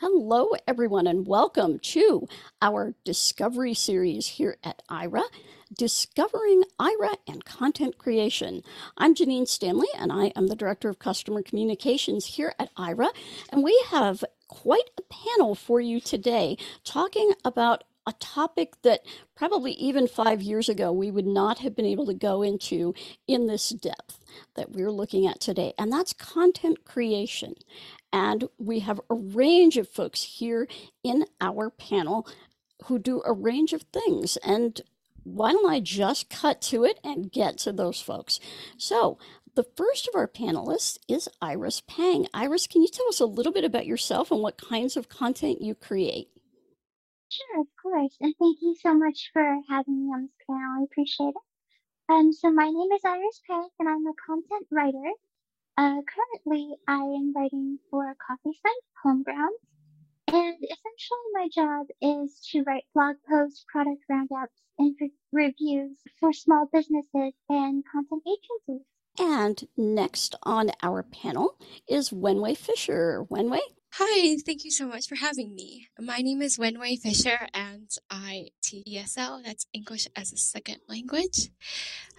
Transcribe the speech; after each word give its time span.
Hello, 0.00 0.48
everyone, 0.66 1.06
and 1.06 1.26
welcome 1.26 1.78
to 1.78 2.26
our 2.62 2.94
Discovery 3.04 3.74
series 3.74 4.26
here 4.28 4.56
at 4.64 4.80
Aira 4.90 5.24
Discovering 5.76 6.64
Aira 6.80 7.16
and 7.28 7.44
Content 7.44 7.98
Creation. 7.98 8.62
I'm 8.96 9.14
Janine 9.14 9.46
Stanley, 9.46 9.88
and 9.94 10.10
I 10.10 10.32
am 10.34 10.46
the 10.46 10.56
Director 10.56 10.88
of 10.88 10.98
Customer 10.98 11.42
Communications 11.42 12.24
here 12.24 12.54
at 12.58 12.74
Aira, 12.76 13.10
And 13.52 13.62
we 13.62 13.78
have 13.90 14.24
quite 14.48 14.88
a 14.96 15.02
panel 15.02 15.54
for 15.54 15.82
you 15.82 16.00
today 16.00 16.56
talking 16.82 17.34
about 17.44 17.84
a 18.06 18.14
topic 18.14 18.80
that 18.80 19.00
probably 19.36 19.72
even 19.72 20.08
five 20.08 20.40
years 20.40 20.70
ago 20.70 20.90
we 20.90 21.10
would 21.10 21.26
not 21.26 21.58
have 21.58 21.76
been 21.76 21.84
able 21.84 22.06
to 22.06 22.14
go 22.14 22.40
into 22.40 22.94
in 23.28 23.46
this 23.46 23.68
depth 23.68 24.18
that 24.54 24.72
we're 24.72 24.90
looking 24.90 25.26
at 25.26 25.40
today, 25.40 25.74
and 25.78 25.92
that's 25.92 26.14
content 26.14 26.86
creation. 26.86 27.54
And 28.12 28.48
we 28.58 28.80
have 28.80 29.00
a 29.08 29.14
range 29.14 29.76
of 29.76 29.88
folks 29.88 30.22
here 30.22 30.66
in 31.04 31.26
our 31.40 31.70
panel 31.70 32.26
who 32.86 32.98
do 32.98 33.22
a 33.24 33.32
range 33.32 33.72
of 33.72 33.82
things. 33.92 34.36
And 34.38 34.80
why 35.22 35.52
don't 35.52 35.70
I 35.70 35.80
just 35.80 36.30
cut 36.30 36.60
to 36.62 36.84
it 36.84 36.98
and 37.04 37.30
get 37.30 37.58
to 37.58 37.72
those 37.72 38.00
folks? 38.00 38.40
So, 38.76 39.18
the 39.56 39.66
first 39.76 40.08
of 40.08 40.14
our 40.14 40.28
panelists 40.28 40.98
is 41.08 41.28
Iris 41.42 41.82
Pang. 41.86 42.26
Iris, 42.32 42.66
can 42.68 42.82
you 42.82 42.88
tell 42.88 43.08
us 43.08 43.20
a 43.20 43.26
little 43.26 43.52
bit 43.52 43.64
about 43.64 43.84
yourself 43.86 44.30
and 44.30 44.40
what 44.40 44.56
kinds 44.60 44.96
of 44.96 45.08
content 45.08 45.60
you 45.60 45.74
create? 45.74 46.28
Sure, 47.28 47.60
of 47.60 47.66
course. 47.82 48.16
And 48.20 48.34
thank 48.38 48.58
you 48.62 48.76
so 48.80 48.94
much 48.94 49.30
for 49.32 49.42
having 49.68 50.06
me 50.06 50.12
on 50.12 50.22
this 50.22 50.32
panel. 50.46 50.80
I 50.80 50.84
appreciate 50.84 51.28
it. 51.28 51.34
Um, 52.08 52.32
so 52.32 52.50
my 52.50 52.64
name 52.64 52.90
is 52.92 53.02
Iris 53.04 53.40
Pang, 53.48 53.68
and 53.78 53.88
I'm 53.88 54.06
a 54.06 54.14
content 54.26 54.66
writer 54.70 55.12
uh, 55.76 56.00
currently, 56.02 56.74
I 56.86 57.02
am 57.02 57.32
writing 57.34 57.78
for 57.90 58.14
coffee 58.26 58.58
site, 58.62 58.84
Homegrounds, 59.04 59.60
and 60.28 60.56
essentially 60.62 61.28
my 61.32 61.48
job 61.52 61.86
is 62.00 62.40
to 62.52 62.62
write 62.62 62.84
blog 62.94 63.16
posts, 63.28 63.64
product 63.68 64.02
roundups, 64.08 64.62
and 64.78 64.94
re- 65.00 65.12
reviews 65.32 65.98
for 66.18 66.32
small 66.32 66.68
businesses 66.72 67.34
and 67.48 67.84
content 67.90 68.22
agencies. 68.26 68.86
And 69.18 69.66
next 69.76 70.36
on 70.44 70.70
our 70.82 71.02
panel 71.02 71.56
is 71.88 72.10
Wenwei 72.10 72.56
Fisher. 72.56 73.26
Wenwei, 73.30 73.60
Hi, 73.94 74.36
thank 74.46 74.64
you 74.64 74.70
so 74.70 74.86
much 74.86 75.08
for 75.08 75.16
having 75.16 75.52
me. 75.52 75.88
My 75.98 76.18
name 76.18 76.42
is 76.42 76.58
Wenwei 76.58 76.96
Fisher 76.96 77.48
and 77.52 77.90
I 78.08 78.50
teach 78.62 78.86
ESL, 78.86 79.42
that's 79.44 79.66
English 79.72 80.06
as 80.14 80.32
a 80.32 80.36
Second 80.36 80.78
Language. 80.88 81.50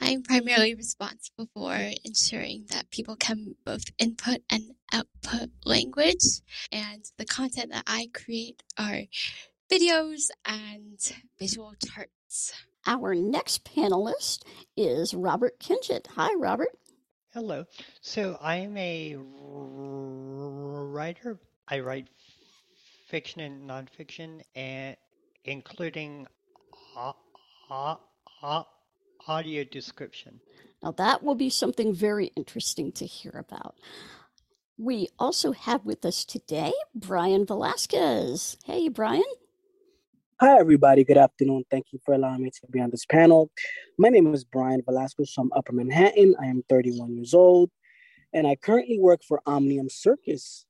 I'm 0.02 0.22
primarily 0.22 0.76
responsible 0.76 1.48
for 1.54 1.74
ensuring 2.04 2.66
that 2.72 2.92
people 2.92 3.16
can 3.16 3.56
both 3.66 3.86
input 3.98 4.42
and 4.50 4.76
output 4.92 5.50
language, 5.64 6.42
and 6.74 7.06
the 7.18 7.26
content 7.26 7.72
that 7.72 7.86
I 7.88 8.10
create 8.14 8.62
are 8.78 9.04
videos 9.72 10.30
and 10.46 11.00
visual 11.40 11.74
charts. 11.86 12.54
Our 12.86 13.16
next 13.16 13.64
panelist 13.64 14.44
is 14.76 15.14
Robert 15.14 15.58
Kinget. 15.60 16.08
Hi, 16.16 16.34
Robert. 16.34 16.78
Hello. 17.34 17.64
So 18.02 18.38
I 18.42 18.58
am 18.58 18.76
a 18.76 19.16
writer 20.84 21.40
I 21.72 21.80
write 21.80 22.10
fiction 23.08 23.40
and 23.40 23.70
nonfiction, 23.70 24.42
and 24.56 24.98
including 25.46 26.28
uh, 26.98 27.14
uh, 27.70 27.96
uh, 28.44 28.64
audio 29.26 29.64
description. 29.64 30.42
Now, 30.84 30.92
that 30.92 31.24
will 31.24 31.36
be 31.36 31.50
something 31.50 31.94
very 31.94 32.34
interesting 32.36 32.92
to 32.94 33.06
hear 33.06 33.32
about. 33.32 33.76
We 34.78 35.08
also 35.18 35.54
have 35.54 35.86
with 35.86 36.04
us 36.04 36.26
today 36.26 36.74
Brian 36.94 37.46
Velasquez. 37.46 38.58
Hey, 38.66 38.90
Brian. 38.90 39.24
Hi, 40.42 40.60
everybody. 40.60 41.06
Good 41.06 41.20
afternoon. 41.20 41.64
Thank 41.72 41.94
you 41.94 42.00
for 42.04 42.14
allowing 42.14 42.44
me 42.44 42.50
to 42.50 42.68
be 42.70 42.82
on 42.82 42.90
this 42.90 43.06
panel. 43.06 43.50
My 43.98 44.10
name 44.10 44.34
is 44.34 44.44
Brian 44.44 44.82
Velasquez 44.86 45.32
from 45.32 45.52
Upper 45.56 45.72
Manhattan. 45.72 46.36
I 46.42 46.48
am 46.48 46.64
31 46.68 47.16
years 47.16 47.34
old, 47.34 47.70
and 48.34 48.46
I 48.46 48.56
currently 48.56 49.00
work 49.00 49.22
for 49.26 49.42
Omnium 49.46 49.90
Circus, 49.90 50.66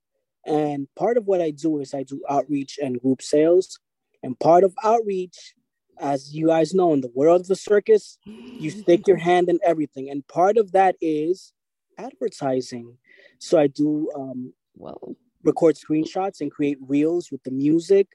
and 0.46 0.88
part 0.96 1.18
of 1.18 1.28
what 1.28 1.42
I 1.42 1.52
do 1.52 1.80
is 1.80 1.94
I 1.94 2.04
do 2.04 2.22
outreach 2.30 2.80
and 2.82 3.00
group 3.00 3.22
sales. 3.22 3.80
And 4.24 4.40
part 4.40 4.64
of 4.64 4.76
outreach, 4.84 5.56
as 6.00 6.34
you 6.34 6.48
guys 6.48 6.74
know, 6.74 6.94
in 6.94 7.02
the 7.02 7.12
world 7.14 7.42
of 7.42 7.48
the 7.48 7.56
circus, 7.56 8.18
you 8.26 8.70
stick 8.70 9.08
your 9.08 9.18
hand 9.18 9.50
in 9.50 9.60
everything. 9.64 10.10
And 10.10 10.28
part 10.28 10.58
of 10.58 10.72
that 10.72 10.96
is 11.02 11.54
advertising. 11.98 12.98
So 13.40 13.60
I 13.60 13.68
do 13.68 14.12
um, 14.16 14.54
well 14.76 15.16
record 15.44 15.76
screenshots 15.76 16.42
and 16.42 16.52
create 16.52 16.78
reels 16.88 17.32
with 17.32 17.44
the 17.44 17.52
music. 17.52 18.08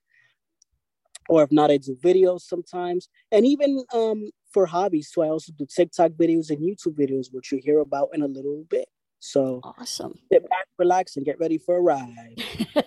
Or 1.29 1.43
if 1.43 1.51
not, 1.51 1.73
I 1.73 1.79
do 1.79 1.97
videos 1.97 2.43
sometimes. 2.43 3.09
And 3.33 3.45
even 3.45 3.85
um, 3.93 4.31
for 4.53 4.65
hobbies, 4.65 5.11
so 5.13 5.23
I 5.23 5.29
also 5.29 5.53
do 5.53 5.67
TikTok 5.67 6.13
videos 6.13 6.51
and 6.51 6.61
YouTube 6.61 6.97
videos, 6.97 7.33
which 7.33 7.51
you 7.51 7.61
hear 7.63 7.81
about 7.81 8.11
in 8.15 8.23
a 8.23 8.29
little 8.29 8.65
bit. 8.71 8.89
So 9.27 9.61
awesome. 9.65 10.21
Sit 10.33 10.49
back, 10.49 10.69
relax, 10.79 11.17
and 11.17 11.27
get 11.27 11.41
ready 11.41 11.59
for 11.59 11.77
a 11.77 11.81
ride. 11.81 12.41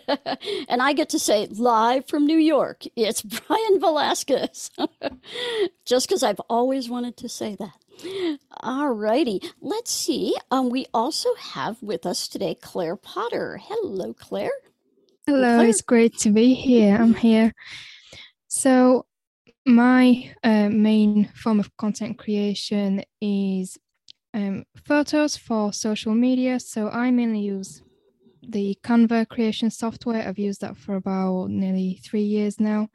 and 0.70 0.82
I 0.82 0.94
get 0.94 1.10
to 1.10 1.20
say 1.20 1.48
live 1.52 2.08
from 2.08 2.26
New 2.26 2.38
York, 2.38 2.86
it's 2.96 3.22
Brian 3.48 3.80
Velasquez. 3.82 4.72
Just 5.86 6.08
because 6.08 6.24
I've 6.24 6.40
always 6.50 6.90
wanted 6.90 7.18
to 7.18 7.28
say 7.28 7.58
that. 7.60 8.38
All 8.62 8.90
righty. 8.94 9.42
Let's 9.60 9.92
see. 9.92 10.34
Um, 10.50 10.70
we 10.70 10.86
also 10.94 11.28
have 11.36 11.84
with 11.84 12.06
us 12.06 12.30
today 12.30 12.56
Claire 12.56 12.96
Potter. 12.96 13.60
Hello, 13.62 14.14
Claire. 14.14 14.50
Hello, 15.28 15.58
Claire. 15.58 15.68
it's 15.68 15.82
great 15.82 16.18
to 16.20 16.30
be 16.30 16.54
here. 16.54 16.96
I'm 16.96 17.16
here. 17.16 17.54
So, 18.48 19.06
my 19.66 20.34
uh, 20.42 20.70
main 20.70 21.30
form 21.36 21.60
of 21.60 21.76
content 21.76 22.18
creation 22.18 23.04
is 23.20 23.78
um, 24.34 24.64
photos 24.86 25.38
for 25.38 25.74
social 25.74 26.14
media. 26.14 26.60
So 26.60 26.90
I 26.90 27.12
mainly 27.12 27.42
use 27.42 27.82
the 28.42 28.78
Canva 28.84 29.28
creation 29.28 29.70
software. 29.70 30.28
I've 30.28 30.40
used 30.40 30.62
that 30.62 30.78
for 30.78 30.96
about 30.96 31.50
nearly 31.50 32.00
three 32.04 32.24
years 32.24 32.60
now, 32.60 32.90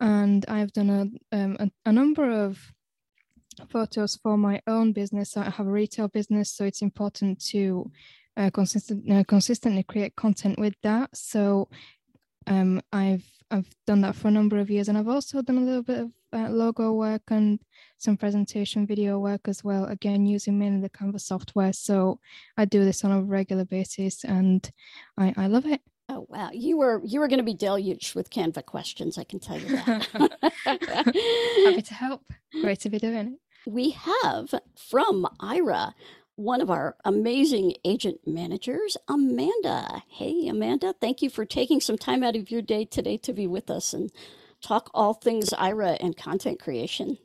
and 0.00 0.44
I've 0.48 0.72
done 0.72 0.90
a 0.90 1.36
um, 1.36 1.56
a, 1.60 1.70
a, 1.86 1.92
number 1.92 2.30
of 2.30 2.58
photos 3.68 4.16
for 4.16 4.36
my 4.36 4.60
own 4.66 4.92
business. 4.92 5.36
I 5.36 5.50
have 5.50 5.66
a 5.66 5.70
retail 5.70 6.08
business, 6.08 6.52
so 6.52 6.64
it's 6.64 6.82
important 6.82 7.44
to 7.46 7.90
uh, 8.36 8.50
consistent, 8.50 9.10
uh, 9.10 9.24
consistently 9.24 9.82
create 9.82 10.16
content 10.16 10.58
with 10.58 10.74
that. 10.82 11.16
So 11.16 11.68
um, 12.46 12.80
I've 12.92 13.24
I've 13.50 13.68
done 13.86 14.00
that 14.00 14.16
for 14.16 14.28
a 14.28 14.32
number 14.32 14.58
of 14.58 14.70
years, 14.70 14.88
and 14.88 14.98
I've 14.98 15.08
also 15.08 15.42
done 15.42 15.58
a 15.58 15.60
little 15.60 15.82
bit 15.82 15.98
of 15.98 16.10
uh, 16.32 16.48
logo 16.48 16.92
work 16.92 17.22
and 17.28 17.60
some 17.98 18.16
presentation 18.16 18.86
video 18.86 19.18
work 19.18 19.42
as 19.46 19.62
well. 19.62 19.84
Again, 19.84 20.26
using 20.26 20.58
mainly 20.58 20.80
the 20.80 20.90
Canva 20.90 21.20
software. 21.20 21.72
So 21.72 22.18
I 22.56 22.64
do 22.64 22.84
this 22.84 23.04
on 23.04 23.12
a 23.12 23.22
regular 23.22 23.64
basis, 23.64 24.24
and 24.24 24.68
I, 25.16 25.34
I 25.36 25.46
love 25.46 25.66
it. 25.66 25.80
Oh 26.08 26.26
wow, 26.28 26.50
you 26.52 26.76
were 26.76 27.00
you 27.04 27.20
were 27.20 27.28
going 27.28 27.38
to 27.38 27.44
be 27.44 27.54
deluged 27.54 28.14
with 28.14 28.30
Canva 28.30 28.66
questions. 28.66 29.16
I 29.18 29.24
can 29.24 29.40
tell 29.40 29.58
you 29.58 29.68
that. 29.68 30.08
Happy 31.64 31.82
to 31.82 31.94
help. 31.94 32.22
Great 32.60 32.80
to 32.80 32.90
be 32.90 32.98
doing 32.98 33.14
it. 33.14 33.32
We 33.66 33.90
have 33.90 34.52
from 34.76 35.26
Aira 35.40 35.94
one 36.36 36.60
of 36.60 36.70
our 36.70 36.96
amazing 37.04 37.74
agent 37.84 38.20
managers, 38.26 38.96
Amanda. 39.08 40.02
Hey, 40.08 40.48
Amanda, 40.48 40.94
thank 41.00 41.22
you 41.22 41.30
for 41.30 41.44
taking 41.44 41.80
some 41.80 41.98
time 41.98 42.22
out 42.22 42.36
of 42.36 42.50
your 42.50 42.62
day 42.62 42.84
today 42.84 43.16
to 43.18 43.32
be 43.32 43.46
with 43.46 43.70
us 43.70 43.92
and 43.92 44.10
talk 44.60 44.90
all 44.94 45.14
things 45.14 45.50
Aira 45.50 45.96
and 46.00 46.16
content 46.16 46.60
creation. 46.60 47.18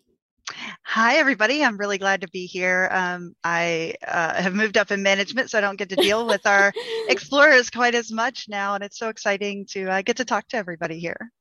Hi, 0.84 1.18
everybody. 1.18 1.64
I'm 1.64 1.78
really 1.78 2.00
glad 2.00 2.22
to 2.22 2.28
be 2.30 2.48
here. 2.48 2.90
Um, 2.92 3.36
I 3.44 3.94
uh, 4.08 4.42
have 4.42 4.56
moved 4.56 4.78
up 4.78 4.92
in 4.92 5.04
management, 5.04 5.50
so 5.50 5.58
I 5.58 5.62
don't 5.62 5.78
get 5.78 5.90
to 5.90 5.96
deal 5.96 6.26
with 6.26 6.46
our 6.48 6.74
explorers 7.08 7.70
quite 7.70 7.94
as 7.94 8.12
much 8.12 8.48
now. 8.50 8.74
And 8.74 8.84
it's 8.84 8.98
so 8.98 9.10
exciting 9.10 9.66
to 9.72 9.90
uh, 9.90 10.02
get 10.02 10.18
to 10.18 10.26
talk 10.26 10.48
to 10.50 10.58
everybody 10.58 11.00
here. 11.00 11.32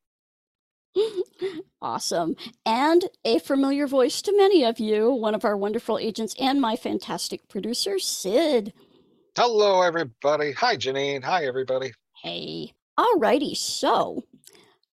Awesome. 1.80 2.34
And 2.66 3.04
a 3.24 3.38
familiar 3.38 3.86
voice 3.86 4.20
to 4.22 4.36
many 4.36 4.64
of 4.64 4.80
you, 4.80 5.10
one 5.12 5.34
of 5.34 5.44
our 5.44 5.56
wonderful 5.56 5.98
agents 5.98 6.34
and 6.40 6.60
my 6.60 6.74
fantastic 6.74 7.48
producer, 7.48 7.98
Sid. 8.00 8.72
Hello, 9.36 9.82
everybody. 9.82 10.52
Hi, 10.52 10.76
Janine. 10.76 11.22
Hi, 11.22 11.44
everybody. 11.44 11.92
Hey. 12.22 12.74
All 12.96 13.18
righty. 13.18 13.54
So, 13.54 14.24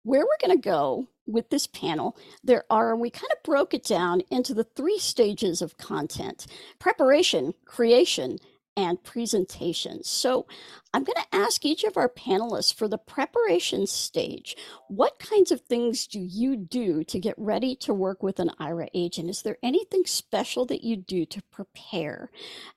where 0.02 0.22
we're 0.22 0.46
going 0.48 0.60
to 0.60 0.68
go 0.68 1.06
with 1.26 1.50
this 1.50 1.68
panel, 1.68 2.16
there 2.42 2.64
are, 2.68 2.96
we 2.96 3.10
kind 3.10 3.30
of 3.30 3.42
broke 3.44 3.74
it 3.74 3.84
down 3.84 4.22
into 4.28 4.52
the 4.52 4.64
three 4.64 4.98
stages 4.98 5.62
of 5.62 5.78
content 5.78 6.46
preparation, 6.80 7.54
creation, 7.64 8.38
and 8.76 9.02
presentations. 9.02 10.08
So 10.08 10.46
I'm 10.94 11.04
going 11.04 11.16
to 11.16 11.36
ask 11.36 11.64
each 11.64 11.84
of 11.84 11.96
our 11.96 12.08
panelists 12.08 12.74
for 12.74 12.88
the 12.88 12.98
preparation 12.98 13.86
stage, 13.86 14.56
what 14.88 15.18
kinds 15.18 15.52
of 15.52 15.60
things 15.62 16.06
do 16.06 16.18
you 16.18 16.56
do 16.56 17.04
to 17.04 17.18
get 17.18 17.34
ready 17.36 17.74
to 17.76 17.92
work 17.92 18.22
with 18.22 18.38
an 18.38 18.50
Aira 18.60 18.88
agent? 18.94 19.28
Is 19.28 19.42
there 19.42 19.58
anything 19.62 20.04
special 20.06 20.64
that 20.66 20.84
you 20.84 20.96
do 20.96 21.26
to 21.26 21.42
prepare? 21.50 22.30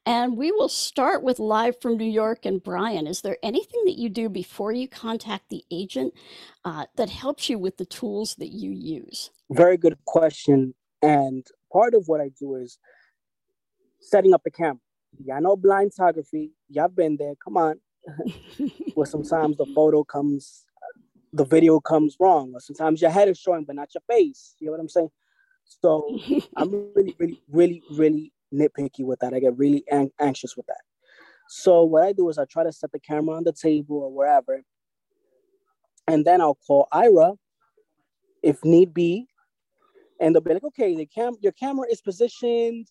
And 0.05 0.37
we 0.37 0.51
will 0.51 0.69
start 0.69 1.23
with 1.23 1.39
live 1.39 1.79
from 1.81 1.97
New 1.97 2.09
York 2.09 2.45
and 2.45 2.61
Brian. 2.61 3.07
Is 3.07 3.21
there 3.21 3.37
anything 3.41 3.81
that 3.85 3.97
you 3.97 4.09
do 4.09 4.27
before 4.29 4.71
you 4.71 4.87
contact 4.87 5.49
the 5.49 5.63
agent 5.71 6.13
uh, 6.65 6.85
that 6.97 7.09
helps 7.09 7.49
you 7.49 7.57
with 7.57 7.77
the 7.77 7.85
tools 7.85 8.35
that 8.35 8.51
you 8.51 8.71
use? 8.71 9.29
Very 9.49 9.77
good 9.77 9.97
question. 10.05 10.73
And 11.01 11.45
part 11.71 11.93
of 11.93 12.07
what 12.07 12.19
I 12.19 12.29
do 12.37 12.55
is 12.55 12.77
setting 14.01 14.33
up 14.33 14.43
the 14.43 14.51
camera. 14.51 14.79
Y'all 15.23 15.41
know 15.41 15.55
blind 15.55 15.93
photography. 15.93 16.51
Y'all 16.69 16.87
been 16.87 17.17
there. 17.17 17.33
Come 17.43 17.57
on. 17.57 17.79
Where 18.93 19.05
sometimes 19.05 19.57
the 19.57 19.65
photo 19.73 20.03
comes, 20.03 20.65
the 21.33 21.45
video 21.45 21.79
comes 21.79 22.17
wrong, 22.19 22.51
or 22.53 22.59
sometimes 22.59 23.01
your 23.01 23.11
head 23.11 23.27
is 23.27 23.39
showing 23.39 23.63
but 23.63 23.75
not 23.75 23.89
your 23.93 24.03
face. 24.09 24.55
You 24.59 24.67
know 24.67 24.71
what 24.73 24.81
I'm 24.81 24.89
saying? 24.89 25.09
So 25.65 26.19
I'm 26.55 26.71
really, 26.95 27.15
really, 27.17 27.41
really, 27.49 27.83
really 27.91 28.33
nitpicky 28.53 29.03
with 29.03 29.19
that. 29.19 29.33
I 29.33 29.39
get 29.39 29.57
really 29.57 29.83
an- 29.91 30.11
anxious 30.19 30.55
with 30.55 30.67
that. 30.67 30.81
So 31.47 31.83
what 31.83 32.03
I 32.03 32.13
do 32.13 32.29
is 32.29 32.37
I 32.37 32.45
try 32.45 32.63
to 32.63 32.71
set 32.71 32.91
the 32.91 32.99
camera 32.99 33.35
on 33.35 33.43
the 33.43 33.53
table 33.53 33.97
or 33.97 34.11
wherever, 34.11 34.61
and 36.07 36.25
then 36.25 36.41
I'll 36.41 36.57
call 36.67 36.87
Aira 36.93 37.37
if 38.43 38.63
need 38.63 38.93
be, 38.93 39.27
and 40.19 40.33
they'll 40.33 40.41
be 40.41 40.53
like, 40.53 40.63
"Okay, 40.63 40.95
the 40.95 41.05
cam, 41.05 41.35
your 41.41 41.51
camera 41.51 41.87
is 41.89 42.01
positioned 42.01 42.87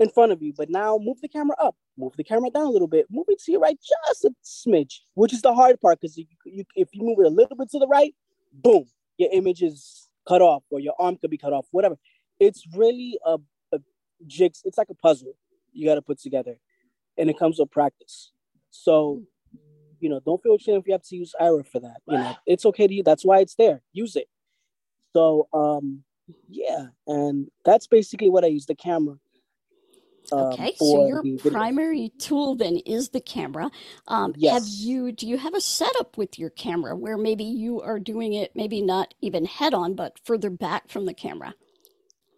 in 0.00 0.08
front 0.08 0.32
of 0.32 0.42
you, 0.42 0.52
but 0.56 0.70
now 0.70 0.98
move 1.00 1.20
the 1.20 1.28
camera 1.28 1.56
up, 1.60 1.76
move 1.96 2.14
the 2.16 2.24
camera 2.24 2.50
down 2.50 2.66
a 2.66 2.70
little 2.70 2.88
bit, 2.88 3.06
move 3.10 3.26
it 3.28 3.40
to 3.40 3.52
your 3.52 3.60
right 3.60 3.78
just 3.80 4.24
a 4.24 4.30
smidge, 4.44 5.00
which 5.14 5.32
is 5.32 5.42
the 5.42 5.54
hard 5.54 5.80
part 5.80 6.00
because 6.00 6.16
you, 6.16 6.26
you, 6.44 6.64
if 6.74 6.88
you 6.92 7.02
move 7.04 7.18
it 7.20 7.26
a 7.26 7.30
little 7.30 7.56
bit 7.56 7.70
to 7.70 7.78
the 7.78 7.86
right, 7.86 8.14
boom, 8.52 8.86
your 9.18 9.30
image 9.32 9.62
is 9.62 10.08
cut 10.26 10.42
off 10.42 10.64
or 10.70 10.80
your 10.80 10.94
arm 10.98 11.16
could 11.16 11.30
be 11.30 11.38
cut 11.38 11.52
off, 11.52 11.66
whatever. 11.70 11.96
It's 12.40 12.64
really 12.74 13.18
a, 13.24 13.38
a 13.72 13.78
jigs, 14.26 14.62
it's 14.64 14.78
like 14.78 14.90
a 14.90 14.94
puzzle 14.94 15.34
you 15.74 15.86
got 15.86 15.96
to 15.96 16.02
put 16.02 16.18
together, 16.20 16.58
and 17.18 17.28
it 17.28 17.38
comes 17.38 17.58
with 17.58 17.70
practice. 17.70 18.32
So, 18.70 19.22
you 20.00 20.08
know, 20.08 20.20
don't 20.24 20.42
feel 20.42 20.54
ashamed 20.54 20.80
if 20.80 20.86
you 20.86 20.92
have 20.92 21.02
to 21.02 21.16
use 21.16 21.34
Aira 21.40 21.66
for 21.66 21.80
that. 21.80 22.00
You 22.06 22.18
know, 22.18 22.36
it's 22.46 22.64
okay 22.66 22.86
to. 22.86 23.02
That's 23.04 23.24
why 23.24 23.40
it's 23.40 23.56
there. 23.56 23.82
Use 23.92 24.16
it. 24.16 24.28
So, 25.14 25.48
um, 25.52 26.02
yeah, 26.48 26.86
and 27.06 27.48
that's 27.64 27.86
basically 27.86 28.30
what 28.30 28.44
I 28.44 28.48
use 28.48 28.66
the 28.66 28.74
camera. 28.74 29.16
Um, 30.32 30.40
okay, 30.52 30.74
so 30.76 31.06
your 31.06 31.22
primary 31.38 32.10
tool 32.18 32.54
then 32.56 32.78
is 32.86 33.10
the 33.10 33.20
camera. 33.20 33.70
Um, 34.08 34.34
yes. 34.36 34.52
Have 34.54 34.68
you? 34.68 35.12
Do 35.12 35.26
you 35.26 35.38
have 35.38 35.54
a 35.54 35.60
setup 35.60 36.16
with 36.16 36.38
your 36.38 36.50
camera 36.50 36.96
where 36.96 37.18
maybe 37.18 37.44
you 37.44 37.80
are 37.80 37.98
doing 37.98 38.32
it, 38.32 38.52
maybe 38.54 38.80
not 38.80 39.14
even 39.20 39.44
head 39.44 39.74
on, 39.74 39.94
but 39.94 40.18
further 40.24 40.50
back 40.50 40.88
from 40.88 41.06
the 41.06 41.14
camera? 41.14 41.54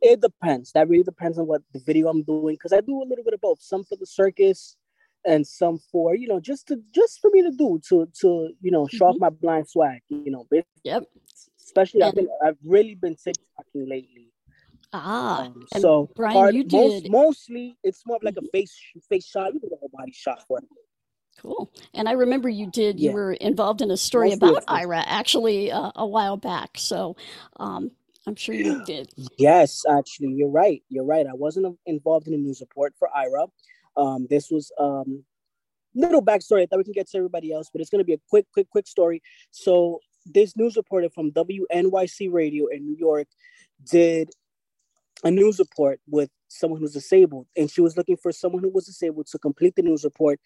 It 0.02 0.20
depends. 0.20 0.72
That 0.72 0.88
really 0.88 1.04
depends 1.04 1.38
on 1.38 1.46
what 1.46 1.62
the 1.72 1.80
video 1.80 2.08
I'm 2.08 2.22
doing 2.22 2.54
because 2.54 2.72
I 2.72 2.80
do 2.80 3.02
a 3.02 3.06
little 3.06 3.24
bit 3.24 3.34
of 3.34 3.40
both. 3.40 3.60
Some 3.60 3.84
for 3.84 3.96
the 3.96 4.06
circus, 4.06 4.76
and 5.24 5.46
some 5.46 5.78
for 5.90 6.14
you 6.14 6.28
know 6.28 6.40
just 6.40 6.68
to 6.68 6.80
just 6.94 7.20
for 7.20 7.30
me 7.32 7.42
to 7.42 7.50
do 7.50 7.80
to 7.88 8.06
to 8.20 8.50
you 8.60 8.70
know 8.70 8.86
show 8.86 9.06
mm-hmm. 9.06 9.16
off 9.16 9.20
my 9.20 9.30
blind 9.30 9.68
swag. 9.68 10.00
You 10.08 10.30
know, 10.30 10.46
yep. 10.82 11.04
Especially 11.60 12.00
and, 12.00 12.08
I've 12.08 12.14
been 12.14 12.28
I've 12.44 12.58
really 12.64 12.94
been 12.94 13.16
TikToking 13.16 13.88
lately. 13.88 14.25
Ah, 14.92 15.46
um, 15.46 15.66
so 15.78 16.10
Brian, 16.14 16.34
part, 16.34 16.54
you 16.54 16.64
did 16.64 17.10
mostly 17.10 17.76
it's 17.82 18.06
more 18.06 18.16
of 18.16 18.22
like 18.22 18.36
a 18.36 18.40
mm-hmm. 18.40 18.46
face 18.52 18.74
face 19.08 19.26
shot, 19.26 19.52
you 19.52 19.60
do 19.60 19.68
a 19.72 19.76
whole 19.76 19.90
body 19.92 20.12
shot 20.12 20.46
for 20.46 20.58
it. 20.58 20.64
Cool. 21.40 21.70
And 21.92 22.08
I 22.08 22.12
remember 22.12 22.48
you 22.48 22.70
did. 22.70 22.98
You 22.98 23.10
yeah. 23.10 23.14
were 23.14 23.32
involved 23.34 23.82
in 23.82 23.90
a 23.90 23.96
story 23.96 24.30
mostly 24.30 24.48
about 24.48 24.66
Aira 24.66 25.02
actually 25.06 25.70
uh, 25.70 25.92
a 25.94 26.06
while 26.06 26.36
back. 26.36 26.70
So 26.76 27.16
um, 27.58 27.90
I'm 28.26 28.36
sure 28.36 28.54
you 28.54 28.84
did. 28.86 29.10
Yes, 29.38 29.84
actually, 29.88 30.32
you're 30.32 30.48
right. 30.48 30.82
You're 30.88 31.04
right. 31.04 31.26
I 31.26 31.34
wasn't 31.34 31.78
involved 31.84 32.26
in 32.26 32.34
a 32.34 32.38
news 32.38 32.60
report 32.60 32.94
for 32.98 33.08
Aira. 33.16 33.48
Um, 33.96 34.26
this 34.30 34.50
was 34.50 34.72
um, 34.78 35.24
little 35.94 36.22
backstory 36.22 36.68
that 36.68 36.76
we 36.76 36.84
can 36.84 36.92
get 36.92 37.08
to 37.10 37.18
everybody 37.18 37.52
else, 37.52 37.68
but 37.72 37.80
it's 37.80 37.90
going 37.90 38.00
to 38.00 38.04
be 38.04 38.14
a 38.14 38.20
quick, 38.28 38.46
quick, 38.52 38.68
quick 38.70 38.86
story. 38.86 39.22
So 39.50 40.00
this 40.26 40.56
news 40.56 40.76
reporter 40.76 41.08
from 41.10 41.32
WNYC 41.32 42.32
Radio 42.32 42.66
in 42.66 42.84
New 42.84 42.96
York 42.96 43.28
did 43.90 44.30
a 45.24 45.30
news 45.30 45.58
report 45.58 46.00
with 46.08 46.30
someone 46.48 46.80
who's 46.80 46.92
disabled, 46.92 47.46
and 47.56 47.70
she 47.70 47.80
was 47.80 47.96
looking 47.96 48.16
for 48.16 48.32
someone 48.32 48.62
who 48.62 48.70
was 48.70 48.86
disabled 48.86 49.26
to 49.28 49.38
complete 49.38 49.74
the 49.76 49.82
news 49.82 50.04
report 50.04 50.40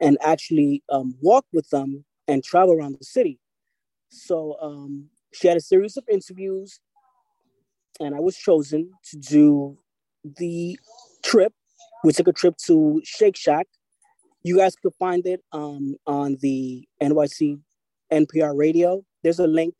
and 0.00 0.18
actually 0.20 0.82
um, 0.90 1.14
walk 1.20 1.46
with 1.52 1.68
them 1.70 2.04
and 2.26 2.42
travel 2.42 2.74
around 2.74 2.96
the 2.98 3.04
city. 3.04 3.38
So 4.08 4.56
um, 4.60 5.08
she 5.32 5.48
had 5.48 5.56
a 5.56 5.60
series 5.60 5.96
of 5.96 6.04
interviews, 6.10 6.80
and 8.00 8.14
I 8.14 8.20
was 8.20 8.36
chosen 8.36 8.90
to 9.10 9.16
do 9.18 9.78
the 10.38 10.78
trip. 11.22 11.52
We 12.02 12.12
took 12.12 12.28
a 12.28 12.32
trip 12.32 12.56
to 12.66 13.00
Shake 13.04 13.36
Shack. 13.36 13.66
You 14.42 14.58
guys 14.58 14.76
could 14.76 14.94
find 14.98 15.26
it 15.26 15.40
um, 15.52 15.96
on 16.06 16.36
the 16.40 16.86
NYC 17.02 17.60
NPR 18.12 18.56
radio. 18.56 19.04
There's 19.22 19.38
a 19.38 19.46
link 19.46 19.74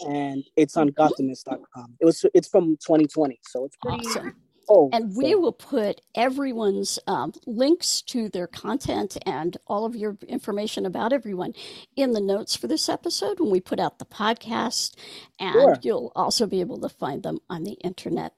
and 0.00 0.44
it's 0.56 0.76
on 0.76 0.90
gothamist.com. 0.90 1.96
It 2.00 2.04
was 2.04 2.24
it's 2.34 2.48
from 2.48 2.76
2020, 2.76 3.38
so 3.42 3.64
it's 3.64 3.76
pretty 3.76 4.06
awesome. 4.06 4.34
Oh, 4.68 4.90
and 4.92 5.14
we 5.14 5.32
so. 5.32 5.38
will 5.38 5.52
put 5.52 6.00
everyone's 6.14 6.98
um, 7.06 7.32
links 7.46 8.02
to 8.02 8.28
their 8.28 8.48
content 8.48 9.16
and 9.24 9.56
all 9.66 9.84
of 9.84 9.94
your 9.94 10.18
information 10.26 10.86
about 10.86 11.12
everyone 11.12 11.54
in 11.94 12.12
the 12.12 12.20
notes 12.20 12.56
for 12.56 12.66
this 12.66 12.88
episode 12.88 13.38
when 13.38 13.50
we 13.50 13.60
put 13.60 13.78
out 13.78 13.98
the 13.98 14.04
podcast. 14.04 14.96
And 15.38 15.52
sure. 15.52 15.76
you'll 15.82 16.12
also 16.16 16.46
be 16.46 16.60
able 16.60 16.80
to 16.80 16.88
find 16.88 17.22
them 17.22 17.38
on 17.48 17.62
the 17.62 17.74
internet. 17.74 18.32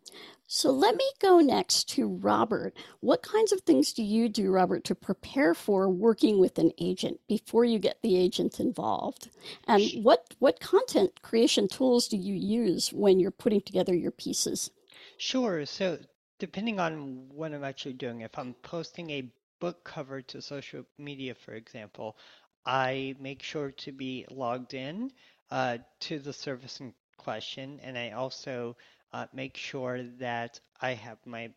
So 0.50 0.70
let 0.70 0.96
me 0.96 1.04
go 1.20 1.40
next 1.40 1.90
to 1.90 2.08
Robert. 2.08 2.74
What 3.00 3.22
kinds 3.22 3.52
of 3.52 3.60
things 3.60 3.92
do 3.92 4.02
you 4.02 4.30
do, 4.30 4.50
Robert, 4.50 4.82
to 4.84 4.94
prepare 4.94 5.52
for 5.52 5.90
working 5.90 6.40
with 6.40 6.58
an 6.58 6.72
agent 6.78 7.20
before 7.28 7.66
you 7.66 7.78
get 7.78 8.00
the 8.02 8.16
agent 8.16 8.58
involved? 8.58 9.28
And 9.66 9.82
what 10.02 10.34
what 10.38 10.58
content 10.58 11.20
creation 11.20 11.68
tools 11.68 12.08
do 12.08 12.16
you 12.16 12.32
use 12.34 12.94
when 12.94 13.20
you're 13.20 13.30
putting 13.30 13.60
together 13.60 13.94
your 13.94 14.10
pieces? 14.10 14.70
Sure. 15.18 15.66
So 15.66 15.98
depending 16.38 16.80
on 16.80 17.28
what 17.28 17.52
I'm 17.52 17.62
actually 17.62 17.92
doing, 17.92 18.22
if 18.22 18.38
I'm 18.38 18.54
posting 18.62 19.10
a 19.10 19.30
book 19.60 19.84
cover 19.84 20.22
to 20.22 20.40
social 20.40 20.86
media, 20.96 21.34
for 21.34 21.52
example, 21.52 22.16
I 22.64 23.16
make 23.20 23.42
sure 23.42 23.70
to 23.70 23.92
be 23.92 24.24
logged 24.30 24.72
in 24.72 25.12
uh, 25.50 25.76
to 26.00 26.18
the 26.18 26.32
service 26.32 26.80
in 26.80 26.94
question, 27.18 27.80
and 27.82 27.98
I 27.98 28.12
also 28.12 28.76
uh, 29.12 29.26
make 29.32 29.56
sure 29.56 30.02
that 30.18 30.60
I 30.80 30.94
have 30.94 31.18
my 31.24 31.50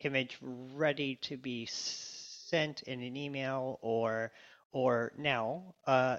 image 0.00 0.38
ready 0.74 1.16
to 1.16 1.36
be 1.36 1.66
sent 1.70 2.82
in 2.82 3.02
an 3.02 3.16
email 3.16 3.78
or 3.82 4.32
or 4.72 5.12
now 5.18 5.74
uh, 5.86 6.16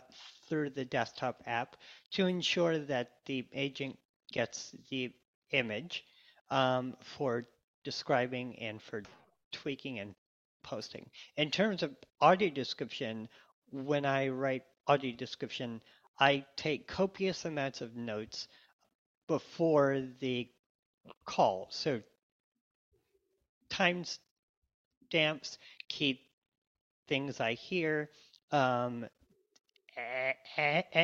through 0.47 0.69
the 0.69 0.83
desktop 0.83 1.41
app 1.45 1.77
to 2.11 2.27
ensure 2.27 2.79
that 2.79 3.11
the 3.25 3.45
agent 3.53 3.97
gets 4.33 4.75
the 4.89 5.09
image 5.51 6.03
um, 6.49 6.93
for 6.99 7.45
describing 7.85 8.59
and 8.59 8.81
for 8.81 9.03
tweaking 9.53 9.99
and 9.99 10.13
posting. 10.63 11.09
In 11.37 11.49
terms 11.49 11.81
of 11.81 11.95
audio 12.19 12.49
description, 12.49 13.29
when 13.71 14.05
I 14.05 14.27
write 14.27 14.63
audio 14.85 15.15
description, 15.15 15.81
I 16.19 16.45
take 16.57 16.87
copious 16.87 17.45
amounts 17.45 17.79
of 17.79 17.95
notes 17.95 18.49
before 19.31 20.03
the 20.19 20.49
call. 21.25 21.67
So 21.71 22.01
time 23.69 24.03
stamps 25.07 25.57
keep 25.87 26.19
things 27.07 27.39
I 27.39 27.53
hear, 27.53 28.09
um, 28.51 29.07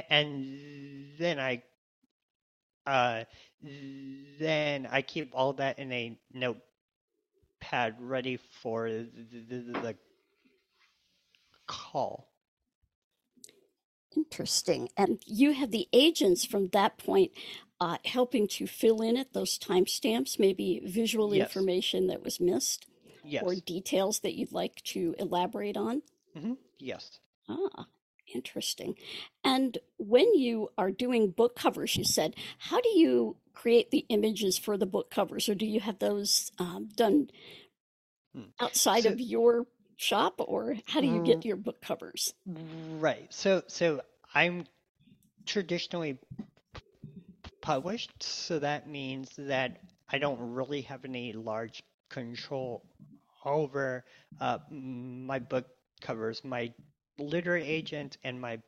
and 0.09 1.09
then 1.17 1.39
I 1.39 1.63
uh, 2.85 3.23
then 4.39 4.87
I 4.91 5.01
keep 5.01 5.31
all 5.33 5.53
that 5.53 5.79
in 5.79 5.91
a 5.91 6.17
notepad 6.33 7.95
ready 7.99 8.37
for 8.61 8.89
the, 8.89 9.07
the, 9.49 9.79
the 9.81 9.95
call. 11.67 12.29
Interesting. 14.15 14.89
And 14.97 15.19
you 15.25 15.53
have 15.53 15.71
the 15.71 15.87
agents 15.93 16.45
from 16.45 16.69
that 16.69 16.97
point 16.97 17.31
uh, 17.79 17.97
helping 18.05 18.47
to 18.47 18.67
fill 18.67 19.01
in 19.01 19.17
at 19.17 19.33
those 19.33 19.57
timestamps, 19.57 20.39
maybe 20.39 20.81
visual 20.85 21.33
yes. 21.33 21.47
information 21.47 22.07
that 22.07 22.23
was 22.23 22.39
missed 22.39 22.87
yes. 23.23 23.43
or 23.43 23.55
details 23.55 24.19
that 24.19 24.35
you'd 24.35 24.51
like 24.51 24.81
to 24.83 25.15
elaborate 25.19 25.77
on? 25.77 26.01
Mm-hmm. 26.35 26.53
Yes. 26.79 27.19
Ah, 27.49 27.85
interesting. 28.33 28.95
And 29.43 29.77
when 29.97 30.33
you 30.35 30.69
are 30.77 30.91
doing 30.91 31.31
book 31.31 31.55
covers, 31.55 31.95
you 31.95 32.03
said, 32.03 32.35
how 32.57 32.81
do 32.81 32.89
you 32.89 33.37
create 33.53 33.91
the 33.91 34.05
images 34.09 34.57
for 34.57 34.77
the 34.77 34.85
book 34.85 35.09
covers, 35.09 35.49
or 35.49 35.55
do 35.55 35.65
you 35.65 35.79
have 35.79 35.99
those 35.99 36.51
um, 36.59 36.89
done 36.95 37.29
hmm. 38.35 38.43
outside 38.59 39.03
so, 39.03 39.09
of 39.09 39.19
your 39.19 39.65
shop, 39.97 40.35
or 40.39 40.75
how 40.85 41.01
do 41.01 41.07
you 41.07 41.23
get 41.23 41.43
your 41.43 41.55
book 41.55 41.81
covers? 41.81 42.33
Right. 42.45 43.33
So 43.33 43.63
so 43.67 44.01
I'm 44.33 44.65
traditionally 45.45 46.19
published, 47.67 48.23
so 48.23 48.59
that 48.59 48.87
means 48.87 49.29
that 49.37 49.81
I 50.09 50.19
don't 50.19 50.39
really 50.39 50.83
have 50.83 51.03
any 51.03 51.33
large 51.33 51.83
control 52.09 52.85
over 53.43 54.05
uh, 54.39 54.59
my 54.71 55.39
book 55.39 55.65
covers. 55.99 56.45
My 56.45 56.71
literary 57.19 57.65
agent 57.65 58.19
and 58.23 58.39
my 58.39 58.59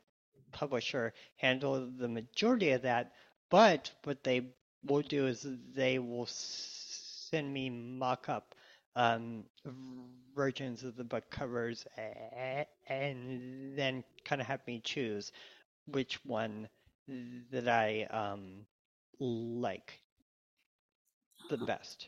publisher 0.52 1.14
handle 1.38 1.90
the 1.98 2.10
majority 2.10 2.72
of 2.72 2.82
that, 2.82 3.14
but 3.50 3.90
what 4.04 4.22
they 4.26 4.42
will 4.86 5.04
do 5.04 5.28
is 5.28 5.48
they 5.74 5.98
will 5.98 6.28
send 6.28 7.54
me 7.54 7.70
mock-up 7.70 8.54
um, 8.98 9.46
versions 10.36 10.84
of 10.84 10.98
the 10.98 11.06
book 11.06 11.24
covers 11.30 11.86
and 12.90 13.78
then 13.78 14.04
kind 14.26 14.42
of 14.42 14.48
have 14.48 14.60
me 14.68 14.82
choose 14.84 15.32
which 15.86 16.20
one 16.26 16.68
that 17.52 17.70
I 17.70 18.04
um, 18.12 18.66
like 19.20 20.02
the 21.50 21.58
best. 21.58 22.08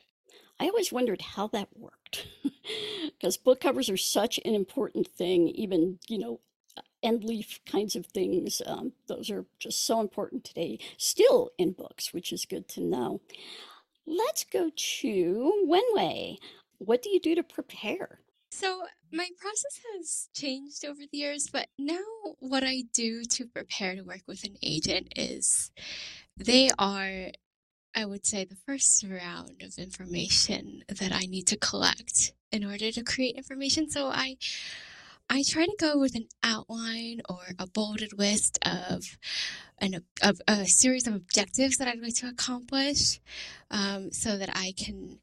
I 0.59 0.65
always 0.65 0.91
wondered 0.91 1.21
how 1.21 1.47
that 1.47 1.69
worked 1.75 2.27
because 3.19 3.37
book 3.37 3.61
covers 3.61 3.89
are 3.89 3.97
such 3.97 4.39
an 4.45 4.53
important 4.53 5.07
thing, 5.07 5.47
even, 5.49 5.99
you 6.07 6.19
know, 6.19 6.39
end 7.03 7.23
leaf 7.23 7.59
kinds 7.65 7.95
of 7.95 8.05
things. 8.05 8.61
Um, 8.65 8.93
those 9.07 9.29
are 9.29 9.45
just 9.59 9.85
so 9.85 9.99
important 9.99 10.43
today, 10.43 10.79
still 10.97 11.49
in 11.57 11.71
books, 11.71 12.13
which 12.13 12.31
is 12.31 12.45
good 12.45 12.67
to 12.69 12.81
know. 12.81 13.21
Let's 14.05 14.43
go 14.43 14.71
to 14.75 15.67
Wenwei. 15.67 16.37
What 16.77 17.01
do 17.01 17.09
you 17.09 17.19
do 17.19 17.35
to 17.35 17.43
prepare? 17.43 18.19
So, 18.51 18.83
my 19.13 19.29
process 19.39 19.79
has 19.93 20.29
changed 20.33 20.85
over 20.85 21.01
the 21.11 21.17
years, 21.17 21.49
but 21.51 21.67
now 21.77 22.03
what 22.39 22.63
I 22.63 22.83
do 22.93 23.23
to 23.23 23.45
prepare 23.45 23.95
to 23.95 24.03
work 24.03 24.21
with 24.27 24.43
an 24.43 24.55
agent 24.61 25.13
is 25.15 25.71
they 26.45 26.69
are, 26.79 27.31
I 27.95 28.05
would 28.05 28.25
say, 28.25 28.45
the 28.45 28.55
first 28.55 29.03
round 29.03 29.61
of 29.63 29.77
information 29.77 30.83
that 30.87 31.11
I 31.13 31.25
need 31.25 31.47
to 31.47 31.57
collect 31.57 32.33
in 32.51 32.65
order 32.65 32.91
to 32.91 33.03
create 33.03 33.35
information. 33.35 33.89
So, 33.89 34.07
I 34.07 34.37
I 35.29 35.43
try 35.47 35.65
to 35.65 35.75
go 35.79 35.97
with 35.97 36.15
an 36.15 36.27
outline 36.43 37.21
or 37.29 37.39
a 37.57 37.65
bolded 37.67 38.17
list 38.17 38.59
of 38.63 39.17
an 39.79 40.03
of 40.21 40.41
a 40.47 40.65
series 40.67 41.07
of 41.07 41.15
objectives 41.15 41.77
that 41.77 41.87
I'd 41.87 42.01
like 42.01 42.15
to 42.15 42.27
accomplish, 42.27 43.21
um, 43.71 44.11
so 44.11 44.37
that 44.37 44.49
I 44.55 44.73
can 44.77 45.19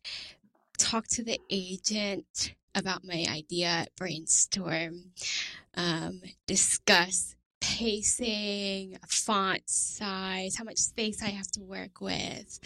talk 0.79 1.09
to 1.09 1.23
the 1.25 1.41
agent 1.51 2.55
about 2.75 3.05
my 3.05 3.27
idea, 3.29 3.87
brainstorm, 3.97 5.13
um, 5.75 6.23
discuss 6.47 7.35
pacing, 7.61 8.99
font 9.09 9.63
size, 9.67 10.57
how 10.57 10.65
much 10.65 10.79
space 10.79 11.23
I 11.23 11.29
have 11.29 11.51
to 11.53 11.61
work 11.61 12.01
with, 12.01 12.61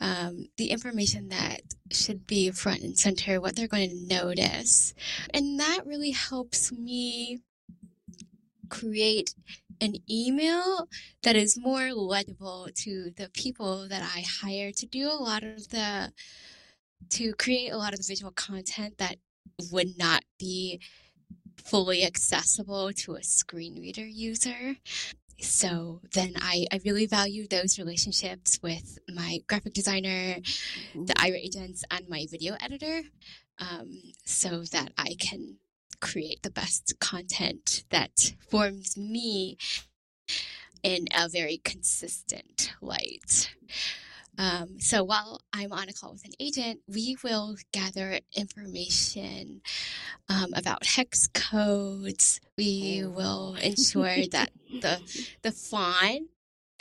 um, 0.00 0.48
the 0.56 0.70
information 0.70 1.28
that 1.28 1.60
should 1.90 2.26
be 2.26 2.50
front 2.50 2.82
and 2.82 2.98
center, 2.98 3.40
what 3.40 3.56
they're 3.56 3.68
going 3.68 3.90
to 3.90 4.06
notice. 4.06 4.94
And 5.32 5.58
that 5.60 5.86
really 5.86 6.12
helps 6.12 6.72
me 6.72 7.40
create 8.68 9.34
an 9.80 9.94
email 10.10 10.88
that 11.22 11.36
is 11.36 11.58
more 11.58 11.92
legible 11.92 12.68
to 12.74 13.10
the 13.16 13.28
people 13.34 13.88
that 13.88 14.02
I 14.02 14.24
hire 14.42 14.72
to 14.72 14.86
do 14.86 15.08
a 15.08 15.14
lot 15.14 15.42
of 15.42 15.68
the 15.68 16.12
to 17.10 17.34
create 17.34 17.70
a 17.70 17.76
lot 17.76 17.92
of 17.92 17.98
the 17.98 18.06
visual 18.08 18.32
content 18.32 18.98
that 18.98 19.16
would 19.70 19.98
not 19.98 20.24
be 20.38 20.80
fully 21.64 22.04
accessible 22.04 22.92
to 22.92 23.14
a 23.14 23.22
screen 23.22 23.80
reader 23.80 24.06
user. 24.06 24.76
So 25.40 26.00
then 26.12 26.34
I, 26.36 26.66
I 26.72 26.80
really 26.84 27.06
value 27.06 27.46
those 27.46 27.78
relationships 27.78 28.60
with 28.62 28.98
my 29.12 29.40
graphic 29.48 29.72
designer, 29.72 30.36
the 30.94 31.14
Aira 31.14 31.36
agents, 31.36 31.84
and 31.90 32.08
my 32.08 32.26
video 32.30 32.56
editor 32.60 33.02
um, 33.58 34.00
so 34.24 34.62
that 34.72 34.92
I 34.96 35.16
can 35.18 35.56
create 36.00 36.42
the 36.42 36.50
best 36.50 36.94
content 37.00 37.84
that 37.90 38.34
forms 38.48 38.96
me 38.96 39.56
in 40.82 41.06
a 41.16 41.28
very 41.28 41.58
consistent 41.64 42.72
light. 42.80 43.54
Um, 44.38 44.80
so 44.80 45.04
while 45.04 45.40
I'm 45.52 45.72
on 45.72 45.88
a 45.88 45.92
call 45.92 46.12
with 46.12 46.24
an 46.24 46.32
agent, 46.40 46.80
we 46.86 47.16
will 47.22 47.56
gather 47.72 48.18
information 48.36 49.60
um, 50.28 50.52
about 50.54 50.86
hex 50.86 51.28
codes. 51.28 52.40
We 52.58 53.02
oh. 53.04 53.10
will 53.10 53.54
ensure 53.56 54.26
that 54.32 54.50
the 54.70 55.00
the 55.42 55.52
font 55.52 56.28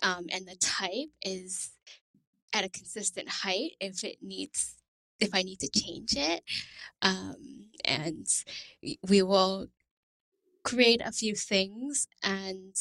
um, 0.02 0.26
and 0.32 0.48
the 0.48 0.56
type 0.56 1.10
is 1.22 1.72
at 2.54 2.66
a 2.66 2.70
consistent 2.70 3.30
height 3.30 3.72
if 3.80 4.04
it 4.04 4.18
needs 4.22 4.76
if 5.20 5.30
I 5.34 5.44
need 5.44 5.60
to 5.60 5.70
change 5.70 6.16
it, 6.18 6.44
um, 7.02 7.70
and 7.86 8.28
we 9.08 9.22
will 9.22 9.68
create 10.64 11.02
a 11.04 11.12
few 11.12 11.36
things 11.36 12.08
and 12.24 12.76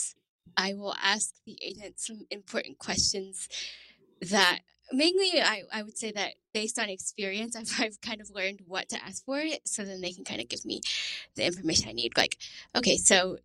I 0.56 0.74
will 0.74 0.94
ask 1.02 1.34
the 1.46 1.58
agent 1.62 1.98
some 1.98 2.26
important 2.30 2.78
questions 2.78 3.48
that 4.30 4.60
mainly 4.92 5.40
I, 5.40 5.62
I 5.72 5.82
would 5.82 5.96
say 5.96 6.12
that 6.12 6.34
based 6.52 6.78
on 6.78 6.88
experience 6.88 7.56
I've, 7.56 7.72
I've 7.78 8.00
kind 8.00 8.20
of 8.20 8.30
learned 8.30 8.60
what 8.66 8.88
to 8.90 9.02
ask 9.02 9.24
for 9.24 9.38
it 9.38 9.66
so 9.66 9.84
then 9.84 10.00
they 10.00 10.12
can 10.12 10.24
kind 10.24 10.40
of 10.40 10.48
give 10.48 10.64
me 10.64 10.80
the 11.34 11.46
information 11.46 11.88
i 11.88 11.92
need. 11.92 12.16
Like 12.16 12.38
okay 12.76 12.96
so 12.96 13.38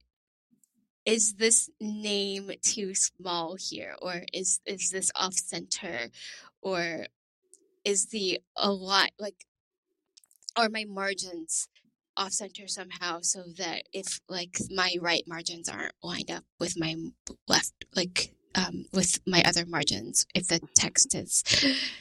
is 1.05 1.35
this 1.35 1.69
name 1.79 2.51
too 2.61 2.93
small 2.93 3.55
here 3.57 3.95
or 4.01 4.23
is 4.33 4.59
is 4.65 4.89
this 4.89 5.11
off 5.15 5.33
center 5.33 6.09
or 6.61 7.05
is 7.85 8.07
the 8.07 8.39
a 8.57 8.71
lot 8.71 9.11
like 9.17 9.45
are 10.57 10.69
my 10.69 10.83
margins 10.85 11.69
off 12.17 12.33
center 12.33 12.67
somehow 12.67 13.19
so 13.21 13.43
that 13.57 13.83
if 13.93 14.19
like 14.27 14.57
my 14.69 14.95
right 14.99 15.23
margins 15.27 15.69
aren't 15.69 15.93
lined 16.03 16.31
up 16.31 16.43
with 16.59 16.77
my 16.77 16.95
left 17.47 17.85
like 17.95 18.33
um, 18.55 18.85
with 18.93 19.19
my 19.25 19.43
other 19.45 19.65
margins 19.65 20.25
if 20.33 20.47
the 20.47 20.59
text 20.73 21.13
is 21.13 21.43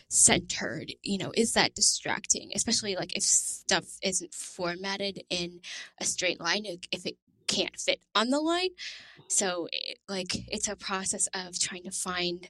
centered 0.09 0.93
you 1.03 1.19
know 1.19 1.33
is 1.37 1.53
that 1.53 1.75
distracting 1.75 2.51
especially 2.55 2.97
like 2.97 3.17
if 3.17 3.23
stuff 3.23 3.99
isn't 4.03 4.35
formatted 4.35 5.23
in 5.31 5.61
a 6.01 6.05
straight 6.05 6.41
line 6.41 6.65
if 6.91 7.07
it 7.07 7.17
can't 7.47 7.79
fit 7.79 8.01
on 8.15 8.31
the 8.31 8.41
line 8.41 8.71
so 9.29 9.69
it, 9.73 9.99
like 10.09 10.35
it's 10.49 10.69
a 10.69 10.77
process 10.77 11.29
of 11.35 11.59
trying 11.59 11.85
to 11.85 11.93
find 11.93 12.49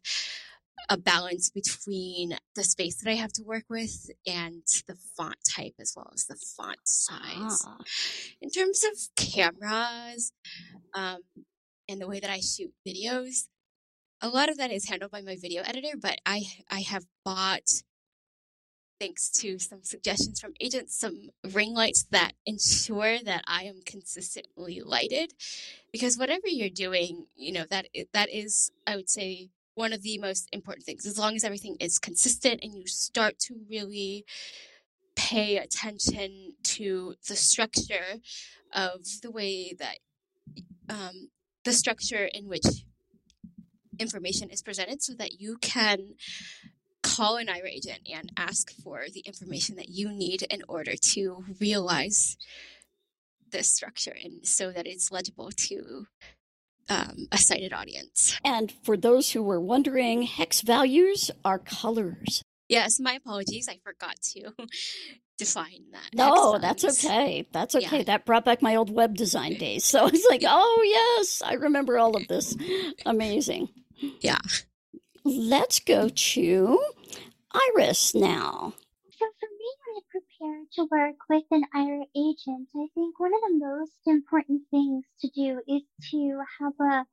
a 0.88 0.96
balance 0.96 1.50
between 1.50 2.36
the 2.54 2.64
space 2.64 3.02
that 3.02 3.10
I 3.10 3.14
have 3.14 3.32
to 3.34 3.42
work 3.42 3.64
with 3.68 4.10
and 4.26 4.62
the 4.86 4.96
font 5.16 5.36
type 5.48 5.74
as 5.80 5.94
well 5.96 6.10
as 6.14 6.26
the 6.26 6.36
font 6.36 6.78
size. 6.84 7.64
Ah. 7.66 7.78
In 8.40 8.50
terms 8.50 8.84
of 8.84 8.92
cameras 9.16 10.32
um, 10.94 11.20
and 11.88 12.00
the 12.00 12.06
way 12.06 12.20
that 12.20 12.30
I 12.30 12.40
shoot 12.40 12.72
videos, 12.86 13.46
a 14.26 14.28
lot 14.28 14.48
of 14.48 14.58
that 14.58 14.72
is 14.72 14.88
handled 14.88 15.12
by 15.12 15.20
my 15.20 15.36
video 15.36 15.62
editor, 15.62 15.96
but 16.00 16.18
I 16.26 16.42
I 16.68 16.80
have 16.80 17.04
bought 17.24 17.82
thanks 18.98 19.28
to 19.28 19.58
some 19.58 19.82
suggestions 19.82 20.40
from 20.40 20.54
agents 20.60 20.98
some 20.98 21.28
ring 21.52 21.74
lights 21.74 22.06
that 22.10 22.32
ensure 22.44 23.18
that 23.20 23.44
I 23.46 23.64
am 23.64 23.82
consistently 23.84 24.82
lighted. 24.84 25.34
Because 25.92 26.18
whatever 26.18 26.48
you're 26.48 26.70
doing, 26.70 27.26
you 27.36 27.52
know, 27.52 27.64
that 27.70 27.86
that 28.12 28.28
is 28.30 28.72
I 28.86 28.96
would 28.96 29.08
say 29.08 29.50
one 29.74 29.92
of 29.92 30.02
the 30.02 30.18
most 30.18 30.48
important 30.52 30.84
things. 30.84 31.06
As 31.06 31.18
long 31.18 31.36
as 31.36 31.44
everything 31.44 31.76
is 31.78 31.98
consistent 31.98 32.60
and 32.64 32.74
you 32.74 32.86
start 32.88 33.38
to 33.40 33.54
really 33.70 34.24
pay 35.14 35.56
attention 35.58 36.54
to 36.64 37.14
the 37.28 37.36
structure 37.36 38.16
of 38.72 39.04
the 39.22 39.30
way 39.30 39.72
that 39.78 39.98
um, 40.88 41.30
the 41.64 41.72
structure 41.72 42.28
in 42.32 42.48
which 42.48 42.85
information 43.98 44.50
is 44.50 44.62
presented 44.62 45.02
so 45.02 45.14
that 45.14 45.40
you 45.40 45.56
can 45.60 46.14
call 47.02 47.36
an 47.36 47.46
Aira 47.46 47.68
agent 47.70 48.00
and 48.12 48.32
ask 48.36 48.70
for 48.82 49.04
the 49.12 49.20
information 49.20 49.76
that 49.76 49.88
you 49.88 50.10
need 50.10 50.42
in 50.42 50.62
order 50.68 50.94
to 50.96 51.44
realize 51.60 52.36
this 53.50 53.70
structure 53.70 54.14
and 54.22 54.46
so 54.46 54.72
that 54.72 54.86
it's 54.86 55.12
legible 55.12 55.50
to 55.50 56.06
um, 56.88 57.28
a 57.32 57.38
sighted 57.38 57.72
audience. 57.72 58.38
And 58.44 58.72
for 58.82 58.96
those 58.96 59.32
who 59.32 59.42
were 59.42 59.60
wondering, 59.60 60.22
hex 60.22 60.60
values 60.60 61.30
are 61.44 61.58
colors. 61.58 62.42
Yes, 62.68 62.98
my 62.98 63.12
apologies. 63.14 63.68
I 63.68 63.78
forgot 63.82 64.20
to 64.34 64.52
define 65.38 65.84
that. 65.92 66.14
No, 66.14 66.58
that's 66.58 66.84
okay. 66.84 67.46
That's 67.52 67.74
okay. 67.74 67.98
Yeah. 67.98 68.04
That 68.04 68.26
brought 68.26 68.44
back 68.44 68.62
my 68.62 68.76
old 68.76 68.90
web 68.90 69.16
design 69.16 69.54
days. 69.58 69.84
So 69.84 70.06
it's 70.06 70.26
like, 70.28 70.42
oh, 70.44 71.16
yes, 71.18 71.42
I 71.44 71.54
remember 71.54 71.98
all 71.98 72.16
of 72.16 72.26
this. 72.28 72.56
Amazing. 73.04 73.68
Yeah. 73.98 74.38
Let's 75.24 75.80
go 75.80 76.08
to 76.08 76.80
Iris 77.52 78.14
now. 78.14 78.74
So 79.18 79.26
for 79.40 79.48
me, 79.48 79.70
when 79.82 79.96
I 79.96 80.02
prepare 80.10 80.64
to 80.74 80.88
work 80.90 81.16
with 81.28 81.44
an 81.50 81.64
Aira 81.74 82.04
agent, 82.14 82.68
I 82.74 82.86
think 82.94 83.18
one 83.18 83.32
of 83.34 83.40
the 83.40 83.58
most 83.58 83.98
important 84.06 84.62
things 84.70 85.04
to 85.20 85.28
do 85.34 85.60
is 85.66 85.82
to 86.10 86.40
have 86.60 86.74
a 86.80 87.06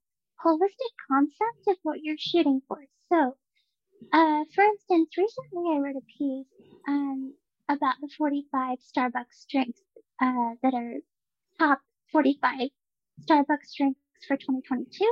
holistic 0.45 0.93
concept 1.09 1.67
of 1.67 1.77
what 1.83 1.99
you're 2.03 2.17
shooting 2.19 2.61
for. 2.67 2.85
So, 3.09 3.35
uh, 4.11 4.43
for 4.53 4.63
instance, 4.63 5.09
recently 5.17 5.71
I 5.73 5.79
wrote 5.79 5.95
a 5.95 6.05
piece 6.17 6.47
um, 6.87 7.33
about 7.69 7.95
the 8.01 8.09
45 8.17 8.79
Starbucks 8.79 9.47
drinks 9.49 9.79
uh, 10.21 10.55
that 10.61 10.73
are 10.73 10.95
top 11.57 11.79
45 12.11 12.69
Starbucks 13.21 13.75
drinks 13.77 13.99
for 14.27 14.35
2022. 14.35 15.05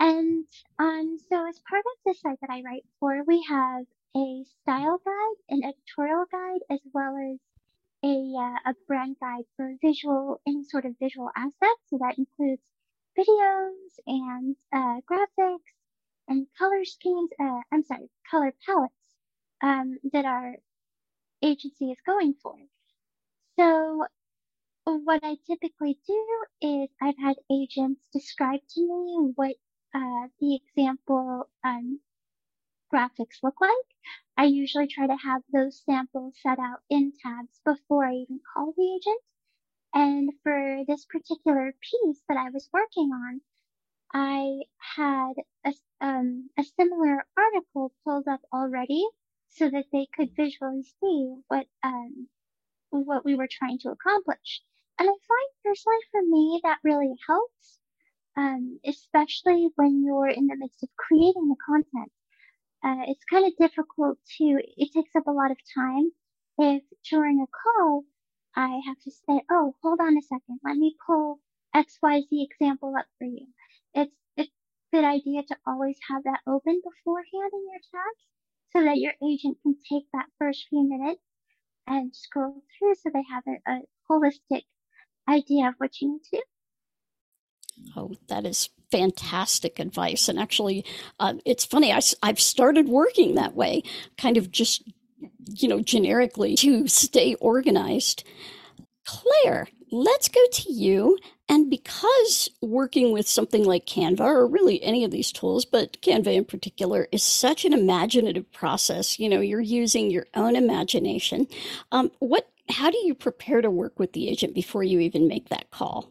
And 0.00 0.46
um, 0.78 1.18
so, 1.28 1.48
as 1.48 1.60
part 1.68 1.84
of 1.84 1.98
the 2.06 2.14
site 2.14 2.38
that 2.40 2.50
I 2.50 2.62
write 2.62 2.84
for, 3.00 3.22
we 3.24 3.44
have 3.48 3.84
a 4.16 4.44
style 4.62 5.00
guide, 5.04 5.36
an 5.50 5.62
editorial 5.64 6.24
guide, 6.30 6.60
as 6.70 6.80
well 6.92 7.16
as 7.16 7.38
a, 8.04 8.34
uh, 8.36 8.70
a 8.70 8.74
brand 8.86 9.16
guide 9.20 9.44
for 9.56 9.74
visual, 9.82 10.40
any 10.46 10.64
sort 10.64 10.84
of 10.84 10.94
visual 11.00 11.30
assets. 11.36 11.82
So 11.88 11.98
that 11.98 12.18
includes 12.18 12.62
videos 13.18 13.98
and 14.06 14.56
uh, 14.72 15.00
graphics 15.10 15.74
and 16.28 16.46
color 16.56 16.84
schemes. 16.84 17.30
Uh, 17.40 17.60
I'm 17.72 17.82
sorry, 17.82 18.08
color 18.30 18.54
palettes 18.64 18.94
um, 19.62 19.98
that 20.12 20.24
our 20.24 20.54
agency 21.42 21.90
is 21.90 21.98
going 22.06 22.34
for. 22.42 22.54
So 23.58 24.06
what 24.84 25.20
I 25.22 25.36
typically 25.46 25.98
do 26.06 26.26
is 26.62 26.88
I've 27.02 27.18
had 27.18 27.36
agents 27.50 28.00
describe 28.12 28.60
to 28.74 28.80
me 28.80 29.32
what 29.34 29.56
uh, 29.94 30.28
the 30.40 30.56
example 30.56 31.48
um, 31.64 32.00
graphics 32.92 33.42
look 33.42 33.60
like. 33.60 33.70
I 34.36 34.44
usually 34.44 34.86
try 34.86 35.06
to 35.06 35.16
have 35.16 35.42
those 35.52 35.82
samples 35.84 36.34
set 36.42 36.58
out 36.58 36.80
in 36.90 37.12
tabs 37.22 37.60
before 37.64 38.04
I 38.04 38.14
even 38.14 38.40
call 38.52 38.72
the 38.76 38.94
agent. 38.94 39.22
And 39.94 40.32
for 40.42 40.84
this 40.86 41.04
particular 41.06 41.74
piece 41.80 42.22
that 42.28 42.36
I 42.36 42.50
was 42.50 42.68
working 42.72 43.10
on, 43.12 43.40
I 44.12 44.62
had 44.78 45.34
a, 45.64 45.74
um, 46.00 46.50
a 46.58 46.64
similar 46.64 47.26
article 47.36 47.92
pulled 48.04 48.28
up 48.28 48.40
already 48.52 49.04
so 49.50 49.68
that 49.70 49.86
they 49.92 50.06
could 50.14 50.34
visually 50.36 50.82
see 50.82 51.34
what 51.48 51.66
um, 51.82 52.28
what 52.90 53.24
we 53.24 53.34
were 53.34 53.48
trying 53.50 53.78
to 53.80 53.90
accomplish. 53.90 54.62
And 54.98 55.08
I 55.08 55.12
find 55.12 55.50
personally 55.64 55.98
for 56.10 56.22
me 56.22 56.60
that 56.64 56.78
really 56.84 57.14
helps, 57.26 57.78
um, 58.38 58.78
especially 58.86 59.68
when 59.74 60.04
you're 60.04 60.28
in 60.28 60.46
the 60.46 60.56
midst 60.56 60.84
of 60.84 60.88
creating 60.96 61.48
the 61.48 61.56
content. 61.66 62.12
Uh, 62.84 63.02
it's 63.10 63.24
kind 63.24 63.44
of 63.44 63.52
difficult 63.58 64.16
to, 64.38 64.60
it 64.76 64.92
takes 64.94 65.16
up 65.16 65.26
a 65.26 65.32
lot 65.32 65.50
of 65.50 65.58
time 65.74 66.12
if 66.58 66.82
during 67.10 67.40
a 67.40 67.50
call 67.50 68.04
I 68.54 68.80
have 68.86 68.98
to 69.02 69.10
say, 69.10 69.42
oh, 69.50 69.74
hold 69.82 69.98
on 70.00 70.16
a 70.16 70.22
second, 70.22 70.60
let 70.64 70.76
me 70.76 70.96
pull 71.04 71.40
XYZ 71.74 72.28
example 72.30 72.94
up 72.96 73.06
for 73.18 73.24
you. 73.24 73.48
It's, 73.94 74.14
it's 74.36 74.52
a 74.92 74.96
good 74.96 75.04
idea 75.04 75.42
to 75.42 75.56
always 75.66 75.98
have 76.08 76.22
that 76.22 76.40
open 76.46 76.80
beforehand 76.84 77.52
in 77.52 77.66
your 77.70 77.82
tabs 77.90 78.24
so 78.72 78.84
that 78.84 78.98
your 78.98 79.14
agent 79.28 79.58
can 79.62 79.74
take 79.90 80.04
that 80.12 80.26
first 80.38 80.66
few 80.70 80.88
minutes 80.88 81.22
and 81.88 82.14
scroll 82.14 82.62
through 82.78 82.94
so 82.94 83.10
they 83.12 83.24
have 83.28 83.42
a, 83.48 83.72
a 83.72 83.80
holistic 84.08 84.62
idea 85.28 85.68
of 85.68 85.74
what 85.78 86.00
you 86.00 86.12
need 86.12 86.22
to 86.30 86.36
do. 86.36 86.42
Oh, 87.96 88.12
that 88.28 88.44
is 88.44 88.70
fantastic 88.90 89.78
advice. 89.78 90.28
And 90.28 90.38
actually, 90.38 90.84
uh, 91.20 91.34
it's 91.44 91.64
funny, 91.64 91.92
I, 91.92 92.00
I've 92.22 92.40
started 92.40 92.88
working 92.88 93.34
that 93.34 93.54
way, 93.54 93.82
kind 94.16 94.36
of 94.36 94.50
just, 94.50 94.82
you 95.46 95.68
know, 95.68 95.80
generically 95.80 96.56
to 96.56 96.86
stay 96.88 97.34
organized. 97.34 98.24
Claire, 99.04 99.68
let's 99.90 100.28
go 100.28 100.40
to 100.52 100.72
you. 100.72 101.18
And 101.50 101.70
because 101.70 102.50
working 102.60 103.12
with 103.12 103.26
something 103.26 103.64
like 103.64 103.86
Canva, 103.86 104.20
or 104.20 104.46
really 104.46 104.82
any 104.82 105.02
of 105.04 105.10
these 105.10 105.32
tools, 105.32 105.64
but 105.64 106.00
Canva 106.02 106.34
in 106.34 106.44
particular, 106.44 107.08
is 107.10 107.22
such 107.22 107.64
an 107.64 107.72
imaginative 107.72 108.50
process, 108.52 109.18
you 109.18 109.28
know, 109.30 109.40
you're 109.40 109.60
using 109.60 110.10
your 110.10 110.26
own 110.34 110.56
imagination. 110.56 111.46
Um, 111.90 112.10
what, 112.18 112.50
how 112.68 112.90
do 112.90 112.98
you 112.98 113.14
prepare 113.14 113.62
to 113.62 113.70
work 113.70 113.98
with 113.98 114.12
the 114.12 114.28
agent 114.28 114.54
before 114.54 114.82
you 114.82 115.00
even 115.00 115.26
make 115.26 115.48
that 115.48 115.70
call? 115.70 116.10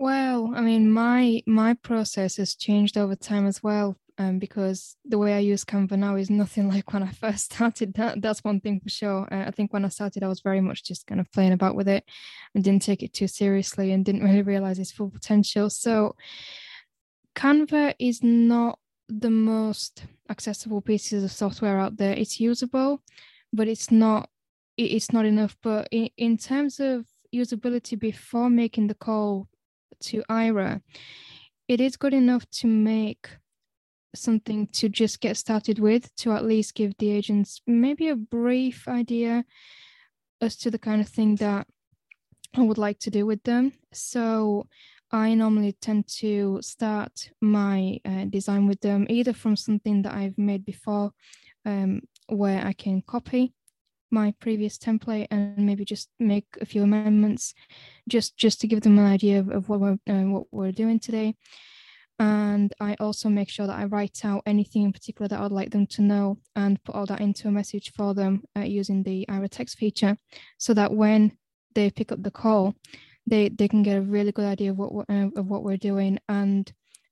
Well, 0.00 0.54
I 0.56 0.62
mean, 0.62 0.90
my 0.90 1.42
my 1.46 1.74
process 1.74 2.38
has 2.38 2.54
changed 2.54 2.96
over 2.96 3.14
time 3.14 3.46
as 3.46 3.62
well. 3.62 3.96
Um, 4.16 4.38
because 4.38 4.96
the 5.04 5.18
way 5.18 5.34
I 5.34 5.38
use 5.38 5.64
Canva 5.64 5.92
now 5.92 6.16
is 6.16 6.30
nothing 6.30 6.68
like 6.74 6.90
when 6.94 7.02
I 7.02 7.12
first 7.12 7.52
started. 7.52 7.92
That 7.94 8.22
that's 8.22 8.42
one 8.42 8.60
thing 8.60 8.80
for 8.80 8.88
sure. 8.88 9.28
Uh, 9.30 9.44
I 9.46 9.50
think 9.50 9.74
when 9.74 9.84
I 9.84 9.88
started, 9.88 10.22
I 10.22 10.28
was 10.28 10.40
very 10.40 10.62
much 10.62 10.84
just 10.84 11.06
kind 11.06 11.20
of 11.20 11.30
playing 11.32 11.52
about 11.52 11.76
with 11.76 11.86
it 11.86 12.04
and 12.54 12.64
didn't 12.64 12.80
take 12.80 13.02
it 13.02 13.12
too 13.12 13.28
seriously 13.28 13.92
and 13.92 14.02
didn't 14.02 14.24
really 14.24 14.40
realize 14.40 14.78
its 14.78 14.90
full 14.90 15.10
potential. 15.10 15.68
So, 15.68 16.16
Canva 17.34 17.94
is 17.98 18.22
not 18.22 18.78
the 19.10 19.30
most 19.30 20.04
accessible 20.30 20.80
pieces 20.80 21.24
of 21.24 21.30
software 21.30 21.78
out 21.78 21.98
there. 21.98 22.14
It's 22.14 22.40
usable, 22.40 23.02
but 23.52 23.68
it's 23.68 23.90
not 23.90 24.30
it's 24.78 25.12
not 25.12 25.26
enough. 25.26 25.58
But 25.62 25.88
in, 25.90 26.08
in 26.16 26.38
terms 26.38 26.80
of 26.80 27.04
usability 27.34 27.98
before 27.98 28.48
making 28.48 28.86
the 28.86 28.94
call 28.94 29.49
to 30.00 30.22
Aira, 30.30 30.80
it 31.68 31.80
is 31.80 31.96
good 31.96 32.14
enough 32.14 32.48
to 32.50 32.66
make 32.66 33.28
something 34.14 34.66
to 34.72 34.88
just 34.88 35.20
get 35.20 35.36
started 35.36 35.78
with 35.78 36.14
to 36.16 36.32
at 36.32 36.44
least 36.44 36.74
give 36.74 36.92
the 36.98 37.10
agents 37.10 37.60
maybe 37.66 38.08
a 38.08 38.16
brief 38.16 38.88
idea 38.88 39.44
as 40.40 40.56
to 40.56 40.70
the 40.70 40.78
kind 40.78 41.00
of 41.00 41.08
thing 41.08 41.36
that 41.36 41.66
I 42.56 42.62
would 42.62 42.78
like 42.78 42.98
to 43.00 43.10
do 43.10 43.26
with 43.26 43.42
them. 43.44 43.72
So 43.92 44.66
I 45.12 45.34
normally 45.34 45.72
tend 45.80 46.08
to 46.18 46.60
start 46.62 47.30
my 47.40 47.98
uh, 48.04 48.24
design 48.24 48.66
with 48.66 48.80
them 48.80 49.06
either 49.08 49.32
from 49.32 49.56
something 49.56 50.02
that 50.02 50.14
I've 50.14 50.38
made 50.38 50.64
before 50.64 51.12
um, 51.64 52.02
where 52.28 52.64
I 52.64 52.72
can 52.72 53.02
copy 53.02 53.52
my 54.10 54.34
previous 54.40 54.78
template 54.78 55.28
and 55.30 55.58
maybe 55.58 55.84
just 55.84 56.08
make 56.18 56.46
a 56.60 56.66
few 56.66 56.82
amendments 56.82 57.54
just 58.08 58.36
just 58.36 58.60
to 58.60 58.66
give 58.66 58.80
them 58.80 58.98
an 58.98 59.06
idea 59.06 59.38
of, 59.38 59.48
of 59.50 59.68
what 59.68 59.80
we're 59.80 59.98
uh, 60.08 60.24
what 60.24 60.46
we're 60.50 60.72
doing 60.72 60.98
today. 60.98 61.34
And 62.18 62.70
I 62.78 62.96
also 63.00 63.30
make 63.30 63.48
sure 63.48 63.66
that 63.66 63.78
I 63.78 63.84
write 63.84 64.24
out 64.24 64.42
anything 64.44 64.82
in 64.82 64.92
particular 64.92 65.26
that 65.28 65.40
I'd 65.40 65.52
like 65.52 65.70
them 65.70 65.86
to 65.86 66.02
know 66.02 66.36
and 66.54 66.82
put 66.84 66.94
all 66.94 67.06
that 67.06 67.22
into 67.22 67.48
a 67.48 67.50
message 67.50 67.92
for 67.96 68.12
them 68.12 68.42
uh, 68.54 68.60
using 68.60 69.02
the 69.02 69.24
Aira 69.30 69.48
text 69.48 69.78
feature 69.78 70.18
so 70.58 70.74
that 70.74 70.92
when 70.92 71.32
they 71.74 71.90
pick 71.90 72.12
up 72.12 72.22
the 72.22 72.30
call 72.30 72.74
they 73.26 73.48
they 73.48 73.68
can 73.68 73.82
get 73.82 73.96
a 73.96 74.02
really 74.02 74.32
good 74.32 74.44
idea 74.44 74.70
of 74.70 74.78
what 74.78 75.06
uh, 75.08 75.28
of 75.36 75.46
what 75.46 75.62
we're 75.62 75.76
doing. 75.76 76.18
And 76.28 76.70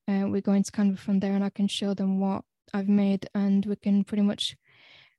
uh, 0.08 0.24
we're 0.26 0.40
going 0.40 0.62
to 0.62 0.72
kind 0.72 0.92
of 0.92 1.00
from 1.00 1.20
there 1.20 1.34
and 1.34 1.44
I 1.44 1.50
can 1.50 1.68
show 1.68 1.94
them 1.94 2.20
what 2.20 2.42
I've 2.74 2.88
made 2.88 3.28
and 3.34 3.64
we 3.64 3.76
can 3.76 4.04
pretty 4.04 4.22
much 4.22 4.56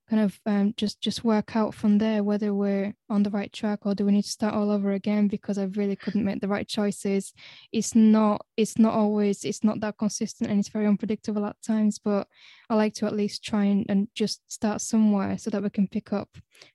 kind 0.09 0.23
of 0.23 0.39
um, 0.45 0.73
just 0.75 0.99
just 1.01 1.23
work 1.23 1.55
out 1.55 1.73
from 1.75 1.99
there 1.99 2.23
whether 2.23 2.53
we're 2.53 2.93
on 3.09 3.23
the 3.23 3.29
right 3.29 3.53
track 3.53 3.85
or 3.85 3.93
do 3.93 4.05
we 4.05 4.11
need 4.11 4.23
to 4.23 4.29
start 4.29 4.55
all 4.55 4.71
over 4.71 4.91
again 4.91 5.27
because 5.27 5.57
I 5.57 5.65
really 5.65 5.95
couldn't 5.95 6.25
make 6.25 6.41
the 6.41 6.47
right 6.47 6.67
choices. 6.67 7.33
It's 7.71 7.93
not 7.93 8.45
it's 8.57 8.79
not 8.79 8.93
always 8.93 9.43
it's 9.45 9.63
not 9.63 9.79
that 9.81 9.97
consistent 9.97 10.49
and 10.49 10.59
it's 10.59 10.69
very 10.69 10.87
unpredictable 10.87 11.45
at 11.45 11.61
times. 11.61 11.99
But 11.99 12.27
I 12.69 12.75
like 12.75 12.93
to 12.95 13.05
at 13.05 13.15
least 13.15 13.43
try 13.43 13.65
and, 13.65 13.85
and 13.87 14.07
just 14.15 14.41
start 14.51 14.81
somewhere 14.81 15.37
so 15.37 15.49
that 15.51 15.61
we 15.61 15.69
can 15.69 15.87
pick 15.87 16.11
up 16.11 16.29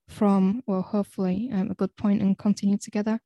from 0.09 0.63
well 0.67 0.83
hopefully 0.83 1.51
um, 1.53 1.71
a 1.71 1.75
good 1.75 1.97
point 1.97 2.23
and 2.23 2.39
continue 2.39 2.79
together. 2.79 3.21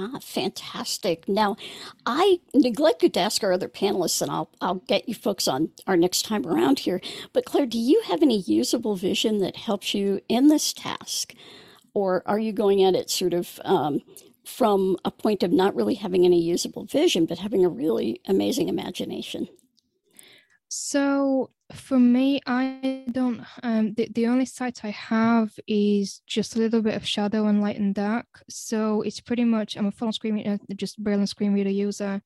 Ah, 0.00 0.20
fantastic. 0.22 1.28
Now, 1.28 1.56
I 2.06 2.38
neglected 2.54 3.14
to 3.14 3.20
ask 3.20 3.42
our 3.42 3.52
other 3.52 3.68
panelists, 3.68 4.22
and 4.22 4.30
I'll, 4.30 4.48
I'll 4.60 4.76
get 4.76 5.08
you 5.08 5.14
folks 5.14 5.48
on 5.48 5.70
our 5.88 5.96
next 5.96 6.24
time 6.24 6.46
around 6.46 6.80
here. 6.80 7.00
But, 7.32 7.46
Claire, 7.46 7.66
do 7.66 7.78
you 7.78 8.02
have 8.06 8.22
any 8.22 8.38
usable 8.38 8.94
vision 8.94 9.38
that 9.38 9.56
helps 9.56 9.94
you 9.94 10.20
in 10.28 10.48
this 10.48 10.72
task? 10.72 11.34
Or 11.94 12.22
are 12.26 12.38
you 12.38 12.52
going 12.52 12.84
at 12.84 12.94
it 12.94 13.10
sort 13.10 13.34
of 13.34 13.58
um, 13.64 14.02
from 14.44 14.96
a 15.04 15.10
point 15.10 15.42
of 15.42 15.50
not 15.52 15.74
really 15.74 15.96
having 15.96 16.24
any 16.24 16.40
usable 16.40 16.84
vision, 16.84 17.26
but 17.26 17.40
having 17.40 17.64
a 17.64 17.68
really 17.68 18.20
amazing 18.28 18.68
imagination? 18.68 19.48
So, 20.68 21.50
for 21.72 21.98
me, 21.98 22.40
I 22.46 23.04
don't. 23.10 23.42
Um, 23.62 23.92
the 23.94 24.08
the 24.14 24.26
only 24.26 24.46
site 24.46 24.84
I 24.84 24.90
have 24.90 25.52
is 25.66 26.22
just 26.26 26.56
a 26.56 26.58
little 26.58 26.80
bit 26.80 26.94
of 26.94 27.06
shadow 27.06 27.46
and 27.46 27.60
light 27.60 27.78
and 27.78 27.94
dark. 27.94 28.26
So 28.48 29.02
it's 29.02 29.20
pretty 29.20 29.44
much 29.44 29.76
I'm 29.76 29.86
a 29.86 29.90
full 29.90 30.12
screen 30.12 30.34
reader, 30.34 30.58
just 30.76 31.02
Braille 31.02 31.26
screen 31.26 31.52
reader 31.52 31.70
user. 31.70 32.22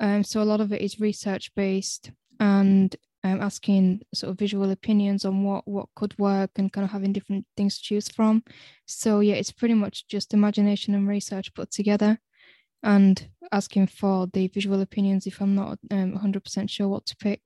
Um, 0.00 0.22
so 0.22 0.42
a 0.42 0.44
lot 0.44 0.60
of 0.60 0.72
it 0.72 0.82
is 0.82 1.00
research 1.00 1.52
based 1.56 2.12
and 2.38 2.94
um, 3.24 3.40
asking 3.40 4.02
sort 4.14 4.30
of 4.30 4.38
visual 4.38 4.70
opinions 4.70 5.24
on 5.24 5.42
what 5.42 5.66
what 5.66 5.88
could 5.96 6.16
work 6.18 6.50
and 6.56 6.72
kind 6.72 6.84
of 6.84 6.92
having 6.92 7.12
different 7.12 7.46
things 7.56 7.78
to 7.78 7.82
choose 7.82 8.08
from. 8.08 8.44
So 8.86 9.20
yeah, 9.20 9.34
it's 9.34 9.52
pretty 9.52 9.74
much 9.74 10.06
just 10.06 10.34
imagination 10.34 10.94
and 10.94 11.08
research 11.08 11.52
put 11.54 11.72
together, 11.72 12.20
and 12.82 13.28
asking 13.50 13.88
for 13.88 14.28
the 14.32 14.46
visual 14.48 14.80
opinions 14.82 15.26
if 15.26 15.40
I'm 15.40 15.54
not 15.54 15.78
um, 15.90 16.12
100% 16.12 16.70
sure 16.70 16.88
what 16.88 17.06
to 17.06 17.16
pick. 17.16 17.40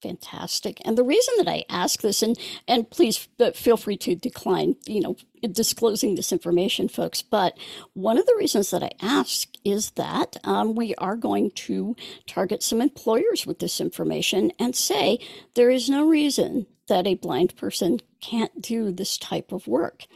Fantastic. 0.00 0.80
And 0.84 0.96
the 0.96 1.02
reason 1.02 1.34
that 1.38 1.48
I 1.48 1.64
ask 1.68 2.02
this, 2.02 2.22
and 2.22 2.38
and 2.68 2.88
please 2.88 3.26
uh, 3.40 3.50
feel 3.50 3.76
free 3.76 3.96
to 3.98 4.14
decline, 4.14 4.76
you 4.86 5.00
know, 5.00 5.16
disclosing 5.50 6.14
this 6.14 6.30
information, 6.30 6.88
folks. 6.88 7.20
But 7.20 7.58
one 7.94 8.16
of 8.16 8.24
the 8.26 8.36
reasons 8.36 8.70
that 8.70 8.84
I 8.84 8.92
ask 9.02 9.48
is 9.64 9.90
that 9.92 10.36
um, 10.44 10.76
we 10.76 10.94
are 10.96 11.16
going 11.16 11.50
to 11.66 11.96
target 12.28 12.62
some 12.62 12.80
employers 12.80 13.44
with 13.44 13.58
this 13.58 13.80
information 13.80 14.52
and 14.58 14.76
say 14.76 15.18
there 15.54 15.70
is 15.70 15.90
no 15.90 16.06
reason 16.06 16.66
that 16.86 17.06
a 17.06 17.14
blind 17.14 17.56
person 17.56 17.98
can't 18.20 18.62
do 18.62 18.92
this 18.92 19.18
type 19.18 19.50
of 19.50 19.66
work. 19.66 20.06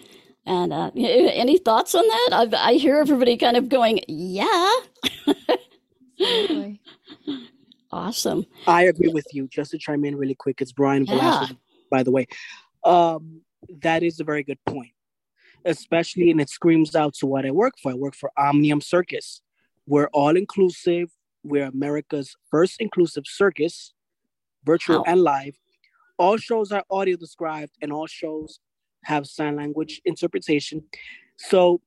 And 0.46 0.72
uh, 0.72 0.92
any 0.96 1.58
thoughts 1.58 1.96
on 1.96 2.06
that? 2.06 2.28
I, 2.54 2.70
I 2.70 2.74
hear 2.74 2.98
everybody 2.98 3.36
kind 3.36 3.56
of 3.56 3.68
going, 3.68 3.98
"Yeah." 4.06 4.72
Awesome. 7.92 8.46
I 8.66 8.84
agree 8.84 9.08
with 9.12 9.26
you. 9.32 9.48
Just 9.48 9.72
to 9.72 9.78
chime 9.78 10.04
in 10.04 10.16
really 10.16 10.34
quick, 10.34 10.60
it's 10.60 10.72
Brian 10.72 11.04
Yeah. 11.04 11.16
Velasquez, 11.16 11.56
by 11.90 12.02
the 12.02 12.10
way. 12.10 12.26
Um, 12.84 13.42
that 13.80 14.02
is 14.02 14.18
a 14.18 14.24
very 14.24 14.42
good 14.42 14.58
point, 14.66 14.92
especially, 15.64 16.30
and 16.30 16.40
it 16.40 16.48
screams 16.48 16.96
out 16.96 17.14
to 17.14 17.26
what 17.26 17.44
I 17.46 17.50
work 17.50 17.74
for. 17.82 17.92
I 17.92 17.94
work 17.94 18.14
for 18.14 18.30
Omnium 18.36 18.80
Circus. 18.80 19.42
We're 19.86 20.08
all 20.12 20.36
inclusive. 20.36 21.10
We're 21.44 21.66
America's 21.66 22.34
first 22.50 22.80
inclusive 22.80 23.24
circus, 23.26 23.92
virtual 24.64 24.98
Wow. 24.98 25.04
and 25.08 25.22
live. 25.22 25.56
All 26.18 26.36
shows 26.36 26.72
are 26.72 26.84
audio 26.90 27.16
described, 27.16 27.72
and 27.82 27.92
all 27.92 28.06
shows 28.06 28.60
have 29.04 29.26
sign 29.26 29.56
language 29.56 30.00
interpretation. 30.04 30.84
So 31.36 31.82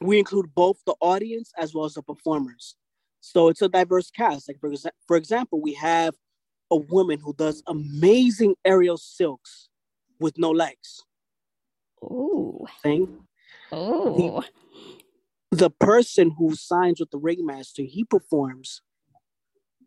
we 0.00 0.18
include 0.18 0.54
both 0.54 0.78
the 0.86 0.94
audience 1.00 1.52
as 1.56 1.72
well 1.74 1.84
as 1.84 1.94
the 1.94 2.02
performers. 2.02 2.76
So 3.20 3.48
it's 3.48 3.62
a 3.62 3.68
diverse 3.68 4.10
cast. 4.10 4.48
Like 4.48 4.60
for, 4.60 4.70
exa- 4.70 4.90
for 5.08 5.16
example, 5.16 5.60
we 5.62 5.74
have 5.74 6.16
a 6.70 6.76
woman 6.76 7.20
who 7.20 7.34
does 7.34 7.62
amazing 7.68 8.56
aerial 8.64 8.98
silks 8.98 9.68
with 10.20 10.38
no 10.38 10.50
legs. 10.50 11.04
Oh, 12.02 12.66
Thing. 12.82 13.08
oh, 13.72 14.34
The 15.52 15.70
person 15.70 16.32
who 16.38 16.54
signs 16.56 17.00
with 17.00 17.10
the 17.10 17.18
ringmaster, 17.18 17.82
he 17.84 18.04
performs. 18.04 18.82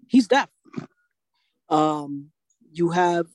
He's 0.08 0.28
deaf. 0.28 0.50
Um, 1.70 2.32
you 2.72 2.92
have 2.92 3.28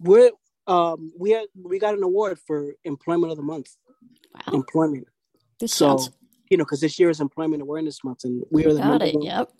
we're 0.00 0.32
um 0.66 1.12
we 1.18 1.30
had 1.32 1.46
we 1.62 1.78
got 1.78 1.94
an 1.94 2.02
award 2.02 2.38
for 2.46 2.74
employment 2.84 3.32
of 3.32 3.38
the 3.38 3.44
month. 3.44 3.76
wow. 4.34 4.54
Employment. 4.54 5.08
This 5.60 5.72
So 5.72 5.76
sounds 5.76 6.10
you 6.50 6.56
know, 6.56 6.64
because 6.64 6.80
this 6.80 6.98
year 6.98 7.10
is 7.10 7.20
Employment 7.20 7.62
Awareness 7.62 8.02
Month, 8.04 8.24
and 8.24 8.44
we 8.50 8.64
are 8.66 8.72
the 8.72 8.80
got 8.80 9.02
it. 9.02 9.14
one. 9.14 9.22
Yep. 9.24 9.50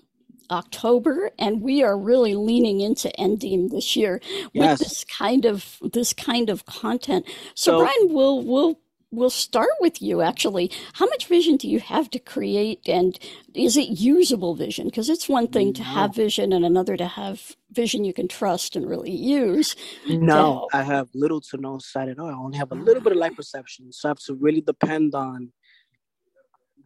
October, 0.50 1.30
and 1.38 1.60
we 1.60 1.82
are 1.82 1.98
really 1.98 2.34
leaning 2.34 2.80
into 2.80 3.10
NDEAM 3.18 3.70
this 3.70 3.94
year 3.96 4.20
with 4.44 4.50
Yes. 4.54 4.78
this 4.78 5.04
kind 5.04 5.44
of 5.44 5.78
this 5.92 6.12
kind 6.14 6.48
of 6.48 6.64
content. 6.64 7.26
So, 7.54 7.72
So- 7.72 7.78
Brian, 7.80 8.14
we'll 8.14 8.40
we'll 8.42 8.80
we'll 9.10 9.28
start 9.30 9.70
with 9.80 10.00
you. 10.00 10.22
Actually, 10.22 10.70
how 10.94 11.06
much 11.06 11.26
vision 11.26 11.56
do 11.58 11.68
you 11.68 11.80
have 11.80 12.08
to 12.10 12.18
create, 12.18 12.80
and 12.88 13.18
is 13.52 13.76
it 13.76 13.88
usable 14.00 14.54
vision? 14.54 14.86
Because 14.86 15.10
it's 15.10 15.28
one 15.28 15.48
thing 15.48 15.74
to 15.74 15.82
have 15.82 16.14
vision, 16.14 16.52
and 16.54 16.64
another 16.64 16.96
to 16.96 17.06
have 17.06 17.54
vision 17.70 18.04
you 18.04 18.14
can 18.14 18.26
trust 18.28 18.74
and 18.74 18.88
really 18.88 19.10
use. 19.14 19.76
No, 20.08 20.66
I 20.72 20.82
have 20.82 21.08
little 21.14 21.42
to 21.42 21.58
no 21.58 21.78
sight 21.78 22.08
at 22.08 22.18
all. 22.18 22.28
I 22.30 22.32
only 22.32 22.56
have 22.56 22.72
a 22.72 22.74
little 22.74 23.02
bit 23.02 23.12
of 23.12 23.18
light 23.18 23.36
perception, 23.36 23.92
so 23.92 24.08
I 24.08 24.10
have 24.10 24.18
to 24.20 24.34
really 24.34 24.62
depend 24.62 25.14
on, 25.14 25.52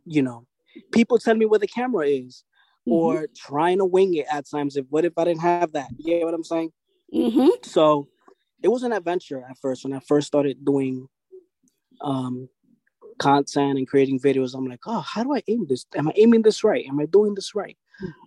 you 0.05 0.23
know, 0.23 0.47
people 0.93 1.19
tell 1.19 1.35
me 1.35 1.47
where 1.47 1.59
the 1.59 1.67
camera 1.67 2.07
is, 2.07 2.45
or 2.87 3.29
trying 3.37 3.79
to 3.79 3.85
wing 3.85 4.15
it 4.15 4.27
at 4.31 4.49
times. 4.49 4.77
If 4.77 4.87
what 4.91 5.05
if 5.05 5.12
I 5.17 5.25
didn't 5.25 5.41
have 5.41 5.73
that? 5.73 5.88
You 5.99 6.19
get 6.19 6.25
what 6.25 6.35
I'm 6.35 6.45
saying? 6.45 6.73
Mm-hmm. 7.15 7.49
So 7.62 8.09
it 8.62 8.69
was 8.69 8.83
an 8.83 8.93
adventure 8.93 9.45
at 9.49 9.59
first 9.59 9.85
when 9.85 9.93
I 9.93 10.01
first 10.01 10.27
started 10.27 10.65
doing 10.65 11.09
um 12.01 12.49
content 13.19 13.79
and 13.79 13.87
creating 13.87 14.19
videos. 14.21 14.55
I'm 14.55 14.67
like, 14.67 14.81
oh, 14.87 15.01
how 15.01 15.23
do 15.23 15.35
I 15.35 15.43
aim 15.49 15.67
this? 15.69 15.87
Am 15.95 16.09
I 16.09 16.12
aiming 16.17 16.43
this 16.43 16.65
right? 16.65 16.85
Am 16.87 16.99
I 16.99 17.07
doing 17.07 17.35
this 17.35 17.55
right? 17.55 17.77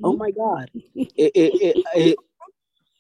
Oh 0.04 0.16
my 0.16 0.32
god! 0.32 0.72
It, 0.96 1.32
it, 1.36 1.84
it, 1.96 2.18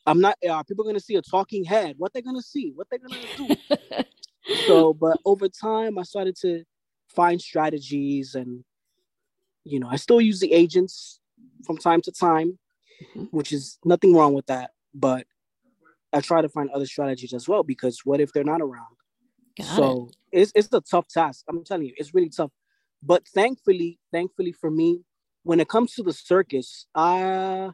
I'm 0.05 0.19
not. 0.19 0.37
Are 0.49 0.63
people 0.63 0.83
gonna 0.83 0.99
see 0.99 1.15
a 1.15 1.21
talking 1.21 1.63
head? 1.63 1.95
What 1.97 2.11
they're 2.11 2.21
gonna 2.21 2.41
see? 2.41 2.73
What 2.75 2.87
they're 2.89 2.99
gonna 2.99 3.21
do? 3.37 4.03
so, 4.67 4.93
but 4.93 5.17
over 5.23 5.47
time, 5.47 5.97
I 5.97 6.03
started 6.03 6.35
to 6.41 6.63
find 7.15 7.41
strategies, 7.41 8.35
and 8.35 8.63
you 9.63 9.79
know, 9.79 9.87
I 9.89 9.95
still 9.97 10.21
use 10.21 10.39
the 10.39 10.53
agents 10.53 11.19
from 11.65 11.77
time 11.77 12.01
to 12.01 12.11
time, 12.11 12.59
Mhm. 13.15 13.29
which 13.31 13.51
is 13.51 13.79
nothing 13.83 14.13
wrong 14.15 14.33
with 14.33 14.45
that. 14.47 14.71
But 14.93 15.27
I 16.13 16.21
try 16.21 16.41
to 16.41 16.49
find 16.49 16.69
other 16.69 16.85
strategies 16.85 17.33
as 17.33 17.47
well 17.47 17.63
because 17.63 18.01
what 18.05 18.21
if 18.21 18.31
they're 18.33 18.43
not 18.43 18.61
around? 18.61 18.95
Got 19.57 19.65
it. 19.65 19.75
so 19.75 20.09
it's 20.31 20.51
it's 20.55 20.71
a 20.73 20.81
tough 20.81 21.07
task. 21.07 21.45
I'm 21.49 21.63
telling 21.63 21.87
you, 21.87 21.93
it's 21.97 22.13
really 22.13 22.29
tough. 22.29 22.51
But 23.03 23.27
thankfully, 23.27 23.99
thankfully 24.11 24.51
for 24.53 24.71
me, 24.71 25.03
when 25.43 25.59
it 25.59 25.69
comes 25.69 25.93
to 25.95 26.03
the 26.03 26.13
circus, 26.13 26.87
I 26.95 27.71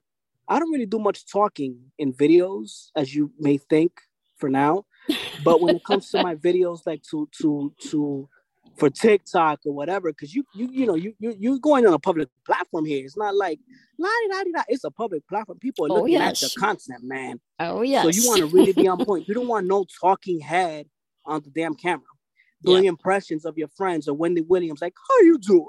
I 0.47 0.60
don't 0.60 0.71
really 0.71 0.86
do 0.86 0.99
much 0.99 1.25
talking 1.25 1.91
in 1.97 2.13
videos, 2.13 2.89
as 2.95 3.15
you 3.15 3.32
may 3.39 3.58
think 3.58 3.93
for 4.38 4.49
now. 4.49 4.86
But 5.38 5.62
when 5.62 5.75
it 5.75 5.84
comes 5.84 6.10
to 6.12 6.19
my 6.19 6.36
videos, 6.47 6.82
like 6.86 7.04
to 7.12 7.30
to 7.41 7.73
to 7.91 8.30
for 8.78 8.90
TikTok 8.90 9.60
or 9.66 9.74
whatever, 9.74 10.12
because 10.12 10.34
you 10.34 10.44
you 10.56 10.70
you 10.72 10.86
know 10.86 10.96
you 10.96 11.14
you 11.20 11.36
you're 11.38 11.60
going 11.60 11.86
on 11.86 11.94
a 11.94 12.00
public 12.00 12.30
platform 12.46 12.86
here. 12.86 13.04
It's 13.06 13.18
not 13.18 13.36
like 13.36 13.60
la 13.98 14.10
di 14.44 14.52
da. 14.52 14.64
It's 14.68 14.84
a 14.84 14.92
public 14.92 15.28
platform. 15.28 15.60
People 15.60 15.86
are 15.86 15.92
Oh, 15.92 15.96
looking 16.02 16.14
yes. 16.14 16.44
at 16.44 16.56
your 16.56 16.62
content, 16.68 17.04
man. 17.04 17.40
Oh 17.60 17.82
yes. 17.82 18.04
So 18.04 18.10
you 18.10 18.28
want 18.28 18.40
to 18.40 18.48
really 18.48 18.74
be 18.74 18.88
on 18.88 19.04
point. 19.06 19.28
You 19.28 19.34
don't 19.34 19.48
want 19.48 19.68
no 19.68 19.86
talking 20.00 20.40
head 20.40 20.88
on 21.26 21.42
the 21.44 21.50
damn 21.50 21.76
camera 21.76 22.06
doing 22.64 22.86
impressions 22.86 23.46
of 23.46 23.58
your 23.58 23.68
friends 23.70 24.08
or 24.08 24.14
Wendy 24.14 24.42
Williams, 24.42 24.82
like, 24.82 24.94
how 25.10 25.20
you 25.22 25.38
doing? 25.40 25.66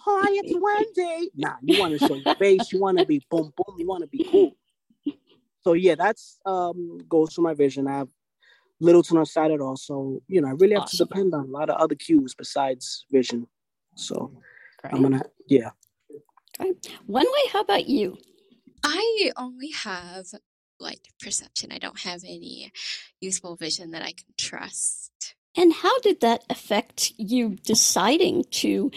Hi, 0.00 0.24
it's 0.30 0.54
Wendy. 0.96 1.30
Nah, 1.36 1.56
you 1.62 1.78
want 1.80 1.98
to 1.98 2.06
show 2.06 2.14
your 2.14 2.34
face. 2.36 2.72
You 2.72 2.80
want 2.80 2.98
to 2.98 3.04
be 3.04 3.20
boom 3.30 3.52
boom. 3.56 3.76
You 3.78 3.86
want 3.86 4.02
to 4.02 4.06
be 4.08 4.24
cool. 4.30 4.56
So 5.62 5.72
yeah, 5.72 5.94
that's 5.96 6.38
um 6.46 7.00
goes 7.08 7.34
to 7.34 7.40
my 7.42 7.54
vision. 7.54 7.86
I 7.88 7.98
have 7.98 8.08
little 8.80 9.02
to 9.04 9.14
no 9.14 9.24
sight 9.24 9.50
at 9.50 9.60
all. 9.60 9.76
So 9.76 10.22
you 10.28 10.40
know, 10.40 10.48
I 10.48 10.52
really 10.52 10.74
have 10.74 10.84
Awesome. 10.84 10.98
to 10.98 11.04
depend 11.04 11.34
on 11.34 11.44
a 11.44 11.50
lot 11.50 11.70
of 11.70 11.76
other 11.76 11.94
cues 11.94 12.34
besides 12.34 13.06
vision. 13.10 13.46
So 13.94 14.32
I'm 14.84 15.02
gonna 15.02 15.22
yeah. 15.48 15.70
Wenwei. 17.08 17.50
How 17.52 17.60
about 17.60 17.86
you? 17.86 18.16
I 18.84 19.32
only 19.36 19.70
have 19.70 20.26
light 20.78 21.00
perception. 21.20 21.72
I 21.72 21.78
don't 21.78 22.00
have 22.00 22.22
any 22.24 22.72
useful 23.20 23.56
vision 23.56 23.90
that 23.92 24.02
I 24.02 24.12
can 24.12 24.26
trust. 24.38 25.34
And 25.56 25.72
how 25.72 25.98
did 26.00 26.20
that 26.20 26.44
affect 26.50 27.12
you 27.16 27.56
deciding 27.64 28.44
to 28.50 28.90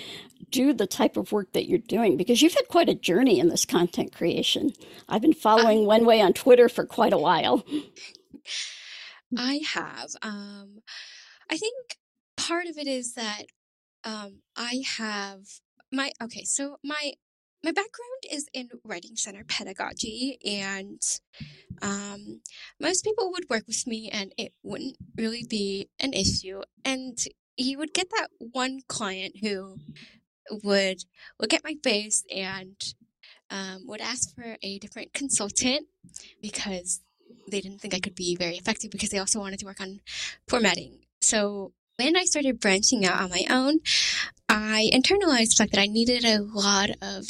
do 0.49 0.73
the 0.73 0.87
type 0.87 1.15
of 1.15 1.31
work 1.31 1.53
that 1.53 1.69
you're 1.69 1.79
doing? 1.79 2.17
Because 2.17 2.41
you've 2.41 2.53
had 2.53 2.67
quite 2.67 2.89
a 2.89 2.95
journey 2.95 3.39
in 3.39 3.47
this 3.47 3.65
content 3.65 4.13
creation. 4.13 4.71
I've 5.07 5.21
been 5.21 5.33
following 5.33 5.85
Wenwei 5.85 6.21
on 6.23 6.33
Twitter 6.33 6.67
for 6.67 6.85
quite 6.85 7.13
a 7.13 7.17
while. 7.17 7.63
I 9.37 9.61
have. 9.73 10.09
Um, 10.21 10.79
I 11.49 11.57
think 11.57 11.97
part 12.37 12.65
of 12.67 12.77
it 12.77 12.87
is 12.87 13.13
that 13.13 13.43
um, 14.03 14.41
I 14.55 14.83
have 14.97 15.41
my 15.91 16.11
okay. 16.21 16.43
So 16.43 16.77
my 16.83 17.13
my 17.63 17.71
background 17.71 18.23
is 18.31 18.47
in 18.53 18.69
writing 18.83 19.15
center 19.15 19.43
pedagogy, 19.43 20.37
and 20.45 21.01
um, 21.81 22.41
most 22.79 23.03
people 23.03 23.31
would 23.31 23.49
work 23.49 23.63
with 23.67 23.85
me, 23.85 24.09
and 24.11 24.33
it 24.37 24.53
wouldn't 24.63 24.97
really 25.17 25.45
be 25.47 25.89
an 25.99 26.13
issue. 26.13 26.61
And 26.85 27.17
you 27.57 27.77
would 27.77 27.93
get 27.93 28.09
that 28.11 28.29
one 28.39 28.79
client 28.87 29.37
who 29.41 29.77
would 30.63 31.03
look 31.39 31.53
at 31.53 31.63
my 31.63 31.75
face 31.83 32.23
and 32.33 32.75
um, 33.49 33.85
would 33.85 34.01
ask 34.01 34.33
for 34.33 34.57
a 34.63 34.79
different 34.79 35.13
consultant 35.13 35.87
because 36.41 37.01
they 37.49 37.61
didn't 37.61 37.79
think 37.81 37.93
I 37.93 37.99
could 37.99 38.15
be 38.15 38.35
very 38.35 38.57
effective 38.57 38.91
because 38.91 39.09
they 39.09 39.17
also 39.17 39.39
wanted 39.39 39.59
to 39.59 39.65
work 39.65 39.81
on 39.81 40.01
formatting. 40.47 40.99
So 41.21 41.73
when 41.97 42.15
I 42.15 42.23
started 42.23 42.59
branching 42.59 43.05
out 43.05 43.21
on 43.21 43.29
my 43.29 43.45
own, 43.49 43.79
I 44.47 44.89
internalized 44.93 45.49
the 45.49 45.55
fact 45.57 45.73
that 45.73 45.81
I 45.81 45.87
needed 45.87 46.23
a 46.25 46.41
lot 46.41 46.91
of 47.01 47.25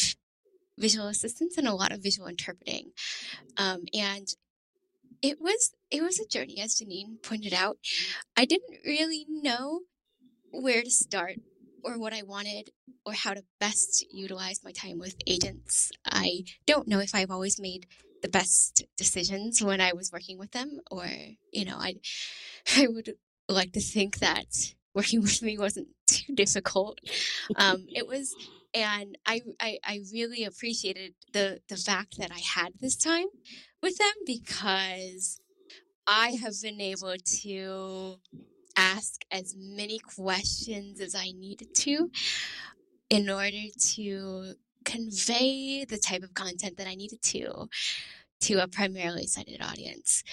visual 0.77 1.07
assistance 1.07 1.57
and 1.57 1.67
a 1.67 1.73
lot 1.73 1.91
of 1.91 2.01
visual 2.01 2.27
interpreting. 2.27 2.91
Um, 3.57 3.83
and 3.93 4.27
it 5.21 5.41
was 5.41 5.71
it 5.91 6.01
was 6.01 6.19
a 6.19 6.27
journey, 6.27 6.59
as 6.61 6.75
Janine 6.75 7.21
pointed 7.21 7.53
out. 7.53 7.77
I 8.37 8.45
didn't 8.45 8.79
really 8.85 9.25
know 9.27 9.81
where 10.51 10.81
to 10.81 10.89
start 10.89 11.35
or 11.83 11.97
what 11.97 12.13
I 12.13 12.23
wanted 12.23 12.71
or 13.05 13.13
how 13.13 13.33
to 13.33 13.43
best 13.59 14.05
utilize 14.11 14.63
my 14.63 14.71
time 14.71 14.99
with 14.99 15.15
agents. 15.27 15.91
I 16.05 16.43
don't 16.65 16.87
know 16.87 16.99
if 16.99 17.15
I've 17.15 17.31
always 17.31 17.59
made 17.59 17.87
the 18.21 18.29
best 18.29 18.83
decisions 18.97 19.63
when 19.63 19.81
I 19.81 19.93
was 19.93 20.11
working 20.11 20.37
with 20.37 20.51
them, 20.51 20.79
or 20.91 21.07
you 21.51 21.65
know, 21.65 21.77
I 21.77 21.95
I 22.77 22.87
would 22.87 23.15
like 23.47 23.73
to 23.73 23.81
think 23.81 24.19
that 24.19 24.73
working 24.93 25.21
with 25.27 25.41
me 25.41 25.57
wasn't 25.57 25.89
too 26.07 26.33
difficult. 26.35 26.99
Um, 27.55 27.85
it 27.89 28.07
was 28.07 28.35
and 28.73 29.17
I, 29.25 29.41
I 29.59 29.79
I 29.83 30.01
really 30.13 30.43
appreciated 30.43 31.13
the 31.33 31.59
the 31.69 31.77
fact 31.77 32.17
that 32.17 32.31
I 32.31 32.39
had 32.39 32.73
this 32.79 32.95
time 32.95 33.27
with 33.81 33.97
them 33.97 34.13
because 34.25 35.39
I 36.05 36.31
have 36.41 36.53
been 36.61 36.81
able 36.81 37.15
to 37.43 38.15
ask 38.75 39.21
as 39.31 39.55
many 39.57 39.99
questions 39.99 41.01
as 41.01 41.13
I 41.15 41.31
needed 41.31 41.73
to 41.75 42.09
in 43.09 43.29
order 43.29 43.67
to 43.95 44.53
convey 44.89 45.85
the 45.85 45.97
type 45.97 46.23
of 46.23 46.33
content 46.33 46.77
that 46.77 46.87
I 46.87 46.95
needed 46.95 47.21
to 47.23 47.69
to 48.41 48.63
a 48.63 48.67
primarily 48.67 49.27
sighted 49.27 49.61
audience. 49.61 50.23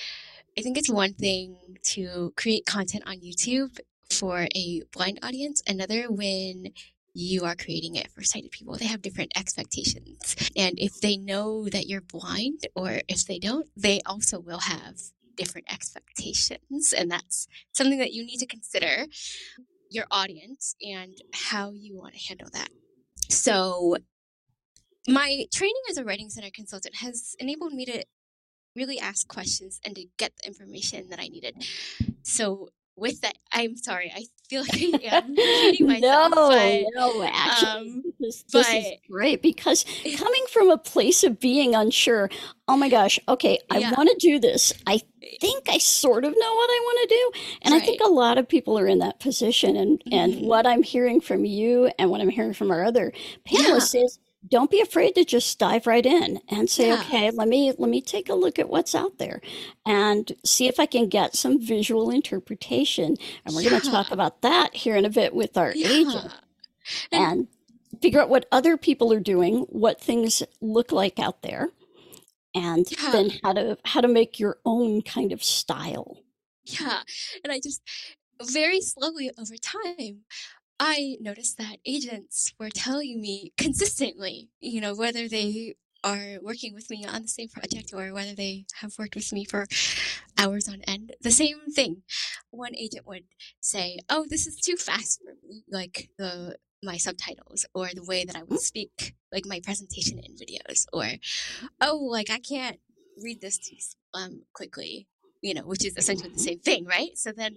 I 0.57 0.62
think 0.62 0.79
it's 0.79 0.90
one 0.90 1.12
thing 1.12 1.57
to 1.95 2.33
create 2.37 2.64
content 2.64 3.05
on 3.07 3.16
YouTube 3.21 3.79
for 4.11 4.47
a 4.55 4.83
blind 4.92 5.19
audience, 5.23 5.62
another 5.66 6.05
when 6.11 6.73
you 7.12 7.45
are 7.45 7.57
creating 7.57 7.97
it 7.97 8.11
for 8.12 8.23
sighted 8.23 8.51
people. 8.51 8.77
They 8.77 8.87
have 8.87 9.03
different 9.03 9.33
expectations. 9.37 10.37
And 10.57 10.79
if 10.79 11.01
they 11.01 11.16
know 11.16 11.69
that 11.69 11.87
you're 11.87 12.03
blind 12.03 12.66
or 12.75 13.01
if 13.09 13.27
they 13.27 13.38
don't, 13.38 13.69
they 13.77 14.01
also 14.07 14.38
will 14.38 14.61
have 14.61 15.01
different 15.37 15.66
expectations. 15.71 16.95
And 16.97 17.11
that's 17.11 17.49
something 17.73 17.99
that 17.99 18.12
you 18.12 18.25
need 18.25 18.38
to 18.38 18.47
consider 18.47 19.07
your 19.90 20.05
audience 20.11 20.75
and 20.81 21.14
how 21.33 21.73
you 21.73 21.97
want 21.97 22.14
to 22.14 22.29
handle 22.29 22.49
that. 22.53 22.69
So, 23.29 23.97
my 25.09 25.45
training 25.55 25.75
as 25.90 25.97
a 25.99 26.05
Writing 26.05 26.29
Center 26.31 26.51
consultant 26.53 26.97
has 26.97 27.35
enabled 27.38 27.73
me 27.73 27.85
to 27.87 28.05
really 28.75 28.99
ask 28.99 29.27
questions 29.29 29.81
and 29.85 29.95
to 29.97 30.05
get 30.19 30.33
the 30.42 30.49
information 30.49 31.09
that 31.11 31.19
I 31.21 31.29
needed. 31.29 31.55
So, 32.23 32.69
with 32.99 33.21
that, 33.21 33.37
I'm 33.53 33.77
sorry. 33.77 34.11
I 34.14 34.25
feel 34.49 34.62
like 34.62 34.73
I 35.05 35.16
am 35.19 35.29
repeating 35.37 35.87
myself. 35.87 36.31
no, 36.35 36.49
but, 36.49 36.83
no, 36.95 37.23
actually, 37.25 37.69
um, 37.69 38.03
this, 38.19 38.42
this 38.45 38.66
but- 38.66 38.75
is 38.75 38.87
great 39.11 39.42
because 39.42 39.85
coming 40.16 40.45
from 40.51 40.71
a 40.71 40.79
place 40.79 41.23
of 41.23 41.38
being 41.38 41.75
unsure, 41.75 42.31
oh 42.69 42.77
my 42.77 42.88
gosh, 42.88 43.19
okay, 43.29 43.59
I 43.71 43.79
Yeah. 43.79 43.92
want 43.97 44.09
to 44.09 44.16
do 44.19 44.38
this. 44.38 44.73
I 44.87 45.01
think 45.42 45.69
I 45.69 45.77
sort 45.77 46.25
of 46.25 46.31
know 46.31 46.55
what 46.55 46.71
I 46.71 46.81
want 46.85 47.09
to 47.11 47.14
do. 47.14 47.40
And 47.62 47.75
I 47.75 47.81
think 47.81 48.01
a 48.01 48.09
lot 48.09 48.38
of 48.38 48.49
people 48.49 48.79
are 48.79 48.87
in 48.87 49.01
that 49.01 49.21
position. 49.21 49.77
And, 49.77 50.03
and 50.11 50.33
Mhm. 50.35 50.45
what 50.47 50.66
I'm 50.66 50.83
hearing 50.83 51.21
from 51.21 51.45
you 51.45 51.90
and 51.99 52.11
what 52.11 52.23
I'm 52.23 52.31
hearing 52.31 52.55
from 52.55 52.71
our 52.71 52.83
other 52.85 53.12
panelists 53.47 53.95
is 54.03 54.19
don't 54.49 54.71
be 54.71 54.81
afraid 54.81 55.15
to 55.15 55.25
just 55.25 55.59
dive 55.59 55.87
right 55.87 56.05
in 56.07 56.41
and 56.49 56.69
say, 56.71 56.89
Yeah. 56.89 57.01
okay, 57.01 57.31
let 57.31 57.49
me 57.49 57.73
let 57.79 57.91
me 57.91 58.01
take 58.01 58.29
a 58.29 58.35
look 58.35 58.59
at 58.59 58.69
what's 58.69 58.95
out 58.95 59.19
there 59.19 59.41
and 59.85 60.33
see 60.45 60.69
if 60.69 60.79
I 60.81 60.87
can 60.87 61.09
get 61.09 61.37
some 61.37 61.61
visual 61.61 62.11
interpretation. 62.11 63.17
And 63.45 63.55
we're 63.55 63.69
going 63.69 63.81
to 63.81 63.91
talk 63.91 64.11
about 64.11 64.43
that 64.43 64.75
here 64.75 64.97
in 64.97 65.05
a 65.05 65.11
bit 65.11 65.35
with 65.35 65.57
our 65.57 65.71
agent 65.73 66.33
yeah. 67.13 67.31
and 67.33 67.49
figure 68.03 68.21
out 68.21 68.29
what 68.29 68.47
other 68.53 68.77
people 68.77 69.13
are 69.13 69.21
doing, 69.21 69.61
what 69.69 70.01
things 70.01 70.43
look 70.61 70.93
like 70.93 71.19
out 71.19 71.43
there, 71.43 71.71
and 72.55 72.87
Yeah. 72.91 73.11
then 73.11 73.31
how 73.43 73.53
to 73.55 73.79
how 73.85 74.01
to 74.01 74.09
make 74.09 74.39
your 74.39 74.59
own 74.65 75.03
kind 75.03 75.33
of 75.33 75.43
style. 75.43 76.19
Yeah. 76.65 77.03
And 77.45 77.53
I 77.53 77.61
just 77.61 77.83
very 78.43 78.81
slowly 78.81 79.31
over 79.39 79.57
time, 79.57 80.23
I 80.79 81.17
noticed 81.21 81.57
that 81.59 81.79
agents 81.87 82.53
were 82.59 82.71
telling 82.71 83.21
me 83.21 83.53
consistently, 83.57 84.51
you 84.61 84.81
know, 84.81 84.95
whether 84.95 85.29
they 85.29 85.75
are 86.05 86.39
working 86.43 86.75
with 86.75 86.91
me 86.91 87.05
on 87.05 87.23
the 87.23 87.29
same 87.29 87.49
project 87.49 87.93
or 87.95 88.12
whether 88.12 88.35
they 88.35 88.67
have 88.81 88.99
worked 88.99 89.17
with 89.17 89.33
me 89.33 89.45
for 89.45 89.67
hours 90.39 90.69
on 90.69 90.83
end, 90.83 91.15
the 91.23 91.31
same 91.31 91.61
thing. 91.75 92.03
One 92.51 92.77
agent 92.77 93.07
would 93.07 93.25
say, 93.61 93.99
"Oh, 94.09 94.27
this 94.29 94.47
is 94.47 94.57
too 94.57 94.77
fast 94.77 95.21
for 95.23 95.35
me," 95.49 95.65
like 95.71 96.11
the 96.19 96.59
my 96.83 96.99
subtitles 96.99 97.65
or 97.75 97.89
the 97.95 98.05
way 98.05 98.25
that 98.25 98.37
I 98.37 98.43
would 98.45 98.61
speak, 98.61 99.15
like 99.33 99.47
my 99.47 99.61
presentation 99.61 100.19
in 100.21 100.37
videos, 100.37 100.87
or 100.93 101.07
"Oh, 101.81 101.97
like 101.97 102.31
I 102.31 102.39
can't 102.39 102.81
read 103.23 103.41
this 103.41 103.59
too 103.59 103.77
um 104.15 104.43
quickly." 104.53 105.09
You 105.43 105.55
know, 105.55 105.62
which 105.62 105.85
is 105.85 105.97
essentially 105.97 106.33
the 106.33 106.39
same 106.41 106.61
thing, 106.61 106.85
right? 106.87 107.17
So 107.17 107.33
then 107.33 107.57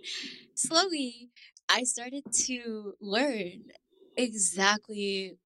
slowly 0.55 1.29
I 1.69 1.83
started 1.83 2.23
to 2.47 2.95
learn 2.99 3.71
exactly 4.17 5.37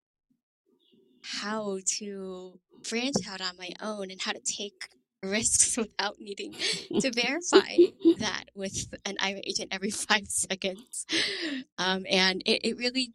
how 1.41 1.79
to 1.97 2.59
branch 2.89 3.27
out 3.29 3.41
on 3.41 3.57
my 3.57 3.69
own 3.81 4.11
and 4.11 4.21
how 4.21 4.31
to 4.33 4.39
take 4.41 4.89
risks 5.23 5.77
without 5.77 6.15
needing 6.19 6.55
to 6.99 7.11
verify 7.11 7.77
that 8.17 8.45
with 8.55 8.93
an 9.05 9.15
Aira 9.17 9.41
agent 9.45 9.69
every 9.71 9.89
five 9.91 10.27
seconds. 10.27 11.05
Um, 11.77 12.05
and 12.09 12.41
it, 12.45 12.61
it 12.65 12.77
really 12.77 13.13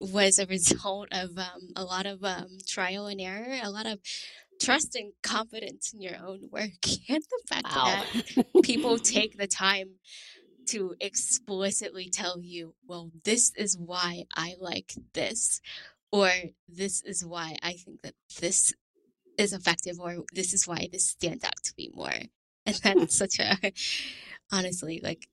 was 0.00 0.38
a 0.38 0.46
result 0.46 1.08
of 1.12 1.36
um, 1.38 1.70
a 1.76 1.84
lot 1.84 2.06
of 2.06 2.24
um, 2.24 2.58
trial 2.66 3.06
and 3.06 3.20
error, 3.20 3.58
a 3.62 3.70
lot 3.70 3.86
of 3.86 3.98
trust 4.60 4.94
and 4.96 5.12
confidence 5.22 5.92
in 5.92 6.00
your 6.00 6.16
own 6.16 6.48
work, 6.50 6.70
and 7.08 7.22
the 7.22 7.42
fact 7.48 7.74
Wow. 7.74 7.84
that 7.84 8.62
people 8.62 8.98
take 8.98 9.36
the 9.36 9.46
time 9.46 9.96
to 10.70 10.94
explicitly 11.00 12.08
tell 12.08 12.40
you, 12.40 12.74
well, 12.86 13.10
this 13.24 13.52
is 13.56 13.76
why 13.76 14.24
I 14.36 14.54
like 14.60 14.94
this, 15.14 15.60
or 16.12 16.30
this 16.68 17.02
is 17.02 17.24
why 17.24 17.56
I 17.62 17.72
think 17.72 18.02
that 18.02 18.14
this 18.40 18.72
is 19.38 19.52
effective, 19.52 19.98
or 20.00 20.24
this 20.32 20.52
is 20.52 20.66
why 20.66 20.88
this 20.90 21.06
stands 21.06 21.44
out 21.44 21.62
to 21.64 21.72
me 21.78 21.90
more. 21.94 22.12
And 22.66 22.76
that's 22.82 23.16
such 23.16 23.38
a, 23.38 23.72
honestly, 24.52 25.00
like, 25.02 25.28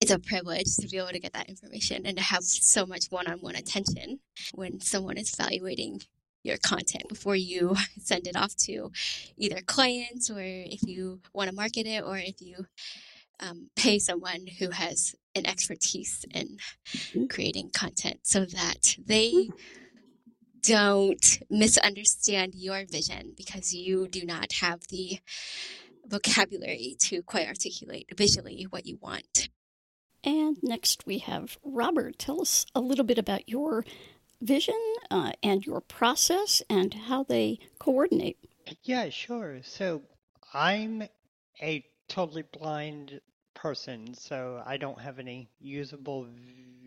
it's 0.00 0.12
a 0.12 0.18
privilege 0.18 0.76
to 0.76 0.88
be 0.88 0.98
able 0.98 1.08
to 1.08 1.18
get 1.18 1.32
that 1.32 1.48
information 1.48 2.06
and 2.06 2.16
to 2.16 2.22
have 2.22 2.44
so 2.44 2.86
much 2.86 3.06
one 3.10 3.26
on 3.26 3.38
one 3.38 3.56
attention 3.56 4.20
when 4.54 4.80
someone 4.80 5.18
is 5.18 5.34
evaluating 5.34 6.00
your 6.44 6.56
content 6.58 7.08
before 7.08 7.34
you 7.34 7.74
send 8.00 8.26
it 8.26 8.36
off 8.36 8.54
to 8.54 8.90
either 9.36 9.60
clients 9.66 10.30
or 10.30 10.38
if 10.40 10.82
you 10.84 11.20
want 11.32 11.50
to 11.50 11.56
market 11.56 11.86
it 11.86 12.04
or 12.04 12.16
if 12.16 12.40
you 12.40 12.64
um, 13.40 13.70
pay 13.76 13.98
someone 13.98 14.46
who 14.58 14.70
has 14.70 15.14
an 15.34 15.46
expertise 15.46 16.24
in 16.32 16.58
creating 17.28 17.70
content 17.70 18.20
so 18.22 18.44
that 18.44 18.96
they 19.04 19.48
don't 20.62 21.38
misunderstand 21.48 22.54
your 22.54 22.84
vision 22.86 23.32
because 23.36 23.72
you 23.72 24.08
do 24.08 24.24
not 24.24 24.52
have 24.60 24.80
the 24.90 25.18
vocabulary 26.06 26.96
to 26.98 27.22
quite 27.22 27.46
articulate 27.46 28.08
visually 28.16 28.66
what 28.70 28.86
you 28.86 28.98
want. 29.00 29.48
And 30.24 30.56
next 30.62 31.06
we 31.06 31.18
have 31.18 31.58
Robert. 31.62 32.18
Tell 32.18 32.40
us 32.40 32.66
a 32.74 32.80
little 32.80 33.04
bit 33.04 33.18
about 33.18 33.48
your 33.48 33.84
vision 34.40 34.80
uh, 35.10 35.32
and 35.42 35.64
your 35.64 35.80
process 35.80 36.62
and 36.68 36.92
how 36.92 37.22
they 37.22 37.58
coordinate. 37.78 38.38
Yeah, 38.82 39.08
sure. 39.10 39.60
So 39.62 40.02
I'm 40.52 41.04
a 41.62 41.84
totally 42.08 42.42
blind 42.42 43.20
person, 43.62 44.14
so 44.14 44.62
I 44.64 44.76
don't 44.76 45.00
have 45.00 45.18
any 45.18 45.48
usable 45.60 46.28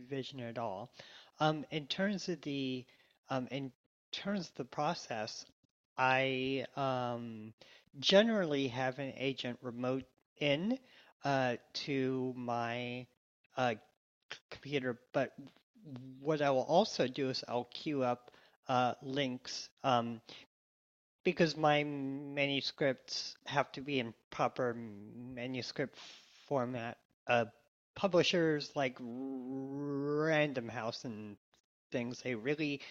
vision 0.10 0.40
at 0.40 0.58
all. 0.58 0.92
Um, 1.40 1.66
in 1.72 1.88
terms 1.88 2.30
of 2.30 2.42
the 2.42 2.86
um, 3.30 3.48
in 3.52 3.72
terms 4.12 4.50
of 4.50 4.56
the 4.56 4.66
process, 4.66 5.46
I 5.98 6.66
um, 6.76 7.54
generally 8.00 8.68
have 8.70 9.00
an 9.00 9.14
agent 9.18 9.60
remote 9.62 10.06
in 10.38 10.78
uh, 11.24 11.58
to 11.86 12.34
my 12.36 13.06
uh, 13.58 13.76
computer, 14.50 15.00
but 15.14 15.34
what 16.20 16.42
I 16.42 16.52
will 16.52 16.64
also 16.64 17.08
do 17.08 17.30
is 17.30 17.44
I'll 17.48 17.70
queue 17.74 18.04
up 18.04 18.32
uh, 18.68 18.94
links 19.02 19.70
um, 19.84 20.22
because 21.24 21.58
my 21.58 21.84
manuscripts 21.84 23.36
have 23.46 23.72
to 23.74 23.82
be 23.82 24.00
in 24.00 24.14
proper 24.30 24.74
manuscript 24.74 25.98
format. 26.52 26.98
Uh, 27.28 27.46
publishers 27.96 28.74
like 28.76 28.98
Random 29.00 30.68
House 30.68 31.06
and 31.06 31.38
things, 31.94 32.20
they 32.22 32.36
really 32.36 32.82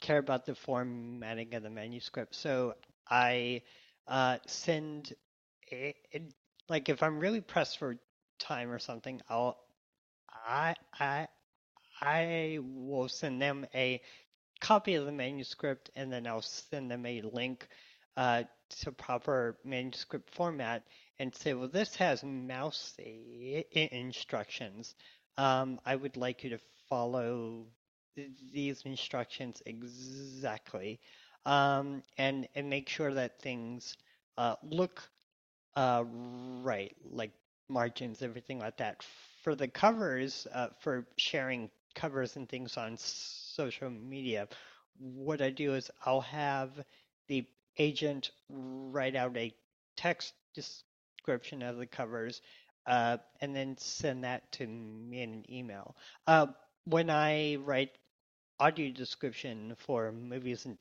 care 0.00 0.18
about 0.18 0.46
the 0.46 0.54
formatting 0.54 1.52
of 1.52 1.64
the 1.64 1.70
manuscript. 1.70 2.36
So 2.36 2.74
I 3.10 3.62
uh, 4.06 4.38
send, 4.46 5.14
a, 5.72 5.96
it, 6.12 6.32
like 6.68 6.88
if 6.88 7.02
I'm 7.02 7.18
really 7.18 7.40
pressed 7.40 7.78
for 7.78 7.96
time 8.38 8.70
or 8.70 8.78
something, 8.78 9.20
I'll 9.28 9.58
I 10.46 10.76
I 11.00 11.26
I 12.00 12.58
will 12.62 13.08
send 13.08 13.42
them 13.42 13.66
a 13.74 14.00
copy 14.60 14.94
of 14.94 15.06
the 15.06 15.12
manuscript 15.12 15.90
and 15.96 16.12
then 16.12 16.28
I'll 16.28 16.40
send 16.40 16.88
them 16.88 17.04
a 17.04 17.20
link 17.22 17.66
uh, 18.16 18.44
to 18.82 18.92
proper 18.92 19.58
manuscript 19.64 20.30
format 20.30 20.84
and 21.18 21.34
say, 21.34 21.54
well, 21.54 21.68
this 21.68 21.96
has 21.96 22.22
mouse 22.24 22.94
i- 22.98 23.64
i- 23.76 23.88
instructions. 23.92 24.94
Um, 25.38 25.80
I 25.84 25.96
would 25.96 26.16
like 26.16 26.44
you 26.44 26.50
to 26.50 26.58
follow 26.88 27.66
th- 28.16 28.30
these 28.52 28.82
instructions 28.82 29.62
exactly 29.66 31.00
um, 31.46 32.02
and, 32.18 32.48
and 32.54 32.68
make 32.70 32.88
sure 32.88 33.12
that 33.14 33.40
things 33.40 33.96
uh, 34.38 34.56
look 34.62 35.02
uh, 35.76 36.04
right, 36.06 36.94
like 37.10 37.32
margins, 37.68 38.22
everything 38.22 38.58
like 38.58 38.76
that. 38.78 39.02
For 39.42 39.54
the 39.54 39.68
covers, 39.68 40.46
uh, 40.52 40.68
for 40.80 41.06
sharing 41.16 41.70
covers 41.94 42.36
and 42.36 42.48
things 42.48 42.76
on 42.76 42.96
social 42.98 43.90
media, 43.90 44.48
what 44.98 45.40
I 45.42 45.50
do 45.50 45.74
is 45.74 45.90
I'll 46.04 46.20
have 46.22 46.70
the 47.28 47.46
agent 47.78 48.30
write 48.48 49.16
out 49.16 49.36
a 49.36 49.54
text 49.96 50.34
description 51.22 51.62
of 51.62 51.76
the 51.76 51.86
covers, 51.86 52.40
uh, 52.86 53.16
and 53.40 53.54
then 53.54 53.76
send 53.78 54.24
that 54.24 54.50
to 54.52 54.66
me 54.66 55.22
in 55.22 55.32
an 55.34 55.44
email. 55.50 55.94
Uh, 56.26 56.46
when 56.84 57.10
I 57.10 57.56
write 57.56 57.90
audio 58.58 58.90
description 58.92 59.74
for 59.78 60.10
movies 60.10 60.64
and 60.64 60.78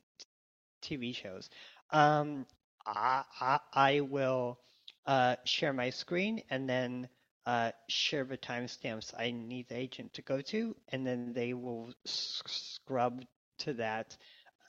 TV 0.83 1.15
shows, 1.15 1.49
um, 1.91 2.47
I, 2.85 3.23
I, 3.39 3.59
I 3.73 3.99
will 4.01 4.59
uh, 5.05 5.35
share 5.45 5.73
my 5.73 5.91
screen 5.91 6.41
and 6.49 6.67
then 6.67 7.07
uh, 7.45 7.71
share 7.87 8.23
the 8.23 8.37
timestamps 8.37 9.13
I 9.17 9.31
need 9.31 9.69
the 9.69 9.77
agent 9.77 10.13
to 10.13 10.21
go 10.23 10.41
to, 10.41 10.75
and 10.89 11.05
then 11.05 11.33
they 11.33 11.53
will 11.53 11.93
scrub 12.05 13.23
to 13.59 13.73
that 13.73 14.17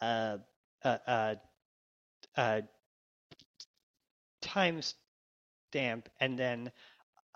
uh, 0.03 0.39
uh, 0.85 0.99
uh, 1.07 1.35
uh, 2.37 2.61
timestamp, 5.73 6.05
and 6.21 6.39
then 6.39 6.73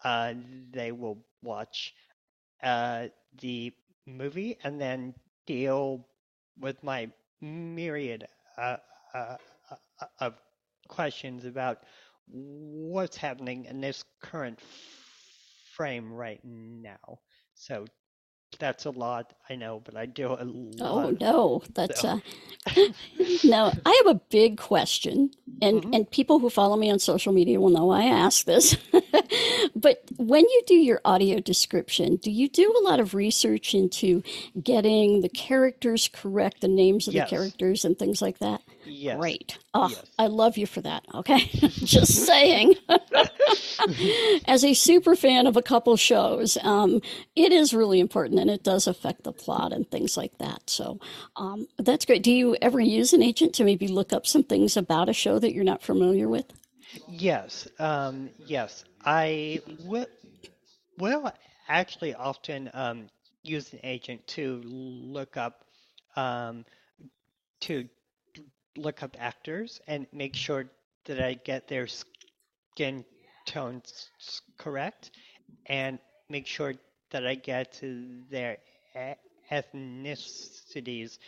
uh, 0.05 0.35
they 0.73 0.93
will 0.93 1.19
watch 1.43 1.95
uh, 2.63 3.07
the 3.41 3.73
movie 4.07 4.59
and 4.65 4.81
then 4.81 5.15
deal 5.47 6.07
with 6.59 6.83
my 6.83 7.11
myriad 7.41 8.27
uh, 8.59 8.77
uh, 9.15 9.37
uh, 9.71 10.07
of 10.21 10.35
questions 10.89 11.45
about 11.45 11.79
what's 12.29 13.17
happening 13.17 13.65
in 13.67 13.81
this 13.81 14.05
current 14.23 14.61
frame 15.75 16.13
right 16.13 16.41
now. 16.45 17.19
So 17.55 17.87
that's 18.59 18.87
a 18.87 18.91
lot, 18.91 19.35
I 19.49 19.55
know, 19.57 19.83
but 19.85 19.97
I 19.97 20.07
do 20.07 20.29
a 20.29 20.45
lot. 20.45 20.81
Oh 20.81 21.17
no, 21.21 21.63
that's 21.75 22.01
so. 22.01 22.21
uh, 22.67 22.81
no. 23.45 23.73
I 23.85 24.03
have 24.05 24.17
a 24.17 24.21
big 24.31 24.57
question, 24.59 25.31
and 25.61 25.83
mm-hmm. 25.83 25.95
and 25.95 26.11
people 26.11 26.39
who 26.39 26.51
follow 26.51 26.77
me 26.77 26.91
on 26.91 26.99
social 26.99 27.33
media 27.33 27.61
will 27.61 27.71
know 27.71 27.91
I 27.91 28.05
ask 28.05 28.47
this. 28.47 28.77
but 29.77 30.05
when 30.17 30.43
you 30.43 30.63
do 30.67 30.75
your 30.75 31.01
audio 31.05 31.41
description, 31.41 32.17
do 32.17 32.31
you 32.31 32.49
do 32.49 32.75
a 32.81 32.85
lot 32.85 33.01
of 33.01 33.15
research 33.15 33.75
into 33.75 34.23
getting 34.63 35.21
the 35.21 35.29
characters 35.29 36.09
correct, 36.13 36.61
the 36.61 36.69
names 36.69 37.09
of 37.09 37.15
yes. 37.15 37.29
the 37.29 37.37
characters, 37.37 37.85
and 37.85 37.99
things 37.99 38.23
like 38.23 38.39
that? 38.39 38.63
Yes. 38.87 39.19
Great. 39.19 39.59
Oh, 39.75 39.89
yes. 39.89 40.05
I 40.19 40.29
love 40.29 40.57
you 40.57 40.67
for 40.67 40.81
that. 40.83 41.05
Okay. 41.15 41.39
Just 41.85 42.25
saying. 42.27 42.75
As 44.47 44.65
a 44.65 44.75
super 44.75 45.17
fan 45.17 45.47
of 45.47 45.57
a 45.57 45.63
couple 45.63 45.97
shows, 45.97 46.57
um, 46.63 47.01
it 47.35 47.53
is 47.53 47.75
really 47.75 48.01
important 48.01 48.41
and 48.41 48.51
it 48.51 48.63
does 48.63 48.87
affect 48.87 49.25
the 49.25 49.33
plot 49.33 49.73
and 49.73 49.91
things 49.91 50.17
like 50.17 50.39
that. 50.39 50.71
So 50.71 50.99
um, 51.37 51.67
that's 51.79 52.05
great. 52.05 52.23
Do 52.23 52.33
you 52.33 52.57
ever 52.63 52.81
use 52.81 53.13
an 53.13 53.23
agent 53.23 53.55
to 53.55 53.65
maybe 53.65 53.89
look 53.89 54.13
up 54.13 54.27
some 54.27 54.43
things 54.45 54.77
about 54.77 55.09
a 55.09 55.13
show 55.13 55.39
that 55.39 55.53
you're 55.53 55.65
not 55.65 55.83
familiar 55.83 56.29
with? 56.29 56.47
Yes. 57.09 57.69
Um, 57.79 58.31
yes. 58.47 58.85
I 59.05 59.61
will, 59.85 60.07
will 60.99 61.33
actually 61.69 62.15
often 62.15 62.71
um, 62.75 63.09
use 63.43 63.73
an 63.73 63.81
agent 63.85 64.27
to 64.29 64.61
look 64.65 65.37
up 65.37 65.65
um, 66.17 66.65
to 67.61 67.89
look 68.77 69.03
up 69.03 69.17
actors 69.19 69.81
and 69.87 70.07
make 70.13 70.35
sure 70.35 70.67
that 71.07 71.21
I 71.21 71.35
get 71.35 71.69
their 71.69 71.87
skin 71.87 73.05
tones 73.47 74.11
correct 74.59 75.11
and 75.67 75.99
make 76.29 76.47
sure 76.47 76.75
that 77.11 77.27
I 77.27 77.35
get 77.35 77.81
their 78.31 78.59
ethnicities 79.51 81.19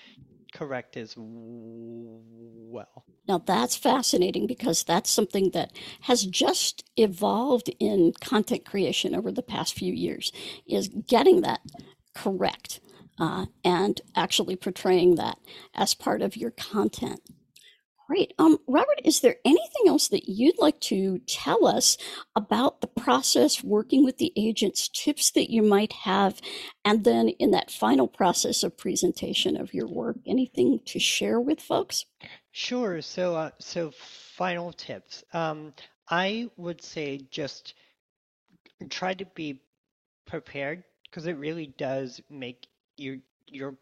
correct 0.53 0.97
as 0.97 1.15
well. 1.17 3.05
Now 3.27 3.39
that's 3.39 3.77
fascinating 3.77 4.47
because 4.47 4.85
that's 4.85 5.11
something 5.11 5.51
that 5.51 5.73
has 6.03 6.25
just 6.25 6.85
evolved 6.97 7.71
in 7.79 8.13
content 8.21 8.65
creation 8.65 9.15
over 9.15 9.31
the 9.31 9.43
past 9.43 9.75
few 9.75 9.93
years 9.93 10.33
is 10.67 10.89
getting 10.89 11.43
that 11.43 11.61
correct 12.15 12.81
uh, 13.19 13.47
and 13.65 14.01
actually 14.17 14.57
portraying 14.57 15.17
that 15.17 15.39
as 15.75 15.95
part 15.95 16.23
of 16.23 16.37
your 16.37 16.51
content. 16.51 17.21
Great. 18.09 18.33
Um, 18.39 18.57
Robert, 18.67 19.03
is 19.05 19.21
there 19.21 19.37
anything 19.45 19.87
else 19.87 20.09
that 20.09 20.31
you'd 20.31 20.59
like 20.59 20.81
to 20.81 21.19
tell 21.27 21.67
us 21.67 21.99
about 22.35 22.81
the 22.81 22.87
process 22.87 23.63
working 23.63 24.03
with 24.03 24.17
the 24.17 24.33
agents, 24.35 24.89
tips 24.89 25.31
that 25.33 25.51
you 25.51 25.63
might 25.63 25.93
have, 25.93 26.41
and 26.87 27.05
then 27.05 27.29
in 27.29 27.51
that 27.51 27.71
final 27.71 28.09
process 28.09 28.63
of 28.63 28.79
presentation 28.79 29.61
of 29.61 29.75
your 29.75 29.87
work, 29.87 30.17
anything 30.27 30.81
to 30.87 30.99
share 30.99 31.39
with 31.39 31.61
folks? 31.61 32.07
Sure. 32.51 33.03
So, 33.03 33.37
uh, 33.37 33.51
so 33.59 33.91
final 33.91 34.73
tips. 34.73 35.23
Um, 35.35 35.75
I 36.09 36.49
would 36.57 36.81
say 36.81 37.21
just 37.31 37.75
try 38.89 39.13
to 39.13 39.27
be 39.35 39.61
prepared 40.27 40.83
because 41.05 41.27
it 41.27 41.37
really 41.37 41.75
does 41.77 42.23
make 42.31 42.69
your 42.97 43.17
your 43.47 43.75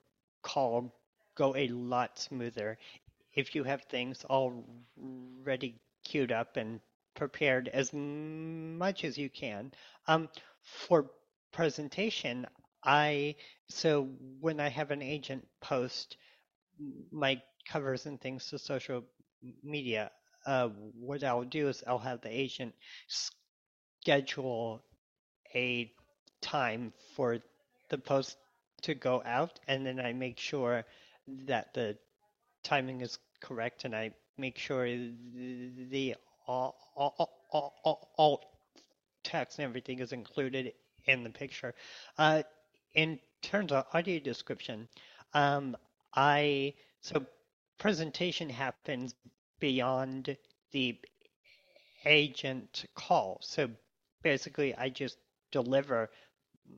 call 0.43 0.93
go 1.37 1.55
a 1.55 1.69
lot 1.69 2.19
smoother 2.19 2.79
if 3.37 3.55
you 3.55 3.65
have 3.65 3.83
things 3.85 4.25
already 4.25 5.77
queued 6.05 6.33
up 6.33 6.57
and 6.57 6.81
prepared 7.15 7.69
as 7.69 7.93
much 7.93 9.05
as 9.05 9.17
you 9.19 9.31
can. 9.31 9.73
Um, 10.09 10.29
for 10.63 11.11
presentation, 11.53 12.47
I 12.85 13.37
so 13.69 14.09
when 14.41 14.61
I 14.61 14.69
have 14.69 14.91
an 14.91 15.03
agent 15.03 15.47
post 15.61 16.17
my 17.11 17.41
covers 17.69 18.07
and 18.07 18.21
things 18.21 18.49
to 18.51 18.59
social 18.59 19.05
media, 19.63 20.11
uh, 20.47 20.69
what 20.99 21.25
I'll 21.25 21.45
do 21.45 21.69
is 21.69 21.83
I'll 21.87 21.99
have 21.99 22.21
the 22.21 22.31
agent 22.31 22.75
schedule 24.05 24.83
a 25.55 25.93
time 26.41 26.93
for 27.15 27.39
the 27.89 27.99
post 27.99 28.37
to 28.83 28.95
go 28.95 29.23
out, 29.25 29.59
and 29.69 29.87
then 29.87 30.01
I 30.01 30.13
make 30.13 30.39
sure 30.39 30.85
that 31.47 31.75
the 31.75 31.97
timing 32.63 33.01
is 33.01 33.19
correct, 33.41 33.85
and 33.85 33.95
I 33.95 34.11
make 34.39 34.59
sure 34.59 34.87
the 34.87 36.15
all, 36.47 36.77
all, 36.95 37.33
all, 37.51 38.11
all 38.17 38.41
text 39.25 39.59
and 39.59 39.67
everything 39.67 39.99
is 39.99 40.13
included 40.13 40.73
in 41.07 41.25
the 41.25 41.31
picture. 41.31 41.75
Uh, 42.19 42.43
in 42.95 43.19
terms 43.43 43.73
of 43.73 43.85
audio 43.93 44.19
description, 44.19 44.89
um, 45.35 45.77
I 46.15 46.75
so 47.01 47.25
presentation 47.79 48.49
happens 48.49 49.15
beyond 49.61 50.37
the 50.73 50.99
agent 52.05 52.85
call. 52.95 53.39
So 53.43 53.69
basically, 54.23 54.75
I 54.75 54.89
just 54.89 55.19
deliver 55.51 56.11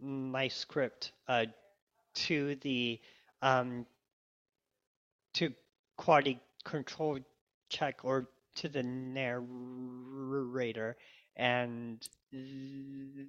my 0.01 0.49
script 0.49 1.13
uh, 1.29 1.47
to 2.15 2.57
the 2.57 3.01
um, 3.43 3.87
to 5.35 5.53
quality 5.97 6.41
control 6.69 7.19
check 7.71 8.01
or 8.05 8.29
to 8.57 8.69
the 8.69 8.83
narrator, 8.83 10.97
and 11.37 12.07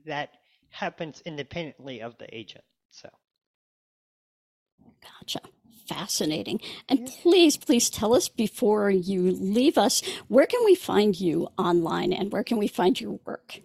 that 0.06 0.32
happens 0.70 1.22
independently 1.26 2.02
of 2.02 2.18
the 2.18 2.36
agent. 2.36 2.64
So. 2.92 3.10
Gotcha. 5.02 5.40
Fascinating. 5.88 6.60
And 6.88 7.10
please, 7.22 7.58
please 7.58 7.90
tell 7.90 8.14
us 8.14 8.30
before 8.30 8.92
you 8.92 9.32
leave 9.32 9.78
us, 9.78 10.02
where 10.28 10.46
can 10.46 10.64
we 10.66 10.76
find 10.76 11.20
you 11.20 11.48
online 11.58 12.14
and 12.14 12.32
where 12.32 12.44
can 12.44 12.58
we 12.58 12.68
find 12.68 13.00
your 13.00 13.20
work? 13.26 13.62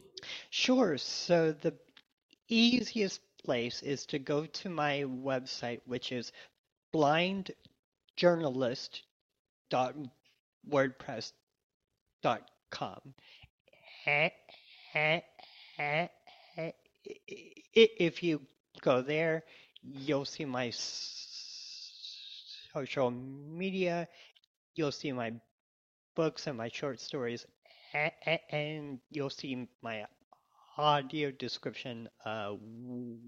Sure. 0.50 0.96
So 0.96 1.52
the 1.52 1.74
easiest 2.48 3.20
place 3.44 3.82
is 3.82 4.06
to 4.06 4.18
go 4.18 4.46
to 4.46 4.70
my 4.70 5.04
website, 5.06 5.80
which 5.84 6.12
is 6.12 6.32
blindjournalist 6.94 9.02
wordpress.com. 10.70 11.32
If 17.74 18.22
you 18.22 18.40
go 18.80 19.02
there, 19.02 19.44
you'll 19.82 20.24
see 20.24 20.44
my 20.44 20.70
social 22.72 23.10
media, 23.10 24.08
you'll 24.74 24.92
see 24.92 25.12
my 25.12 25.32
books 26.14 26.46
and 26.46 26.56
my 26.56 26.68
short 26.68 27.00
stories, 27.00 27.46
and 28.50 28.98
you'll 29.10 29.30
see 29.30 29.68
my 29.82 30.06
audio 30.76 31.30
description 31.30 32.08
uh, 32.24 32.54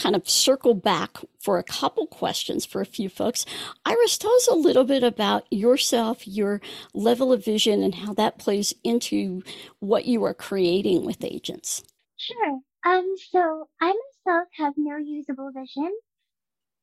kind 0.02 0.16
of 0.16 0.28
circle 0.28 0.74
back 0.74 1.18
for 1.40 1.58
a 1.58 1.64
couple 1.64 2.08
questions 2.08 2.66
for 2.66 2.82
a 2.82 2.86
few 2.86 3.10
folks. 3.10 3.46
Iris, 3.86 4.18
tell 4.18 4.34
us 4.34 4.48
a 4.48 4.56
little 4.56 4.84
bit 4.84 5.04
about 5.04 5.46
yourself, 5.52 6.28
your 6.28 6.60
level 6.94 7.32
of 7.32 7.46
vision, 7.46 7.84
and 7.84 7.96
how 7.96 8.14
that 8.16 8.40
plays 8.40 8.74
into 8.84 9.44
what 9.80 10.06
you 10.06 10.24
are 10.24 10.34
creating 10.34 11.06
with 11.06 11.24
agents. 11.24 11.84
Sure. 12.18 12.60
Um, 12.84 13.16
so 13.32 13.68
I 13.80 13.94
myself 14.26 14.48
have 14.58 14.74
no 14.78 14.98
usable 14.98 15.52
vision. 15.52 15.92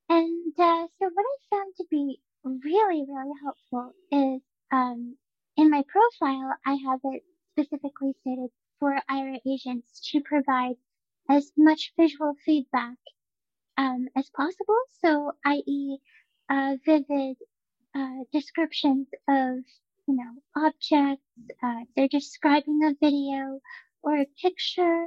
And 0.08 0.52
uh, 0.58 0.86
so 0.98 1.10
what 1.12 1.24
I 1.24 1.36
found 1.50 1.74
to 1.78 1.84
be 1.90 2.20
really, 2.44 3.04
really 3.08 3.34
helpful 3.42 3.92
is 4.12 4.40
um, 4.72 5.16
in 5.56 5.70
my 5.70 5.82
profile, 5.88 6.54
I 6.64 6.78
have 6.86 7.00
it 7.04 7.22
specifically 7.52 8.14
stated 8.20 8.50
for 8.78 8.96
Aira 9.10 9.38
agents 9.46 10.08
to 10.12 10.20
provide 10.20 10.76
as 11.28 11.52
much 11.56 11.92
visual 11.98 12.34
feedback 12.44 12.96
um, 13.76 14.08
as 14.16 14.28
possible. 14.30 14.78
So, 15.04 15.32
i.e., 15.44 15.98
uh, 16.50 16.76
vivid 16.84 17.36
uh, 17.94 18.24
descriptions 18.32 19.08
of, 19.28 19.58
you 20.06 20.16
know, 20.16 20.32
objects, 20.56 21.24
uh, 21.62 21.84
they're 21.94 22.08
describing 22.08 22.80
a 22.84 22.94
video 23.00 23.60
or 24.02 24.18
a 24.18 24.26
picture. 24.40 25.06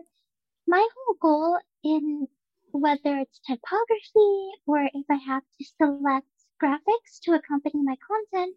My 0.67 0.87
whole 0.95 1.15
goal 1.21 1.59
in 1.83 2.27
whether 2.71 3.17
it's 3.17 3.39
typography 3.39 4.49
or 4.65 4.83
if 4.93 5.05
I 5.09 5.15
have 5.27 5.43
to 5.59 5.65
select 5.77 6.27
graphics 6.63 7.19
to 7.23 7.33
accompany 7.33 7.83
my 7.83 7.95
content, 8.07 8.55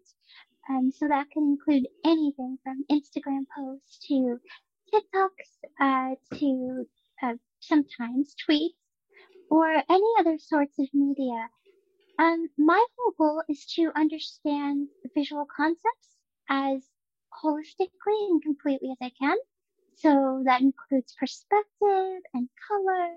um, 0.69 0.91
so 0.91 1.07
that 1.07 1.29
can 1.31 1.43
include 1.43 1.87
anything 2.05 2.57
from 2.63 2.85
Instagram 2.91 3.45
posts 3.55 3.99
to 4.07 4.39
TikToks 4.93 5.49
uh, 5.79 6.15
to 6.37 6.85
uh, 7.21 7.33
sometimes 7.67 8.35
tweets 8.47 8.75
or 9.49 9.67
any 9.67 10.11
other 10.19 10.37
sorts 10.37 10.77
of 10.79 10.87
media. 10.93 11.49
Um, 12.17 12.47
my 12.57 12.83
whole 12.97 13.13
goal 13.17 13.43
is 13.49 13.65
to 13.75 13.91
understand 13.95 14.87
visual 15.15 15.45
concepts 15.55 16.09
as 16.49 16.87
holistically 17.43 18.29
and 18.29 18.41
completely 18.41 18.91
as 18.91 18.97
I 19.01 19.11
can. 19.19 19.37
So 19.95 20.43
that 20.45 20.61
includes 20.61 21.15
perspective 21.19 22.21
and 22.33 22.49
color 22.67 23.15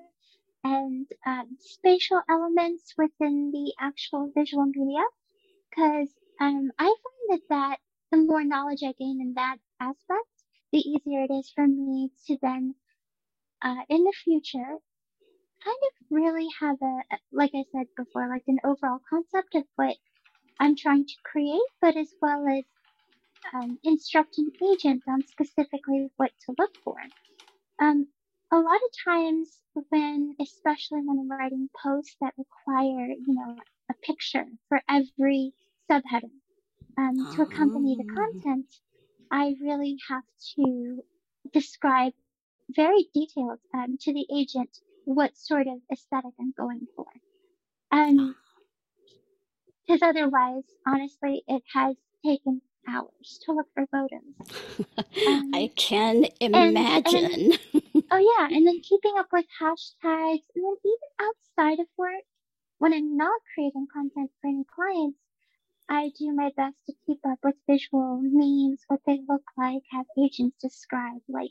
and 0.65 1.07
um, 1.27 1.57
spatial 1.61 2.21
elements 2.29 2.95
within 2.97 3.51
the 3.53 3.73
actual 3.81 4.31
visual 4.35 4.67
media. 4.67 5.05
Because 5.71 6.09
um, 6.41 6.71
I 6.79 6.85
find 6.85 7.29
that, 7.31 7.41
that 7.51 7.79
the 8.11 8.19
more 8.19 8.45
knowledge 8.45 8.83
I 8.83 8.93
gain 8.99 9.21
in 9.21 9.35
that 9.35 9.57
aspect, 9.81 10.29
the 10.73 10.79
easier 10.79 11.23
it 11.23 11.33
is 11.33 11.51
for 11.55 11.67
me 11.67 12.11
to 12.27 12.37
then, 12.43 12.75
uh, 13.63 13.83
in 13.89 14.05
the 14.05 14.13
future, 14.25 14.79
kind 15.65 15.79
of 15.89 15.93
really 16.11 16.49
have 16.61 16.77
a, 16.83 17.01
like 17.33 17.53
I 17.55 17.65
said 17.73 17.87
before, 17.97 18.29
like 18.29 18.45
an 18.49 18.59
overall 18.65 19.01
concept 19.09 19.55
of 19.55 19.65
what 19.77 19.97
I'm 20.59 20.77
trying 20.77 21.07
to 21.07 21.15
create, 21.25 21.61
but 21.81 21.97
as 21.97 22.15
well 22.21 22.45
as 22.49 22.65
um, 23.55 23.79
instruct 23.83 24.39
an 24.39 24.53
agent 24.63 25.03
on 25.09 25.25
specifically 25.25 26.11
what 26.17 26.33
to 26.47 26.55
look 26.59 26.73
for. 26.85 26.97
Um, 27.81 28.09
a 28.53 28.57
lot 28.59 28.77
of 28.77 29.05
times 29.05 29.63
when, 29.91 30.37
especially 30.41 31.01
when 31.03 31.19
I'm 31.19 31.31
writing 31.31 31.69
posts 31.83 32.17
that 32.21 32.35
require, 32.39 33.07
you 33.09 33.35
know, 33.35 33.63
a 33.91 33.95
picture 34.03 34.47
for 34.69 34.83
every 34.89 35.53
subheader 35.91 36.31
um, 36.99 37.27
to 37.33 37.43
accompany 37.43 37.97
the 37.97 38.05
Ah. 38.05 38.15
content, 38.15 38.67
I 39.31 39.55
really 39.61 39.97
have 40.09 40.25
to 40.57 41.03
describe 41.53 42.13
very 42.71 43.09
detailed 43.15 43.61
um, 43.75 43.97
to 44.01 44.13
the 44.13 44.27
agent 44.35 44.71
what 45.05 45.37
sort 45.37 45.67
of 45.67 45.79
aesthetic 45.93 46.33
I'm 46.39 46.53
going 46.57 46.87
for. 46.95 47.07
Um, 47.91 48.35
because 49.87 50.03
otherwise, 50.03 50.65
honestly, 50.87 51.43
it 51.49 51.63
has 51.73 51.97
taken 52.25 52.61
hours 52.87 53.41
to 53.45 53.53
look 53.53 53.67
for 53.75 53.87
photos. 53.87 54.59
Um, 55.27 55.51
I 55.55 55.71
can 55.77 56.25
and- 56.41 56.55
imagine. 56.55 57.53
Oh 58.11 58.17
yeah, 58.39 58.57
and 58.57 58.67
then 58.67 58.81
keeping 58.81 59.13
up 59.19 59.27
with 59.33 59.45
hashtags, 59.61 60.43
and 60.55 60.65
then 60.65 60.77
even 60.85 61.11
outside 61.21 61.79
of 61.79 61.87
work, 61.99 62.23
when 62.79 62.95
I'm 62.95 63.19
not 63.19 63.39
creating 63.55 63.87
content 63.93 64.31
for 64.41 64.49
any 64.49 64.65
clients, 64.75 65.19
I 65.91 66.11
do 66.19 66.33
my 66.33 66.51
best 66.57 66.77
to 66.87 66.95
keep 67.07 67.19
up 67.29 67.39
with 67.43 67.57
visual 67.69 68.21
memes, 68.23 68.83
what 68.89 69.01
they 69.07 69.21
look 69.29 69.43
like, 69.59 69.83
have 69.91 70.07
agents 70.19 70.57
describe 70.63 71.21
like 71.29 71.51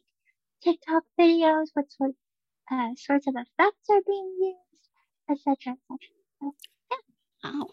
TikTok 0.63 1.03
videos, 1.19 1.67
what 1.73 1.91
sort, 1.91 2.11
uh, 2.71 2.89
sorts 2.97 3.27
of 3.27 3.35
effects 3.35 3.89
are 3.89 4.01
being 4.07 4.35
used, 4.41 4.89
etc., 5.31 5.73
etc. 5.73 5.99
So, 6.41 6.55
Wow. 7.43 7.67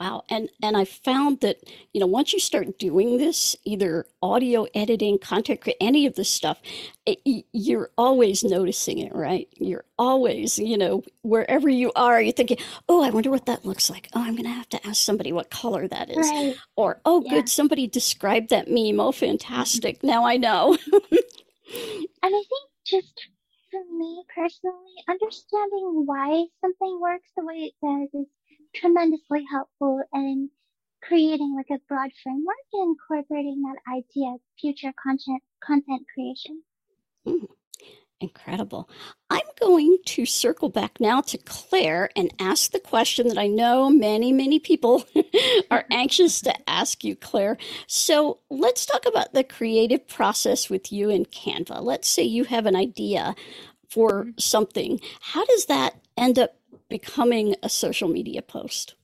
Wow. 0.00 0.24
And 0.30 0.50
and 0.62 0.76
I 0.76 0.84
found 0.84 1.40
that, 1.40 1.58
you 1.94 2.00
know, 2.00 2.06
once 2.06 2.32
you 2.34 2.40
start 2.40 2.78
doing 2.78 3.18
this, 3.18 3.56
either 3.64 4.06
audio 4.22 4.66
editing, 4.74 5.18
content, 5.18 5.62
any 5.80 6.06
of 6.06 6.16
this 6.16 6.30
stuff, 6.30 6.60
it, 7.06 7.18
you're 7.52 7.90
always 7.98 8.44
noticing 8.44 8.98
it, 8.98 9.14
right? 9.14 9.48
You're 9.56 9.86
always, 9.98 10.58
you 10.58 10.78
know, 10.78 11.02
wherever 11.22 11.68
you 11.70 11.92
are, 11.96 12.20
you're 12.20 12.32
thinking, 12.32 12.58
oh, 12.90 13.02
I 13.02 13.10
wonder 13.10 13.30
what 13.30 13.46
that 13.46 13.64
looks 13.64 13.90
like. 13.90 14.08
Oh, 14.14 14.22
I'm 14.22 14.34
going 14.34 14.44
to 14.44 14.50
have 14.50 14.68
to 14.70 14.86
ask 14.86 15.02
somebody 15.02 15.32
what 15.32 15.50
color 15.50 15.88
that 15.88 16.10
is. 16.10 16.32
right. 16.32 16.56
Or, 16.76 17.00
oh, 17.06 17.22
Yeah. 17.22 17.30
good, 17.30 17.48
somebody 17.48 17.86
described 17.86 18.50
that 18.50 18.68
meme. 18.70 19.00
Oh, 19.00 19.12
fantastic. 19.12 20.02
Now 20.04 20.26
I 20.26 20.36
know. 20.36 20.76
And 21.74 22.34
I 22.34 22.42
think 22.48 22.70
just 22.86 23.28
for 23.70 23.82
me 23.90 24.24
personally, 24.34 24.94
understanding 25.08 26.06
why 26.06 26.46
something 26.60 27.00
works 27.00 27.28
the 27.36 27.44
way 27.44 27.72
it 27.72 27.74
does 27.82 28.08
is 28.14 28.28
tremendously 28.74 29.44
helpful 29.50 30.02
in 30.12 30.50
creating 31.02 31.54
like 31.56 31.70
a 31.70 31.82
broad 31.88 32.10
framework 32.22 32.56
and 32.72 32.96
incorporating 32.96 33.62
that 33.62 33.92
idea 33.92 34.34
of 34.34 34.40
future 34.60 34.92
content 35.02 35.42
content 35.62 36.06
creation. 36.14 36.62
Hmm. 37.24 37.44
Incredible. 38.20 38.88
I'm 39.28 39.46
going 39.60 39.98
to 40.06 40.24
circle 40.24 40.68
back 40.68 41.00
now 41.00 41.20
to 41.22 41.38
Claire 41.38 42.10
and 42.16 42.32
ask 42.38 42.70
the 42.70 42.80
question 42.80 43.28
that 43.28 43.38
I 43.38 43.48
know 43.48 43.90
many, 43.90 44.32
many 44.32 44.58
people 44.58 45.04
are 45.70 45.84
anxious 45.90 46.40
to 46.42 46.54
ask 46.70 47.02
you, 47.04 47.16
Claire. 47.16 47.58
So 47.86 48.38
let's 48.50 48.86
talk 48.86 49.04
about 49.06 49.34
the 49.34 49.44
creative 49.44 50.06
process 50.06 50.70
with 50.70 50.92
you 50.92 51.10
in 51.10 51.26
Canva. 51.26 51.82
Let's 51.82 52.08
say 52.08 52.22
you 52.22 52.44
have 52.44 52.66
an 52.66 52.76
idea 52.76 53.34
for 53.90 54.24
mm-hmm. 54.24 54.30
something. 54.38 55.00
How 55.20 55.44
does 55.44 55.66
that 55.66 55.96
end 56.16 56.38
up 56.38 56.56
becoming 56.88 57.56
a 57.62 57.68
social 57.68 58.08
media 58.08 58.42
post? 58.42 58.94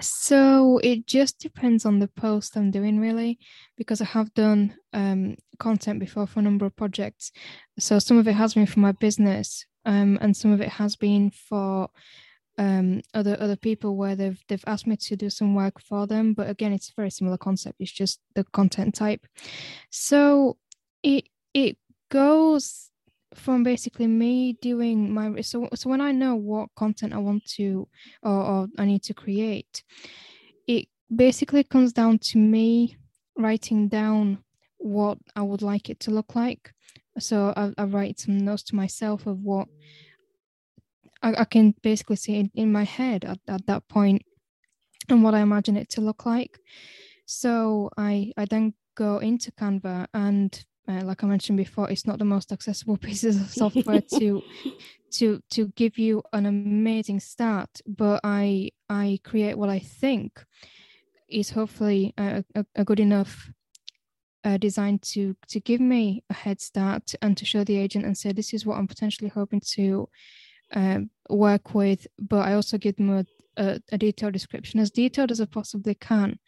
So 0.00 0.78
it 0.78 1.06
just 1.06 1.38
depends 1.38 1.86
on 1.86 2.00
the 2.00 2.08
post 2.08 2.56
I'm 2.56 2.70
doing, 2.70 2.98
really, 2.98 3.38
because 3.76 4.00
I 4.00 4.06
have 4.06 4.34
done 4.34 4.74
um, 4.92 5.36
content 5.58 6.00
before 6.00 6.26
for 6.26 6.40
a 6.40 6.42
number 6.42 6.66
of 6.66 6.74
projects. 6.74 7.30
So 7.78 7.98
some 7.98 8.18
of 8.18 8.26
it 8.26 8.32
has 8.32 8.54
been 8.54 8.66
for 8.66 8.80
my 8.80 8.92
business, 8.92 9.64
um, 9.84 10.18
and 10.20 10.36
some 10.36 10.52
of 10.52 10.60
it 10.60 10.70
has 10.70 10.96
been 10.96 11.30
for 11.30 11.90
um, 12.58 13.02
other 13.12 13.36
other 13.40 13.56
people 13.56 13.96
where 13.96 14.16
they've 14.16 14.40
they've 14.48 14.64
asked 14.66 14.86
me 14.86 14.96
to 14.96 15.16
do 15.16 15.30
some 15.30 15.54
work 15.54 15.80
for 15.80 16.06
them. 16.06 16.34
But 16.34 16.50
again, 16.50 16.72
it's 16.72 16.88
a 16.90 16.94
very 16.96 17.10
similar 17.10 17.38
concept. 17.38 17.76
It's 17.80 17.92
just 17.92 18.20
the 18.34 18.44
content 18.44 18.94
type. 18.94 19.26
So 19.90 20.56
it 21.02 21.28
it 21.52 21.76
goes 22.10 22.90
from 23.34 23.62
basically 23.62 24.06
me 24.06 24.54
doing 24.60 25.12
my 25.12 25.40
so 25.40 25.68
so 25.74 25.90
when 25.90 26.00
I 26.00 26.12
know 26.12 26.34
what 26.36 26.68
content 26.76 27.12
I 27.12 27.18
want 27.18 27.44
to 27.56 27.88
or, 28.22 28.32
or 28.32 28.68
I 28.78 28.84
need 28.84 29.02
to 29.04 29.14
create, 29.14 29.82
it 30.66 30.86
basically 31.14 31.64
comes 31.64 31.92
down 31.92 32.18
to 32.18 32.38
me 32.38 32.96
writing 33.36 33.88
down 33.88 34.44
what 34.78 35.18
I 35.34 35.42
would 35.42 35.62
like 35.62 35.90
it 35.90 36.00
to 36.00 36.10
look 36.10 36.34
like. 36.34 36.72
So 37.18 37.52
I, 37.56 37.72
I 37.78 37.84
write 37.84 38.20
some 38.20 38.38
notes 38.38 38.62
to 38.64 38.76
myself 38.76 39.26
of 39.26 39.40
what 39.40 39.68
I, 41.22 41.34
I 41.38 41.44
can 41.44 41.74
basically 41.82 42.16
see 42.16 42.36
in, 42.36 42.50
in 42.54 42.72
my 42.72 42.84
head 42.84 43.24
at, 43.24 43.38
at 43.48 43.66
that 43.66 43.88
point 43.88 44.22
and 45.08 45.22
what 45.22 45.34
I 45.34 45.40
imagine 45.40 45.76
it 45.76 45.88
to 45.90 46.00
look 46.00 46.26
like. 46.26 46.58
So 47.26 47.90
I 47.96 48.32
I 48.36 48.44
then 48.44 48.74
go 48.94 49.18
into 49.18 49.50
Canva 49.52 50.06
and 50.14 50.64
uh, 50.86 51.02
like 51.02 51.24
I 51.24 51.26
mentioned 51.26 51.56
before, 51.56 51.90
it's 51.90 52.06
not 52.06 52.18
the 52.18 52.24
most 52.24 52.52
accessible 52.52 52.96
pieces 53.08 53.40
of 53.40 53.50
software 53.50 54.00
to 54.18 54.42
to 55.12 55.40
to 55.50 55.68
give 55.76 55.98
you 55.98 56.22
an 56.32 56.46
amazing 56.46 57.20
start. 57.20 57.70
But 57.86 58.20
I 58.24 58.70
I 58.88 59.20
create 59.24 59.56
what 59.56 59.68
I 59.68 59.78
think 59.78 60.44
is 61.28 61.50
hopefully 61.50 62.12
a, 62.18 62.44
a, 62.54 62.66
a 62.76 62.84
good 62.84 63.00
enough 63.00 63.50
uh, 64.44 64.58
design 64.58 64.98
to 64.98 65.34
to 65.48 65.60
give 65.60 65.80
me 65.80 66.22
a 66.30 66.34
head 66.34 66.60
start 66.60 67.14
and 67.22 67.36
to 67.36 67.44
show 67.44 67.64
the 67.64 67.78
agent 67.78 68.04
and 68.04 68.16
say 68.16 68.32
this 68.32 68.52
is 68.52 68.66
what 68.66 68.76
I'm 68.76 68.88
potentially 68.88 69.30
hoping 69.30 69.60
to 69.72 70.08
um, 70.74 71.10
work 71.30 71.74
with. 71.74 72.06
But 72.18 72.46
I 72.46 72.54
also 72.54 72.76
give 72.76 72.96
them 72.96 73.10
a, 73.10 73.24
a, 73.56 73.80
a 73.92 73.98
detailed 73.98 74.34
description 74.34 74.80
as 74.80 74.90
detailed 74.90 75.30
as 75.30 75.40
I 75.40 75.46
possibly 75.46 75.94
can, 75.94 76.38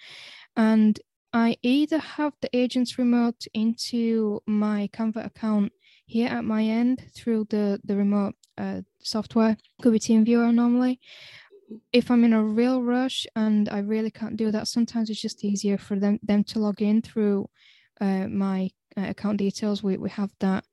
and 0.56 1.00
I 1.36 1.58
either 1.62 1.98
have 1.98 2.32
the 2.40 2.48
agent's 2.56 2.96
remote 2.96 3.46
into 3.52 4.40
my 4.46 4.88
Canva 4.94 5.26
account 5.26 5.70
here 6.06 6.28
at 6.28 6.46
my 6.46 6.62
end 6.64 7.04
through 7.14 7.48
the, 7.50 7.78
the 7.84 7.94
remote 7.94 8.34
uh, 8.56 8.80
software, 9.00 9.58
could 9.82 9.92
be 9.92 9.98
TeamViewer 9.98 10.54
normally. 10.54 10.98
If 11.92 12.10
I'm 12.10 12.24
in 12.24 12.32
a 12.32 12.42
real 12.42 12.82
rush 12.82 13.26
and 13.36 13.68
I 13.68 13.80
really 13.80 14.10
can't 14.10 14.38
do 14.38 14.50
that, 14.50 14.66
sometimes 14.66 15.10
it's 15.10 15.20
just 15.20 15.44
easier 15.44 15.76
for 15.76 15.98
them, 15.98 16.18
them 16.22 16.42
to 16.44 16.58
log 16.58 16.80
in 16.80 17.02
through 17.02 17.50
uh, 18.00 18.28
my 18.28 18.70
uh, 18.96 19.08
account 19.08 19.36
details. 19.36 19.82
We, 19.82 19.98
we 19.98 20.08
have 20.08 20.32
that. 20.40 20.64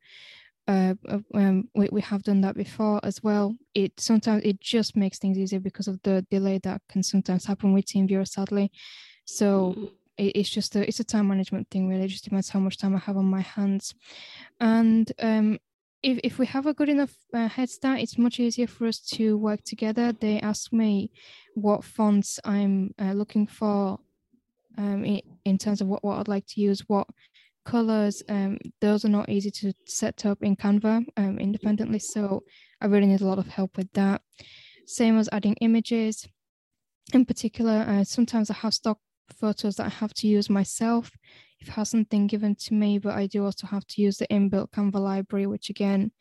Uh, 0.65 0.93
um, 1.33 1.67
we, 1.75 1.89
we 1.91 1.99
have 1.99 2.23
done 2.23 2.39
that 2.39 2.55
before 2.55 3.01
as 3.03 3.21
well. 3.21 3.53
It 3.73 3.99
sometimes 3.99 4.43
it 4.45 4.61
just 4.61 4.95
makes 4.95 5.19
things 5.19 5.37
easier 5.37 5.59
because 5.59 5.89
of 5.89 6.01
the 6.03 6.25
delay 6.31 6.59
that 6.59 6.81
can 6.87 7.03
sometimes 7.03 7.43
happen 7.43 7.73
with 7.73 7.83
TeamViewer, 7.83 8.25
sadly. 8.25 8.71
So 9.25 9.91
mm-hmm 10.19 10.29
it's 10.35 10.49
just 10.49 10.75
a 10.75 10.87
it's 10.87 10.99
a 10.99 11.03
time 11.03 11.27
management 11.27 11.69
thing 11.69 11.89
really. 11.89 12.05
It 12.05 12.09
just 12.09 12.23
depends 12.23 12.49
how 12.49 12.59
much 12.59 12.77
time 12.77 12.95
i 12.95 12.99
have 12.99 13.17
on 13.17 13.25
my 13.25 13.41
hands. 13.41 13.93
And 14.59 15.11
um 15.19 15.59
if, 16.03 16.19
if 16.23 16.39
we 16.39 16.45
have 16.47 16.65
a 16.65 16.73
good 16.73 16.89
enough 16.89 17.15
uh, 17.33 17.47
head 17.47 17.69
start 17.69 17.99
it's 18.01 18.17
much 18.17 18.39
easier 18.39 18.67
for 18.67 18.87
us 18.87 18.99
to 18.99 19.37
work 19.37 19.63
together. 19.63 20.13
They 20.13 20.39
ask 20.39 20.71
me 20.73 21.11
what 21.55 21.83
fonts 21.83 22.39
i'm 22.45 22.93
uh, 22.99 23.13
looking 23.13 23.47
for 23.47 23.99
um 24.77 25.05
in, 25.05 25.21
in 25.45 25.57
terms 25.57 25.81
of 25.81 25.87
what, 25.87 26.03
what 26.03 26.19
i'd 26.19 26.27
like 26.27 26.45
to 26.47 26.61
use 26.61 26.83
what 26.87 27.07
colors 27.65 28.23
um 28.29 28.57
those 28.81 29.05
are 29.05 29.09
not 29.09 29.29
easy 29.29 29.51
to 29.51 29.73
set 29.85 30.25
up 30.25 30.43
in 30.43 30.55
canva 30.55 31.05
um 31.17 31.39
independently. 31.39 31.99
So 31.99 32.43
i 32.81 32.85
really 32.87 33.07
need 33.07 33.21
a 33.21 33.25
lot 33.27 33.39
of 33.39 33.47
help 33.47 33.77
with 33.77 33.91
that. 33.93 34.21
Same 34.85 35.17
as 35.17 35.29
adding 35.31 35.55
images. 35.61 36.27
In 37.13 37.25
particular 37.25 37.85
uh, 37.87 38.03
sometimes 38.03 38.51
i 38.51 38.53
have 38.53 38.73
stock 38.73 38.99
photos 39.31 39.75
that 39.75 39.85
I 39.85 39.89
have 39.89 40.13
to 40.15 40.27
use 40.27 40.49
myself 40.49 41.11
if 41.59 41.69
it 41.69 41.71
hasn't 41.71 42.09
been 42.09 42.27
given 42.27 42.55
to 42.55 42.73
me, 42.73 42.99
but 42.99 43.15
I 43.15 43.27
do 43.27 43.45
also 43.45 43.67
have 43.67 43.87
to 43.87 44.01
use 44.01 44.17
the 44.17 44.27
inbuilt 44.27 44.71
Canva 44.71 44.95
library, 44.95 45.47
which 45.47 45.69
again, 45.69 46.11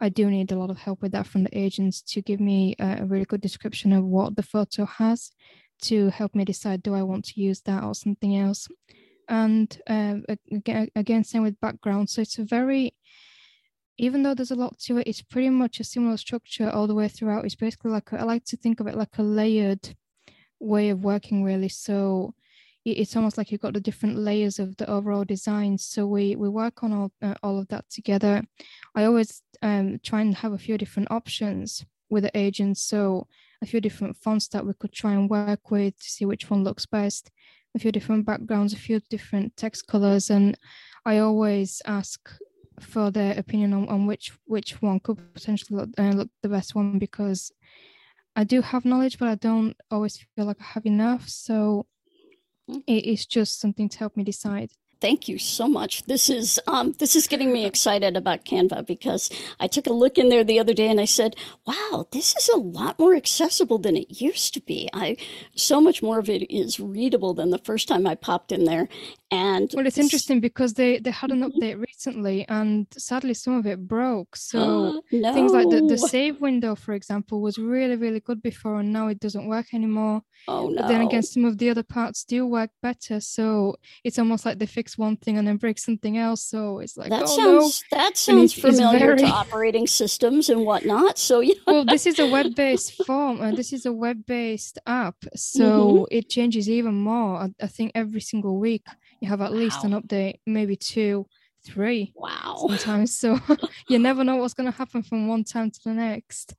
I 0.00 0.08
do 0.08 0.30
need 0.30 0.50
a 0.50 0.58
lot 0.58 0.70
of 0.70 0.78
help 0.78 1.02
with 1.02 1.12
that 1.12 1.26
from 1.26 1.44
the 1.44 1.56
agents 1.56 2.02
to 2.02 2.22
give 2.22 2.40
me 2.40 2.74
a, 2.78 3.04
really 3.04 3.26
good 3.26 3.40
description 3.40 3.92
of 3.92 4.04
what 4.04 4.34
the 4.34 4.42
photo 4.42 4.86
has 4.86 5.30
to 5.82 6.10
help 6.10 6.34
me 6.34 6.44
decide 6.44 6.82
do 6.82 6.94
I 6.94 7.02
want 7.02 7.26
to 7.26 7.40
use 7.40 7.60
that 7.62 7.84
or 7.84 7.94
something 7.94 8.36
else. 8.36 8.66
And 9.28 9.80
uh, 9.86 10.16
again, 10.50 10.88
again, 10.96 11.22
same 11.22 11.42
with 11.42 11.60
background. 11.60 12.10
So 12.10 12.22
it's 12.22 12.38
a 12.38 12.44
very, 12.44 12.94
even 13.96 14.22
though 14.22 14.34
there's 14.34 14.50
a 14.50 14.56
lot 14.56 14.78
to 14.80 14.98
it, 14.98 15.06
it's 15.06 15.22
pretty 15.22 15.50
much 15.50 15.78
a 15.78 15.84
similar 15.84 16.16
structure 16.16 16.68
all 16.70 16.86
the 16.86 16.94
way 16.94 17.08
throughout. 17.08 17.44
It's 17.44 17.54
basically 17.54 17.92
like 17.92 18.10
a, 18.12 18.20
I 18.20 18.24
like 18.24 18.44
to 18.46 18.56
think 18.56 18.80
of 18.80 18.86
it 18.86 18.96
like 18.96 19.18
a 19.18 19.22
layered 19.22 19.94
way 20.58 20.88
of 20.88 21.04
working, 21.04 21.44
really. 21.44 21.68
So 21.68 22.34
it's 22.84 23.16
almost 23.16 23.36
like 23.36 23.50
you've 23.50 23.60
got 23.60 23.74
the 23.74 23.80
different 23.80 24.16
layers 24.16 24.58
of 24.58 24.76
the 24.76 24.88
overall 24.88 25.24
design. 25.24 25.78
So 25.78 26.06
we 26.06 26.36
we 26.36 26.48
work 26.48 26.82
on 26.82 26.92
all 26.92 27.12
uh, 27.22 27.34
all 27.42 27.58
of 27.58 27.68
that 27.68 27.88
together. 27.90 28.42
I 28.94 29.04
always 29.04 29.42
um, 29.62 29.98
try 30.02 30.20
and 30.22 30.34
have 30.36 30.52
a 30.52 30.58
few 30.58 30.78
different 30.78 31.10
options 31.10 31.84
with 32.08 32.24
the 32.24 32.36
agents. 32.36 32.82
So 32.82 33.26
a 33.62 33.66
few 33.66 33.80
different 33.80 34.16
fonts 34.16 34.48
that 34.48 34.66
we 34.66 34.72
could 34.74 34.92
try 34.92 35.12
and 35.12 35.28
work 35.28 35.70
with 35.70 35.98
to 35.98 36.10
see 36.10 36.24
which 36.24 36.50
one 36.50 36.64
looks 36.64 36.86
best. 36.86 37.30
A 37.74 37.78
few 37.78 37.92
different 37.92 38.26
backgrounds, 38.26 38.72
a 38.72 38.76
few 38.76 39.00
different 39.10 39.56
text 39.56 39.86
colors, 39.86 40.28
and 40.30 40.56
I 41.04 41.18
always 41.18 41.80
ask 41.86 42.28
for 42.80 43.10
their 43.10 43.38
opinion 43.38 43.74
on, 43.74 43.88
on 43.88 44.06
which 44.06 44.32
which 44.46 44.80
one 44.82 45.00
could 45.00 45.18
potentially 45.34 45.78
look, 45.78 45.90
uh, 45.98 46.10
look 46.10 46.30
the 46.42 46.48
best 46.48 46.74
one 46.74 46.98
because 46.98 47.52
I 48.34 48.44
do 48.44 48.62
have 48.62 48.84
knowledge, 48.84 49.18
but 49.18 49.28
I 49.28 49.34
don't 49.34 49.76
always 49.90 50.24
feel 50.34 50.46
like 50.46 50.60
I 50.60 50.64
have 50.64 50.86
enough. 50.86 51.28
So 51.28 51.86
Mm-hmm. 52.70 52.80
it 52.86 53.04
is 53.04 53.26
just 53.26 53.58
something 53.58 53.88
to 53.88 53.98
help 53.98 54.16
me 54.16 54.22
decide 54.22 54.70
thank 55.00 55.28
you 55.28 55.38
so 55.38 55.66
much. 55.68 56.04
This 56.04 56.28
is 56.28 56.60
um, 56.66 56.92
this 56.98 57.16
is 57.16 57.26
getting 57.26 57.52
me 57.52 57.64
excited 57.64 58.16
about 58.16 58.44
Canva 58.44 58.86
because 58.86 59.30
I 59.58 59.66
took 59.66 59.86
a 59.86 59.92
look 59.92 60.18
in 60.18 60.28
there 60.28 60.44
the 60.44 60.58
other 60.60 60.74
day 60.74 60.88
and 60.88 61.00
I 61.00 61.04
said, 61.04 61.36
"Wow, 61.66 62.06
this 62.12 62.36
is 62.36 62.48
a 62.48 62.58
lot 62.58 62.98
more 62.98 63.14
accessible 63.14 63.78
than 63.78 63.96
it 63.96 64.20
used 64.20 64.54
to 64.54 64.60
be." 64.60 64.88
I 64.92 65.16
so 65.54 65.80
much 65.80 66.02
more 66.02 66.18
of 66.18 66.28
it 66.28 66.50
is 66.50 66.78
readable 66.80 67.34
than 67.34 67.50
the 67.50 67.58
first 67.58 67.88
time 67.88 68.06
I 68.06 68.14
popped 68.14 68.52
in 68.52 68.64
there, 68.64 68.88
and 69.30 69.70
well, 69.74 69.86
it's 69.86 69.98
interesting 69.98 70.40
because 70.40 70.74
they 70.74 70.98
they 70.98 71.10
had 71.10 71.30
an 71.30 71.40
mm-hmm. 71.40 71.58
update 71.58 71.80
recently, 71.80 72.46
and 72.48 72.86
sadly 72.96 73.34
some 73.34 73.54
of 73.54 73.66
it 73.66 73.86
broke. 73.86 74.36
So 74.36 75.02
no. 75.12 75.34
things 75.34 75.52
like 75.52 75.68
the, 75.70 75.86
the 75.86 75.98
save 75.98 76.40
window, 76.40 76.74
for 76.74 76.94
example, 76.94 77.40
was 77.40 77.58
really 77.58 77.96
really 77.96 78.20
good 78.20 78.42
before, 78.42 78.80
and 78.80 78.92
now 78.92 79.08
it 79.08 79.20
doesn't 79.20 79.48
work 79.48 79.72
anymore. 79.72 80.22
Oh 80.48 80.68
no! 80.68 80.82
But 80.82 80.88
then 80.88 81.02
again, 81.02 81.22
some 81.22 81.44
of 81.44 81.58
the 81.58 81.70
other 81.70 81.82
parts 81.82 82.24
do 82.24 82.46
work 82.46 82.70
better. 82.82 83.20
So 83.20 83.76
it's 84.04 84.18
almost 84.18 84.44
like 84.44 84.58
they 84.58 84.66
fix 84.90 84.98
one 84.98 85.16
thing 85.16 85.38
and 85.38 85.46
then 85.46 85.56
break 85.56 85.78
something 85.78 86.18
else. 86.18 86.42
So 86.42 86.80
it's 86.80 86.96
like 86.96 87.10
that 87.10 87.22
oh, 87.22 87.26
sounds 87.26 87.84
no. 87.92 87.98
that 87.98 88.16
sounds 88.16 88.52
familiar 88.52 89.16
very... 89.16 89.18
to 89.18 89.26
operating 89.42 89.86
systems 89.86 90.48
and 90.48 90.64
whatnot. 90.64 91.18
So 91.18 91.40
yeah. 91.40 91.54
well, 91.66 91.84
this 91.84 92.06
is 92.06 92.18
a 92.18 92.26
web 92.36 92.54
based 92.54 93.04
form, 93.04 93.40
and 93.40 93.56
this 93.56 93.72
is 93.72 93.86
a 93.86 93.92
web 93.92 94.26
based 94.26 94.78
app, 94.86 95.16
so 95.34 95.60
mm-hmm. 95.60 96.04
it 96.10 96.28
changes 96.28 96.68
even 96.68 96.94
more. 96.94 97.36
I, 97.36 97.48
I 97.62 97.66
think 97.66 97.92
every 97.94 98.20
single 98.20 98.58
week 98.58 98.84
you 99.20 99.28
have 99.28 99.40
at 99.40 99.52
wow. 99.52 99.58
least 99.58 99.84
an 99.84 99.92
update, 99.92 100.40
maybe 100.46 100.76
two, 100.76 101.26
three. 101.64 102.12
Wow. 102.14 102.66
Sometimes. 102.68 103.16
So 103.16 103.38
you 103.88 103.98
never 103.98 104.24
know 104.24 104.36
what's 104.36 104.54
going 104.54 104.70
to 104.70 104.76
happen 104.76 105.02
from 105.02 105.28
one 105.28 105.44
time 105.44 105.70
to 105.70 105.80
the 105.84 105.92
next. 105.92 106.54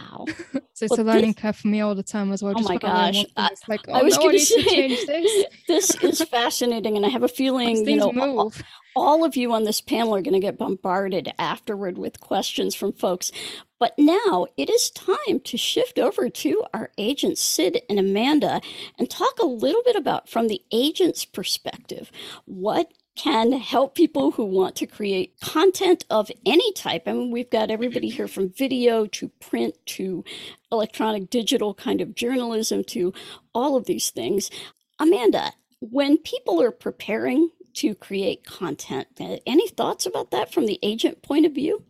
Wow. 0.00 0.26
so 0.72 0.84
it's 0.84 0.90
well, 0.90 1.00
a 1.00 1.02
learning 1.02 1.32
this... 1.32 1.42
curve 1.42 1.56
for 1.56 1.68
me 1.68 1.80
all 1.80 1.94
the 1.94 2.02
time 2.02 2.32
as 2.32 2.42
well. 2.42 2.54
oh 2.56 2.62
my 2.62 2.76
gosh. 2.76 3.24
I, 3.36 3.50
like, 3.68 3.80
oh, 3.88 3.92
I 3.92 4.02
was 4.02 4.16
no, 4.16 4.22
going 4.22 4.38
to 4.38 4.44
say, 4.44 4.62
change 4.64 5.06
this. 5.06 5.46
this 5.68 6.02
is 6.02 6.22
fascinating. 6.28 6.96
And 6.96 7.06
I 7.06 7.08
have 7.08 7.22
a 7.22 7.28
feeling, 7.28 7.88
you 7.88 7.96
know, 7.96 8.12
all, 8.18 8.52
all 8.96 9.24
of 9.24 9.36
you 9.36 9.52
on 9.52 9.64
this 9.64 9.80
panel 9.80 10.14
are 10.14 10.22
going 10.22 10.34
to 10.34 10.40
get 10.40 10.58
bombarded 10.58 11.32
afterward 11.38 11.98
with 11.98 12.20
questions 12.20 12.74
from 12.74 12.92
folks. 12.92 13.32
But 13.78 13.94
now 13.98 14.46
it 14.56 14.70
is 14.70 14.90
time 14.90 15.40
to 15.42 15.56
shift 15.56 15.98
over 15.98 16.28
to 16.30 16.64
our 16.72 16.90
agents, 16.98 17.42
Sid 17.42 17.82
and 17.88 17.98
Amanda, 17.98 18.60
and 18.96 19.10
talk 19.10 19.40
a 19.40 19.46
little 19.46 19.82
bit 19.84 19.96
about, 19.96 20.28
from 20.28 20.46
the 20.46 20.62
agent's 20.70 21.24
perspective, 21.24 22.12
what 22.44 22.92
can 23.14 23.52
help 23.52 23.94
people 23.94 24.32
who 24.32 24.44
want 24.44 24.74
to 24.76 24.86
create 24.86 25.38
content 25.40 26.04
of 26.08 26.30
any 26.46 26.72
type. 26.72 27.02
I 27.06 27.12
mean, 27.12 27.30
we've 27.30 27.50
got 27.50 27.70
everybody 27.70 28.08
here 28.08 28.28
from 28.28 28.50
video 28.50 29.06
to 29.06 29.28
print 29.40 29.74
to 29.86 30.24
electronic 30.70 31.28
digital 31.28 31.74
kind 31.74 32.00
of 32.00 32.14
journalism 32.14 32.84
to 32.84 33.12
all 33.54 33.76
of 33.76 33.84
these 33.84 34.10
things. 34.10 34.50
Amanda, 34.98 35.52
when 35.80 36.16
people 36.16 36.62
are 36.62 36.70
preparing 36.70 37.50
to 37.74 37.94
create 37.94 38.44
content, 38.44 39.08
uh, 39.20 39.36
any 39.46 39.68
thoughts 39.68 40.06
about 40.06 40.30
that 40.30 40.52
from 40.52 40.66
the 40.66 40.78
agent 40.82 41.22
point 41.22 41.44
of 41.44 41.52
view? 41.52 41.84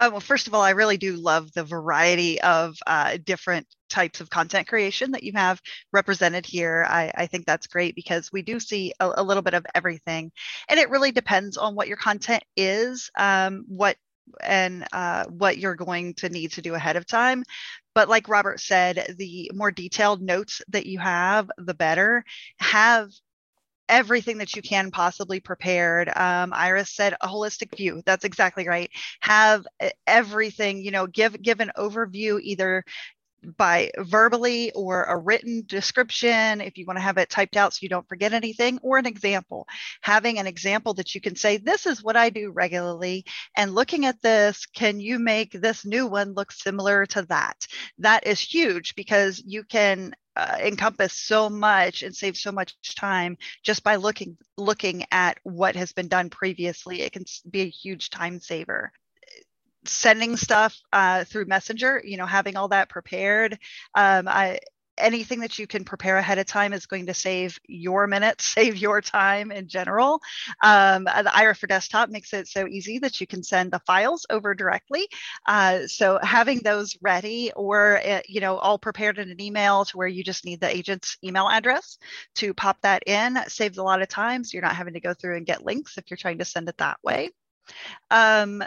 Uh, 0.00 0.08
well, 0.10 0.20
first 0.20 0.46
of 0.46 0.54
all, 0.54 0.62
I 0.62 0.70
really 0.70 0.96
do 0.96 1.14
love 1.16 1.52
the 1.52 1.62
variety 1.62 2.40
of 2.40 2.78
uh, 2.86 3.18
different 3.22 3.66
types 3.90 4.22
of 4.22 4.30
content 4.30 4.66
creation 4.66 5.10
that 5.10 5.22
you 5.22 5.32
have 5.34 5.60
represented 5.92 6.46
here. 6.46 6.86
I, 6.88 7.12
I 7.14 7.26
think 7.26 7.44
that's 7.44 7.66
great 7.66 7.94
because 7.94 8.32
we 8.32 8.40
do 8.40 8.58
see 8.60 8.94
a, 8.98 9.12
a, 9.18 9.22
little 9.22 9.42
bit 9.42 9.52
of 9.52 9.66
everything, 9.74 10.32
and 10.70 10.80
it 10.80 10.88
really 10.88 11.12
depends 11.12 11.58
on 11.58 11.74
what 11.74 11.86
your 11.86 11.98
content 11.98 12.42
is, 12.56 13.10
um, 13.18 13.66
what 13.68 13.96
and 14.42 14.86
uh, 14.92 15.24
what 15.26 15.58
you're 15.58 15.74
going 15.74 16.14
to 16.14 16.30
need 16.30 16.52
to 16.52 16.62
do 16.62 16.74
ahead 16.74 16.96
of 16.96 17.06
time. 17.06 17.44
But 17.94 18.08
like 18.08 18.28
Robert 18.28 18.60
said, 18.60 19.16
the 19.18 19.50
more 19.52 19.70
detailed 19.70 20.22
notes 20.22 20.62
that 20.68 20.86
you 20.86 20.98
have, 20.98 21.50
the 21.58 21.74
better. 21.74 22.24
Have 22.58 23.10
everything 23.90 24.38
that 24.38 24.56
you 24.56 24.62
can 24.62 24.90
possibly 24.90 25.40
prepared. 25.40 26.08
Um, 26.16 26.52
Iris 26.54 26.90
said 26.90 27.14
a 27.20 27.28
holistic 27.28 27.76
view. 27.76 28.02
That's 28.06 28.24
exactly 28.24 28.66
right. 28.66 28.90
Have 29.20 29.66
everything, 30.06 30.82
you 30.82 30.92
know, 30.92 31.06
give 31.06 31.40
give 31.42 31.60
an 31.60 31.72
overview 31.76 32.40
either 32.40 32.84
by 33.56 33.90
verbally 33.98 34.70
or 34.72 35.04
a 35.04 35.16
written 35.16 35.62
description 35.66 36.60
if 36.60 36.76
you 36.76 36.84
want 36.86 36.98
to 36.98 37.02
have 37.02 37.16
it 37.16 37.30
typed 37.30 37.56
out 37.56 37.72
so 37.72 37.78
you 37.82 37.88
don't 37.88 38.08
forget 38.08 38.32
anything 38.32 38.78
or 38.82 38.98
an 38.98 39.06
example 39.06 39.66
having 40.02 40.38
an 40.38 40.46
example 40.46 40.92
that 40.94 41.14
you 41.14 41.20
can 41.20 41.34
say 41.34 41.56
this 41.56 41.86
is 41.86 42.02
what 42.02 42.16
i 42.16 42.28
do 42.28 42.50
regularly 42.50 43.24
and 43.56 43.74
looking 43.74 44.04
at 44.04 44.20
this 44.22 44.66
can 44.66 45.00
you 45.00 45.18
make 45.18 45.52
this 45.52 45.86
new 45.86 46.06
one 46.06 46.34
look 46.34 46.52
similar 46.52 47.06
to 47.06 47.22
that 47.22 47.56
that 47.98 48.26
is 48.26 48.40
huge 48.40 48.94
because 48.94 49.42
you 49.46 49.64
can 49.64 50.12
uh, 50.36 50.56
encompass 50.60 51.12
so 51.12 51.50
much 51.50 52.02
and 52.02 52.14
save 52.14 52.36
so 52.36 52.52
much 52.52 52.74
time 52.94 53.36
just 53.62 53.82
by 53.82 53.96
looking 53.96 54.36
looking 54.56 55.04
at 55.10 55.38
what 55.42 55.76
has 55.76 55.92
been 55.92 56.08
done 56.08 56.30
previously 56.30 57.02
it 57.02 57.12
can 57.12 57.24
be 57.50 57.62
a 57.62 57.68
huge 57.68 58.10
time 58.10 58.40
saver. 58.40 58.92
Sending 59.86 60.36
stuff 60.36 60.76
uh, 60.92 61.24
through 61.24 61.46
messenger 61.46 62.00
you 62.04 62.16
know 62.16 62.26
having 62.26 62.56
all 62.56 62.68
that 62.68 62.88
prepared 62.88 63.58
um, 63.94 64.28
i 64.28 64.58
anything 65.00 65.40
that 65.40 65.58
you 65.58 65.66
can 65.66 65.84
prepare 65.84 66.16
ahead 66.16 66.38
of 66.38 66.46
time 66.46 66.72
is 66.72 66.86
going 66.86 67.06
to 67.06 67.14
save 67.14 67.58
your 67.66 68.06
minutes, 68.06 68.44
save 68.54 68.76
your 68.76 69.00
time 69.00 69.50
in 69.50 69.68
general. 69.68 70.20
Um, 70.62 71.04
the 71.04 71.30
Aira 71.34 71.56
for 71.56 71.66
Desktop 71.66 72.10
makes 72.10 72.32
it 72.32 72.48
so 72.48 72.66
easy 72.66 72.98
that 73.00 73.20
you 73.20 73.26
can 73.26 73.42
send 73.42 73.72
the 73.72 73.80
files 73.80 74.26
over 74.30 74.54
directly. 74.54 75.08
Uh, 75.46 75.86
so 75.86 76.18
having 76.22 76.60
those 76.60 76.96
ready 77.00 77.52
or, 77.56 78.00
uh, 78.04 78.20
you 78.26 78.40
know, 78.40 78.56
all 78.56 78.78
prepared 78.78 79.18
in 79.18 79.30
an 79.30 79.40
email 79.40 79.84
to 79.84 79.96
where 79.96 80.08
you 80.08 80.22
just 80.22 80.44
need 80.44 80.60
the 80.60 80.74
agent's 80.74 81.16
email 81.24 81.48
address 81.48 81.98
to 82.36 82.54
pop 82.54 82.80
that 82.82 83.02
in 83.06 83.38
saves 83.48 83.78
a 83.78 83.82
lot 83.82 84.02
of 84.02 84.08
times. 84.08 84.52
You're 84.52 84.62
not 84.62 84.76
having 84.76 84.94
to 84.94 85.00
go 85.00 85.14
through 85.14 85.36
and 85.36 85.46
get 85.46 85.64
links 85.64 85.98
if 85.98 86.10
you're 86.10 86.16
trying 86.16 86.38
to 86.38 86.44
send 86.44 86.68
it 86.68 86.78
that 86.78 86.98
way. 87.02 87.30
Um, 88.10 88.62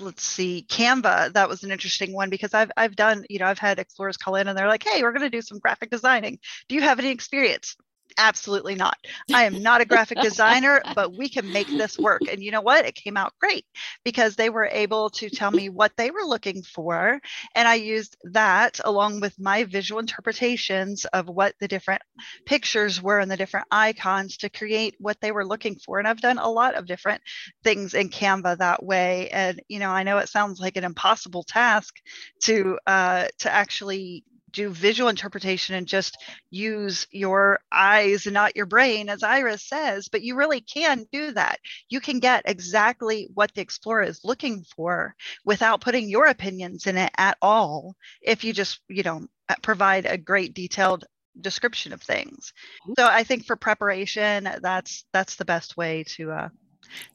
let's 0.00 0.22
see 0.22 0.64
canva 0.68 1.32
that 1.32 1.48
was 1.48 1.64
an 1.64 1.70
interesting 1.70 2.12
one 2.12 2.30
because 2.30 2.54
i've 2.54 2.70
i've 2.76 2.94
done 2.94 3.24
you 3.28 3.38
know 3.38 3.46
i've 3.46 3.58
had 3.58 3.78
explorers 3.78 4.16
call 4.16 4.36
in 4.36 4.48
and 4.48 4.56
they're 4.56 4.68
like 4.68 4.84
hey 4.86 5.02
we're 5.02 5.12
going 5.12 5.22
to 5.22 5.30
do 5.30 5.42
some 5.42 5.58
graphic 5.58 5.90
designing. 5.90 6.38
Do 6.68 6.74
you 6.74 6.82
have 6.82 6.98
any 6.98 7.10
experience 7.10 7.76
absolutely 8.18 8.74
not. 8.74 8.96
I 9.32 9.44
am 9.44 9.62
not 9.62 9.80
a 9.80 9.84
graphic 9.84 10.18
designer, 10.22 10.82
but 10.94 11.16
we 11.16 11.28
can 11.28 11.52
make 11.52 11.68
this 11.68 11.98
work. 11.98 12.22
And 12.30 12.42
you 12.42 12.50
know 12.50 12.60
what? 12.60 12.84
It 12.84 12.94
came 12.94 13.16
out 13.16 13.32
great 13.40 13.64
because 14.04 14.36
they 14.36 14.50
were 14.50 14.68
able 14.70 15.10
to 15.10 15.30
tell 15.30 15.50
me 15.50 15.68
what 15.68 15.96
they 15.96 16.10
were 16.10 16.24
looking 16.24 16.62
for. 16.62 17.20
And 17.54 17.68
I 17.68 17.74
used 17.74 18.16
that 18.32 18.80
along 18.84 19.20
with 19.20 19.38
my 19.38 19.64
visual 19.64 20.00
interpretations 20.00 21.04
of 21.06 21.28
what 21.28 21.54
the 21.60 21.68
different 21.68 22.02
pictures 22.46 23.02
were 23.02 23.18
and 23.18 23.30
the 23.30 23.36
different 23.36 23.66
icons 23.70 24.36
to 24.38 24.50
create 24.50 24.94
what 24.98 25.20
they 25.20 25.32
were 25.32 25.46
looking 25.46 25.76
for. 25.76 25.98
And 25.98 26.08
I've 26.08 26.20
done 26.20 26.38
a 26.38 26.50
lot 26.50 26.74
of 26.74 26.86
different 26.86 27.22
things 27.64 27.94
in 27.94 28.08
Canva 28.08 28.58
that 28.58 28.82
way. 28.82 29.28
And, 29.30 29.60
you 29.68 29.78
know, 29.78 29.90
I 29.90 30.02
know 30.02 30.18
it 30.18 30.28
sounds 30.28 30.60
like 30.60 30.76
an 30.76 30.84
impossible 30.84 31.42
task 31.44 31.94
to, 32.42 32.78
uh, 32.86 33.26
to 33.38 33.52
actually 33.52 34.24
do 34.52 34.70
visual 34.70 35.08
interpretation 35.08 35.74
and 35.74 35.86
just 35.86 36.16
use 36.50 37.06
your 37.10 37.60
eyes 37.72 38.26
and 38.26 38.34
not 38.34 38.56
your 38.56 38.66
brain, 38.66 39.08
as 39.08 39.22
Iris 39.22 39.68
says, 39.68 40.08
but 40.08 40.22
you 40.22 40.36
really 40.36 40.60
can 40.60 41.06
do 41.12 41.32
that. 41.32 41.58
You 41.88 42.00
can 42.00 42.18
get 42.18 42.42
exactly 42.44 43.28
what 43.34 43.52
the 43.54 43.60
explorer 43.60 44.02
is 44.02 44.24
looking 44.24 44.64
for 44.76 45.14
without 45.44 45.80
putting 45.80 46.08
your 46.08 46.26
opinions 46.26 46.86
in 46.86 46.96
it 46.96 47.12
at 47.16 47.38
all. 47.42 47.94
If 48.22 48.44
you 48.44 48.52
just, 48.52 48.80
you 48.88 49.02
know, 49.02 49.26
uh, 49.48 49.54
provide 49.62 50.06
a 50.06 50.18
great 50.18 50.54
detailed 50.54 51.04
description 51.40 51.92
of 51.92 52.02
things. 52.02 52.52
Mm-hmm. 52.84 52.92
So 52.98 53.06
I 53.06 53.24
think 53.24 53.46
for 53.46 53.56
preparation, 53.56 54.48
that's 54.62 55.04
that's 55.12 55.36
the 55.36 55.44
best 55.44 55.76
way 55.76 56.04
to 56.16 56.30
uh, 56.32 56.48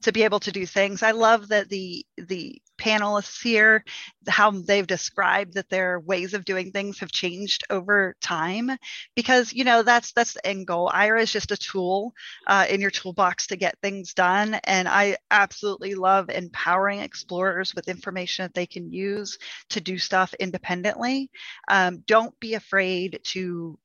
to 0.02 0.12
be 0.12 0.24
able 0.24 0.40
to 0.42 0.52
do 0.52 0.66
things. 0.66 1.04
I 1.04 1.12
love 1.12 1.50
that 1.50 1.70
the 1.70 2.06
the 2.18 2.62
panelists 2.78 3.42
here 3.42 3.84
how 4.28 4.52
they've 4.52 4.88
described 4.88 5.54
that 5.54 5.70
their 5.70 6.00
ways 6.00 6.34
of 6.34 6.46
doing 6.46 6.72
things 6.72 7.00
have 7.00 7.12
changed 7.12 7.64
over 7.70 8.16
time. 8.22 8.72
Because 9.16 9.54
you 9.54 9.64
know 9.64 9.84
that's 9.84 10.12
that's 10.14 10.34
the 10.34 10.46
end 10.46 10.68
goal. 10.68 10.92
Aira 10.94 11.22
is 11.22 11.32
just 11.32 11.52
a 11.52 11.58
tool 11.58 12.14
uh, 12.48 12.66
in 12.70 12.82
your 12.82 12.92
toolbox 12.92 13.48
to 13.48 13.56
get 13.56 13.78
things 13.82 14.14
done. 14.14 14.56
And 14.66 14.88
i 14.88 15.18
absolutely 15.32 15.96
love 15.96 16.30
empowering 16.30 17.00
explorers 17.00 17.74
with 17.76 17.88
information 17.88 18.44
that 18.44 18.54
they 18.54 18.66
can 18.66 18.92
use 18.92 19.38
to 19.70 19.82
do 19.82 19.98
stuff 19.98 20.34
independently. 20.40 21.30
Um, 21.68 22.04
don't 22.08 22.38
be 22.40 22.54
afraid 22.54 23.20
to 23.26 23.78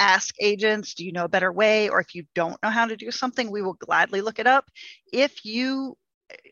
ask 0.00 0.34
agents, 0.40 0.94
do 0.94 1.04
you 1.04 1.12
know 1.12 1.24
a 1.24 1.28
better 1.28 1.52
way? 1.52 1.88
Or 1.88 2.00
if 2.00 2.14
you 2.14 2.24
don't 2.34 2.60
know 2.62 2.70
how 2.70 2.86
to 2.86 2.96
do 2.96 3.10
something, 3.10 3.50
we 3.50 3.62
will 3.62 3.74
gladly 3.74 4.22
look 4.22 4.38
it 4.38 4.46
up. 4.46 4.64
If 5.12 5.44
you 5.44 5.96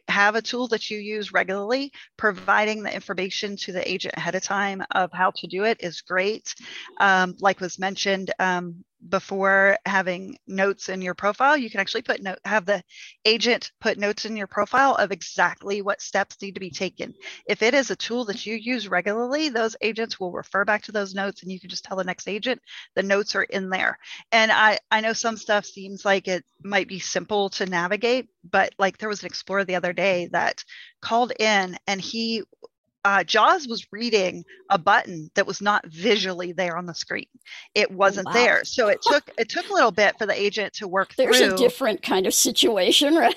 have 0.08 0.34
a 0.34 0.42
tool 0.42 0.68
that 0.68 0.90
you 0.90 0.98
use 0.98 1.32
regularly, 1.32 1.92
providing 2.16 2.82
the 2.82 2.94
information 2.94 3.56
to 3.56 3.72
the 3.72 3.88
agent 3.88 4.14
ahead 4.16 4.34
of 4.34 4.42
time 4.42 4.82
of 4.92 5.10
how 5.12 5.30
to 5.36 5.46
do 5.46 5.64
it 5.64 5.78
is 5.80 6.00
great. 6.00 6.54
Um, 7.00 7.34
like 7.40 7.60
was 7.60 7.78
mentioned, 7.78 8.32
um, 8.38 8.84
before 9.06 9.78
having 9.86 10.38
notes 10.46 10.88
in 10.88 11.02
your 11.02 11.14
profile, 11.14 11.56
you 11.56 11.70
can 11.70 11.80
actually 11.80 12.02
put 12.02 12.22
note, 12.22 12.38
have 12.44 12.66
the 12.66 12.82
agent 13.24 13.70
put 13.80 13.98
notes 13.98 14.24
in 14.24 14.36
your 14.36 14.46
profile 14.46 14.94
of 14.96 15.12
exactly 15.12 15.82
what 15.82 16.02
steps 16.02 16.36
need 16.42 16.54
to 16.54 16.60
be 16.60 16.70
taken. 16.70 17.14
If 17.46 17.62
it 17.62 17.74
is 17.74 17.90
a 17.90 17.96
tool 17.96 18.24
that 18.26 18.44
you 18.44 18.54
use 18.54 18.88
regularly, 18.88 19.48
those 19.48 19.76
agents 19.80 20.18
will 20.18 20.32
refer 20.32 20.64
back 20.64 20.82
to 20.84 20.92
those 20.92 21.14
notes 21.14 21.42
and 21.42 21.52
you 21.52 21.60
can 21.60 21.70
just 21.70 21.84
tell 21.84 21.96
the 21.96 22.04
next 22.04 22.28
agent 22.28 22.60
the 22.94 23.02
notes 23.02 23.34
are 23.36 23.44
in 23.44 23.70
there. 23.70 23.98
And 24.32 24.50
I, 24.50 24.78
I 24.90 25.00
know 25.00 25.12
some 25.12 25.36
stuff 25.36 25.64
seems 25.64 26.04
like 26.04 26.28
it 26.28 26.44
might 26.62 26.88
be 26.88 26.98
simple 26.98 27.50
to 27.50 27.66
navigate, 27.66 28.28
but 28.50 28.74
like 28.78 28.98
there 28.98 29.08
was 29.08 29.22
an 29.22 29.26
explorer 29.26 29.64
the 29.64 29.76
other 29.76 29.92
day 29.92 30.28
that 30.32 30.64
called 31.00 31.32
in 31.38 31.78
and 31.86 32.00
he 32.00 32.42
uh, 33.08 33.24
Jaws 33.24 33.66
was 33.66 33.90
reading 33.90 34.44
a 34.68 34.76
button 34.76 35.30
that 35.34 35.46
was 35.46 35.62
not 35.62 35.86
visually 35.86 36.52
there 36.52 36.76
on 36.76 36.84
the 36.84 36.92
screen. 36.92 37.24
It 37.74 37.90
wasn't 37.90 38.26
oh, 38.28 38.32
wow. 38.32 38.34
there, 38.34 38.64
so 38.66 38.88
it 38.88 39.00
took 39.00 39.30
it 39.38 39.48
took 39.48 39.70
a 39.70 39.72
little 39.72 39.90
bit 39.90 40.18
for 40.18 40.26
the 40.26 40.38
agent 40.38 40.74
to 40.74 40.86
work 40.86 41.14
through. 41.14 41.24
There's 41.32 41.38
through. 41.38 41.54
a 41.54 41.56
different 41.56 42.02
kind 42.02 42.26
of 42.26 42.34
situation, 42.34 43.14
right? 43.16 43.34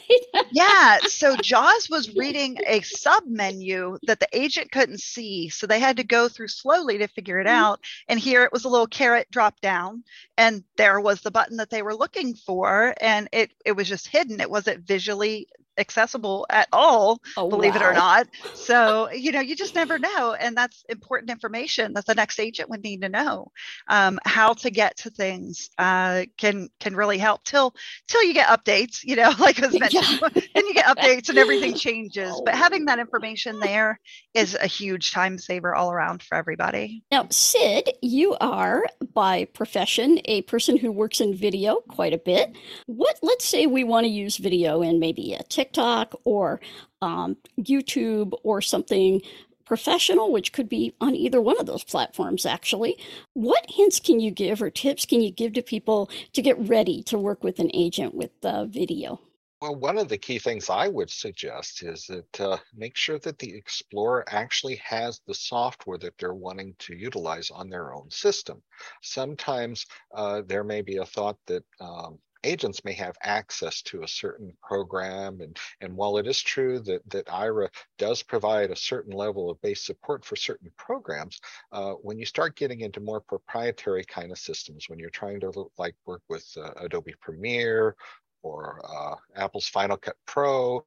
yeah. 0.52 0.98
So 1.08 1.38
Jaws 1.38 1.90
was 1.90 2.14
reading 2.16 2.58
a 2.68 2.82
sub 2.82 3.24
menu 3.28 3.98
that 4.08 4.20
the 4.20 4.28
agent 4.34 4.74
couldn't 4.74 5.00
see, 5.00 5.48
so 5.48 5.66
they 5.66 5.80
had 5.80 5.96
to 5.96 6.04
go 6.04 6.28
through 6.28 6.50
slowly 6.50 6.98
to 6.98 7.08
figure 7.08 7.40
it 7.40 7.48
mm-hmm. 7.48 7.64
out. 7.64 7.80
And 8.10 8.20
here 8.20 8.44
it 8.44 8.52
was 8.52 8.66
a 8.66 8.70
little 8.70 8.88
caret 8.88 9.32
drop 9.32 9.62
down, 9.62 10.04
and 10.38 10.66
there 10.76 11.00
was 11.00 11.22
the 11.22 11.32
button 11.32 11.56
that 11.58 11.70
they 11.70 11.82
were 11.82 11.96
looking 11.96 12.36
for, 12.36 12.94
and 13.00 13.30
it 13.32 13.54
it 13.66 13.72
was 13.72 13.88
just 13.88 14.10
hidden. 14.10 14.42
It 14.42 14.52
wasn't 14.52 14.86
visually 14.86 15.48
accessible 15.78 16.46
at 16.50 16.68
all, 16.72 17.20
oh, 17.38 17.50
believe 17.50 17.76
wow. 17.76 17.82
it 17.82 17.84
or 17.84 17.94
not. 17.94 18.28
So, 18.54 19.10
you 19.12 19.32
know, 19.32 19.40
you 19.40 19.56
just 19.56 19.76
never 19.76 19.98
know. 19.98 20.36
And 20.40 20.56
that's 20.56 20.84
important 20.88 21.32
information 21.32 21.94
that 21.94 22.06
the 22.06 22.14
next 22.14 22.40
agent 22.40 22.70
would 22.70 22.84
need 22.84 23.02
to 23.02 23.10
know. 23.10 23.52
Um, 23.88 24.20
how 24.24 24.54
to 24.54 24.70
get 24.70 24.98
to 24.98 25.10
things 25.10 25.70
uh, 25.78 26.26
can 26.38 26.70
can 26.80 26.96
really 26.96 27.18
help 27.18 27.44
till 27.44 27.74
till 28.08 28.24
you 28.24 28.34
get 28.34 28.48
updates, 28.48 29.04
you 29.04 29.16
know, 29.16 29.32
like 29.40 29.62
I 29.62 29.68
was 29.68 29.80
mentioned. 29.80 30.20
Yeah. 30.22 30.30
then 30.56 30.68
you 30.68 30.74
get 30.74 30.86
updates 30.86 31.30
and 31.30 31.38
everything 31.38 31.74
changes. 31.74 32.32
Oh. 32.34 32.44
But 32.46 32.56
having 32.56 32.86
that 32.86 33.00
information 33.00 33.60
there 33.60 34.00
is 34.34 34.56
a 34.56 34.68
huge 34.68 35.12
time 35.12 35.38
saver 35.38 35.76
all 35.76 35.92
around 35.92 36.22
for 36.22 36.36
everybody. 36.36 37.04
Now, 37.12 37.28
Sid, 37.30 37.92
you 38.02 38.36
are 38.40 38.86
by 39.14 39.46
profession 39.46 40.20
a 40.26 40.44
person 40.44 40.78
who 40.78 40.92
works 40.92 41.20
in 41.20 41.36
video 41.36 41.78
quite 41.90 42.14
a 42.14 42.18
bit. 42.18 42.56
What 42.86 43.18
let's 43.22 43.46
say 43.46 43.66
we 43.66 43.84
want 43.84 44.06
to 44.06 44.10
use 44.10 44.38
video 44.38 44.82
in 44.82 45.00
maybe 45.00 45.34
a 45.34 45.44
TikTok 45.62 46.20
or 46.24 46.60
um, 47.02 47.38
YouTube 47.60 48.34
or 48.44 48.62
something 48.62 49.22
professional, 49.64 50.32
which 50.32 50.52
could 50.52 50.68
be 50.68 50.94
on 51.00 51.16
either 51.16 51.40
one 51.40 51.60
of 51.60 51.66
those 51.66 51.84
platforms, 51.84 52.46
actually. 52.46 52.98
What 53.34 53.66
hints 53.70 54.00
can 54.00 54.20
you 54.20 54.32
give 54.32 54.62
or 54.62 54.70
tips 54.70 55.06
can 55.06 55.22
you 55.22 55.32
give 55.32 55.54
to 55.54 55.62
people 55.62 56.10
to 56.34 56.42
get 56.42 56.58
ready 56.60 57.04
to 57.04 57.18
work 57.18 57.44
with 57.44 57.60
an 57.60 57.70
agent 57.74 58.16
with 58.16 58.32
uh, 58.44 58.66
video? 58.66 59.22
Well, 59.62 59.76
one 59.76 60.00
of 60.00 60.10
the 60.10 60.18
key 60.18 60.40
things 60.40 60.72
I 60.72 60.88
would 60.88 61.12
suggest 61.12 61.84
is 61.84 62.08
that 62.08 62.42
uh, 62.42 62.58
make 62.76 62.98
sure 62.98 63.20
that 63.20 63.38
the 63.38 63.56
Explorer 63.56 64.26
actually 64.28 64.78
has 64.78 65.22
the 65.28 65.36
software 65.36 66.00
that 66.00 66.18
they're 66.18 66.34
wanting 66.34 66.74
to 66.80 66.96
utilize 66.96 67.52
on 67.52 67.70
their 67.70 67.94
own 67.94 68.10
system. 68.10 68.64
Sometimes 69.04 69.86
uh, 70.16 70.42
there 70.48 70.64
may 70.64 70.82
be 70.82 70.98
a 70.98 71.06
thought 71.06 71.38
that 71.46 71.64
um, 71.80 72.18
agents 72.44 72.84
may 72.84 72.94
have 72.94 73.16
access 73.22 73.82
to 73.84 74.04
a 74.04 74.08
certain 74.08 74.54
program. 74.62 75.42
And, 75.42 75.58
and 75.82 75.96
while 75.96 76.18
it 76.18 76.28
is 76.28 76.42
true 76.42 76.80
that, 76.80 77.02
that 77.10 77.28
Aira 77.28 77.70
does 77.98 78.24
provide 78.24 78.72
a 78.72 78.76
certain 78.76 79.14
level 79.14 79.50
of 79.50 79.62
base 79.62 79.86
support 79.86 80.26
for 80.26 80.36
certain 80.36 80.72
programs, 80.78 81.40
uh, 81.72 81.94
when 81.94 82.18
you 82.18 82.26
start 82.26 82.56
getting 82.56 82.82
into 82.82 83.00
more 83.00 83.22
proprietary 83.22 84.04
kind 84.06 84.32
of 84.32 84.38
systems, 84.38 84.90
when 84.90 85.00
you're 85.00 85.10
trying 85.10 85.40
to 85.42 85.72
like 85.78 85.96
work 86.06 86.22
with 86.30 86.46
uh, 86.58 86.72
Adobe 86.78 87.16
Premiere 87.22 87.96
or 88.44 88.82
uh, 88.84 89.16
Apple's 89.36 89.68
Final 89.68 89.98
Cut 89.98 90.16
Pro 90.26 90.84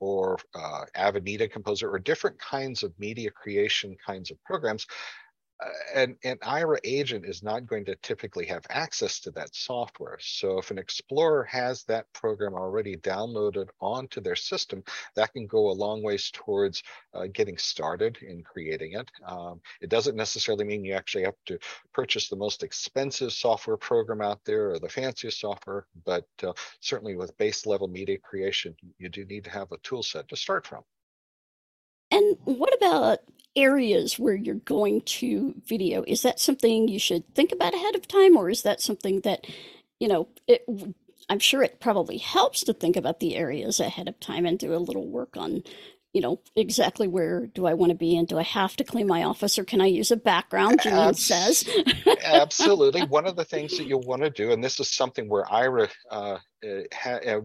or 0.00 0.38
uh, 0.54 0.84
Media 1.22 1.48
Composer 1.48 1.90
or 1.90 1.98
different 1.98 2.38
kinds 2.38 2.82
of 2.82 2.92
media 2.98 3.30
creation 3.30 3.96
kinds 4.04 4.30
of 4.30 4.42
programs, 4.44 4.86
an, 5.94 6.16
an 6.24 6.36
Aira 6.38 6.78
agent 6.84 7.24
is 7.24 7.42
not 7.42 7.66
going 7.66 7.84
to 7.86 7.96
typically 7.96 8.44
have 8.46 8.66
access 8.68 9.20
to 9.20 9.30
that 9.32 9.54
software. 9.54 10.18
So 10.20 10.58
if 10.58 10.70
an 10.70 10.78
Explorer 10.78 11.44
has 11.44 11.84
that 11.84 12.12
program 12.12 12.54
already 12.54 12.96
downloaded 12.96 13.68
onto 13.80 14.20
their 14.20 14.36
system, 14.36 14.84
that 15.14 15.32
can 15.32 15.46
go 15.46 15.70
a 15.70 15.72
long 15.72 16.02
ways 16.02 16.30
towards 16.32 16.82
uh, 17.14 17.26
getting 17.32 17.56
started 17.56 18.18
in 18.22 18.42
creating 18.42 18.92
it. 18.92 19.10
Um, 19.26 19.60
it 19.80 19.88
doesn't 19.88 20.16
necessarily 20.16 20.64
mean 20.64 20.84
you 20.84 20.94
actually 20.94 21.24
have 21.24 21.34
to 21.46 21.58
purchase 21.92 22.28
the 22.28 22.36
most 22.36 22.62
expensive 22.62 23.32
software 23.32 23.78
program 23.78 24.20
out 24.20 24.40
there 24.44 24.72
or 24.72 24.78
the 24.78 24.88
fanciest 24.88 25.40
software, 25.40 25.86
but 26.04 26.26
uh, 26.42 26.52
certainly 26.80 27.16
with 27.16 27.36
base 27.38 27.66
level 27.66 27.88
media 27.88 28.18
creation, 28.18 28.74
you 28.98 29.08
do 29.08 29.24
need 29.24 29.44
to 29.44 29.50
have 29.50 29.72
a 29.72 29.78
tool 29.78 30.02
set 30.02 30.28
to 30.28 30.36
start 30.36 30.66
from. 30.66 30.82
And 32.10 32.36
what 32.44 32.74
about 32.74 33.18
areas 33.56 34.18
where 34.18 34.34
you're 34.34 34.56
going 34.56 35.00
to 35.02 35.54
video? 35.66 36.04
Is 36.06 36.22
that 36.22 36.38
something 36.38 36.88
you 36.88 36.98
should 36.98 37.34
think 37.34 37.52
about 37.52 37.74
ahead 37.74 37.94
of 37.94 38.06
time, 38.06 38.36
or 38.36 38.50
is 38.50 38.62
that 38.62 38.80
something 38.80 39.20
that, 39.20 39.46
you 39.98 40.08
know, 40.08 40.28
it, 40.46 40.64
I'm 41.28 41.38
sure 41.38 41.62
it 41.62 41.80
probably 41.80 42.18
helps 42.18 42.62
to 42.64 42.72
think 42.72 42.96
about 42.96 43.20
the 43.20 43.34
areas 43.36 43.80
ahead 43.80 44.08
of 44.08 44.20
time 44.20 44.46
and 44.46 44.58
do 44.58 44.74
a 44.74 44.78
little 44.78 45.06
work 45.06 45.36
on 45.36 45.62
you 46.16 46.22
know, 46.22 46.40
exactly 46.56 47.06
where 47.06 47.46
do 47.48 47.66
I 47.66 47.74
want 47.74 47.90
to 47.90 47.94
be 47.94 48.16
and 48.16 48.26
do 48.26 48.38
I 48.38 48.42
have 48.42 48.74
to 48.76 48.84
clean 48.84 49.06
my 49.06 49.24
office 49.24 49.58
or 49.58 49.64
can 49.64 49.82
I 49.82 49.86
use 49.86 50.10
a 50.10 50.16
background, 50.16 50.80
Janine 50.80 51.08
Abs- 51.08 51.26
says. 51.26 51.68
absolutely. 52.24 53.02
One 53.02 53.26
of 53.26 53.36
the 53.36 53.44
things 53.44 53.76
that 53.76 53.86
you'll 53.86 54.00
want 54.00 54.22
to 54.22 54.30
do, 54.30 54.50
and 54.50 54.64
this 54.64 54.80
is 54.80 54.88
something 54.90 55.28
where 55.28 55.44
Aira, 55.44 55.90
uh, 56.10 56.14
uh, 56.14 56.38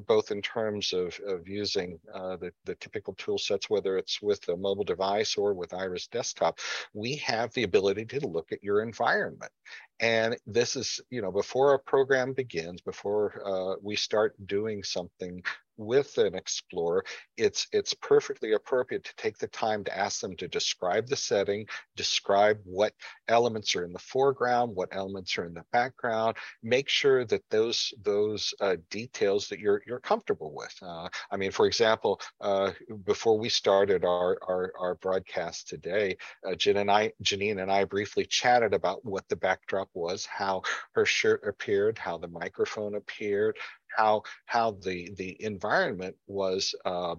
both 0.07 0.31
in 0.31 0.41
terms 0.41 0.93
of, 0.93 1.19
of 1.27 1.47
using 1.47 1.99
uh, 2.13 2.37
the, 2.37 2.51
the 2.65 2.75
typical 2.75 3.13
tool 3.15 3.37
sets, 3.37 3.69
whether 3.69 3.97
it's 3.97 4.21
with 4.21 4.47
a 4.49 4.57
mobile 4.57 4.83
device 4.83 5.35
or 5.37 5.53
with 5.53 5.73
Iris 5.73 6.07
desktop, 6.07 6.59
we 6.93 7.15
have 7.17 7.53
the 7.53 7.63
ability 7.63 8.05
to 8.05 8.27
look 8.27 8.51
at 8.51 8.63
your 8.63 8.81
environment. 8.81 9.51
And 9.99 10.35
this 10.47 10.75
is, 10.75 10.99
you 11.09 11.21
know, 11.21 11.31
before 11.31 11.73
a 11.73 11.79
program 11.79 12.33
begins, 12.33 12.81
before 12.81 13.41
uh, 13.45 13.75
we 13.81 13.95
start 13.95 14.35
doing 14.47 14.83
something 14.83 15.43
with 15.81 16.17
an 16.17 16.35
explorer, 16.35 17.03
it's 17.37 17.67
it's 17.71 17.93
perfectly 17.95 18.53
appropriate 18.53 19.03
to 19.03 19.15
take 19.15 19.37
the 19.37 19.47
time 19.47 19.83
to 19.83 19.97
ask 19.97 20.21
them 20.21 20.35
to 20.37 20.47
describe 20.47 21.07
the 21.07 21.15
setting, 21.15 21.65
describe 21.95 22.59
what 22.63 22.93
elements 23.27 23.75
are 23.75 23.83
in 23.83 23.93
the 23.93 23.99
foreground, 23.99 24.75
what 24.75 24.89
elements 24.91 25.37
are 25.37 25.45
in 25.45 25.53
the 25.53 25.65
background. 25.71 26.37
Make 26.63 26.89
sure 26.89 27.25
that 27.25 27.43
those 27.49 27.93
those 28.03 28.53
uh, 28.61 28.77
details 28.89 29.47
that 29.49 29.59
you're 29.59 29.81
you're 29.87 29.99
comfortable 29.99 30.53
with. 30.53 30.75
Uh, 30.81 31.09
I 31.31 31.37
mean, 31.37 31.51
for 31.51 31.65
example, 31.65 32.21
uh, 32.39 32.71
before 33.05 33.37
we 33.37 33.49
started 33.49 34.05
our 34.05 34.37
our, 34.47 34.73
our 34.79 34.95
broadcast 34.95 35.67
today, 35.67 36.17
uh, 36.47 36.55
Jen 36.55 36.77
and 36.77 36.91
I, 36.91 37.11
Janine 37.23 37.61
and 37.61 37.71
I, 37.71 37.85
briefly 37.85 38.25
chatted 38.25 38.73
about 38.73 39.03
what 39.03 39.27
the 39.29 39.35
backdrop 39.35 39.89
was, 39.93 40.25
how 40.25 40.61
her 40.93 41.05
shirt 41.05 41.43
appeared, 41.47 41.97
how 41.97 42.17
the 42.17 42.27
microphone 42.27 42.95
appeared, 42.95 43.57
how 43.95 44.23
how 44.45 44.71
the 44.83 45.11
the 45.17 45.35
environment 45.43 46.15
was 46.27 46.73
uh, 46.85 47.15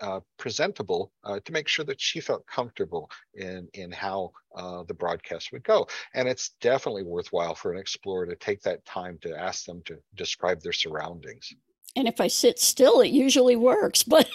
uh, 0.00 0.20
presentable 0.38 1.12
uh, 1.24 1.40
to 1.44 1.52
make 1.52 1.68
sure 1.68 1.84
that 1.84 2.00
she 2.00 2.20
felt 2.20 2.46
comfortable 2.46 3.10
in 3.34 3.68
in 3.74 3.90
how 3.90 4.30
uh, 4.56 4.82
the 4.84 4.94
broadcast 4.94 5.52
would 5.52 5.64
go. 5.64 5.86
And 6.14 6.28
it's 6.28 6.50
definitely 6.60 7.04
worthwhile 7.04 7.54
for 7.54 7.72
an 7.72 7.78
explorer 7.78 8.26
to 8.26 8.36
take 8.36 8.62
that 8.62 8.84
time 8.84 9.18
to 9.22 9.38
ask 9.38 9.64
them 9.64 9.82
to 9.86 9.98
describe 10.14 10.60
their 10.60 10.72
surroundings. 10.72 11.52
And 11.96 12.06
if 12.06 12.20
I 12.20 12.26
sit 12.26 12.58
still, 12.58 13.00
it 13.00 13.08
usually 13.08 13.56
works. 13.56 14.02
But 14.08 14.28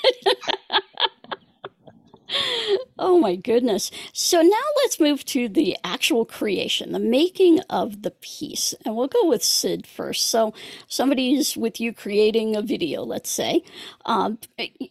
oh 3.01 3.19
my 3.19 3.35
goodness. 3.35 3.91
So 4.13 4.41
now 4.41 4.63
let's 4.77 4.99
move 4.99 5.25
to 5.25 5.49
the 5.49 5.75
actual 5.83 6.23
creation, 6.23 6.93
the 6.93 6.99
making 6.99 7.59
of 7.69 8.03
the 8.03 8.11
piece. 8.11 8.73
And 8.85 8.95
we'll 8.95 9.07
go 9.07 9.27
with 9.27 9.43
Sid 9.43 9.87
first. 9.87 10.27
So 10.27 10.53
somebody's 10.87 11.57
with 11.57 11.81
you 11.81 11.93
creating 11.93 12.55
a 12.55 12.61
video, 12.61 13.03
let's 13.03 13.31
say. 13.31 13.63
Um, 14.05 14.37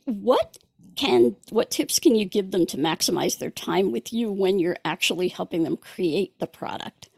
what 0.04 0.58
can 0.96 1.36
what 1.50 1.70
tips 1.70 1.98
can 1.98 2.14
you 2.14 2.24
give 2.24 2.50
them 2.50 2.66
to 2.66 2.76
maximize 2.76 3.38
their 3.38 3.50
time 3.50 3.92
with 3.92 4.12
you 4.12 4.30
when 4.30 4.58
you're 4.58 4.76
actually 4.84 5.28
helping 5.28 5.62
them 5.62 5.76
create 5.76 6.38
the 6.40 6.46
product? 6.46 7.09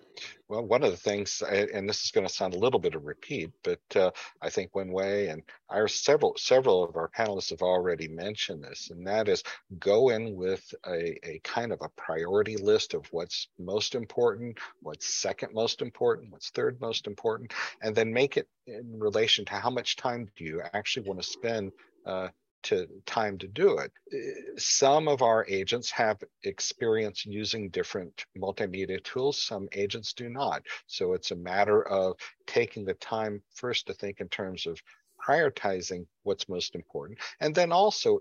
Well, 0.52 0.66
one 0.66 0.82
of 0.82 0.90
the 0.90 0.98
things, 0.98 1.40
and 1.40 1.88
this 1.88 2.04
is 2.04 2.10
going 2.10 2.26
to 2.26 2.32
sound 2.32 2.52
a 2.52 2.58
little 2.58 2.78
bit 2.78 2.94
of 2.94 3.06
repeat, 3.06 3.52
but 3.64 3.80
uh, 3.96 4.10
I 4.42 4.50
think 4.50 4.74
one 4.74 4.92
way, 4.92 5.28
and 5.28 5.42
our 5.70 5.88
several 5.88 6.34
several 6.36 6.84
of 6.84 6.94
our 6.94 7.08
panelists 7.08 7.48
have 7.48 7.62
already 7.62 8.06
mentioned 8.06 8.62
this, 8.62 8.90
and 8.90 9.06
that 9.06 9.30
is 9.30 9.42
go 9.78 10.10
in 10.10 10.36
with 10.36 10.62
a, 10.86 11.16
a 11.26 11.40
kind 11.42 11.72
of 11.72 11.80
a 11.80 11.88
priority 11.96 12.58
list 12.58 12.92
of 12.92 13.06
what's 13.12 13.48
most 13.58 13.94
important, 13.94 14.58
what's 14.82 15.14
second 15.14 15.54
most 15.54 15.80
important, 15.80 16.30
what's 16.30 16.50
third 16.50 16.78
most 16.82 17.06
important, 17.06 17.54
and 17.80 17.94
then 17.94 18.12
make 18.12 18.36
it 18.36 18.46
in 18.66 18.98
relation 18.98 19.46
to 19.46 19.54
how 19.54 19.70
much 19.70 19.96
time 19.96 20.28
do 20.36 20.44
you 20.44 20.60
actually 20.74 21.08
want 21.08 21.18
to 21.18 21.26
spend 21.26 21.72
uh, 22.04 22.28
to 22.64 22.86
time 23.06 23.38
to 23.38 23.48
do 23.48 23.78
it. 23.78 23.92
Uh, 24.12 24.58
some 24.58 25.08
of 25.08 25.22
our 25.22 25.44
agents 25.48 25.90
have 25.90 26.22
experience 26.44 27.24
using 27.26 27.70
different 27.70 28.24
multimedia 28.36 29.02
tools. 29.02 29.42
Some 29.42 29.68
agents 29.72 30.12
do 30.12 30.28
not. 30.28 30.62
So 30.86 31.12
it's 31.12 31.30
a 31.30 31.36
matter 31.36 31.86
of 31.86 32.16
taking 32.46 32.84
the 32.84 32.94
time 32.94 33.42
first 33.54 33.86
to 33.86 33.94
think 33.94 34.20
in 34.20 34.28
terms 34.28 34.66
of 34.66 34.80
prioritizing 35.26 36.04
what's 36.24 36.48
most 36.48 36.74
important. 36.74 37.18
And 37.40 37.54
then 37.54 37.72
also, 37.72 38.20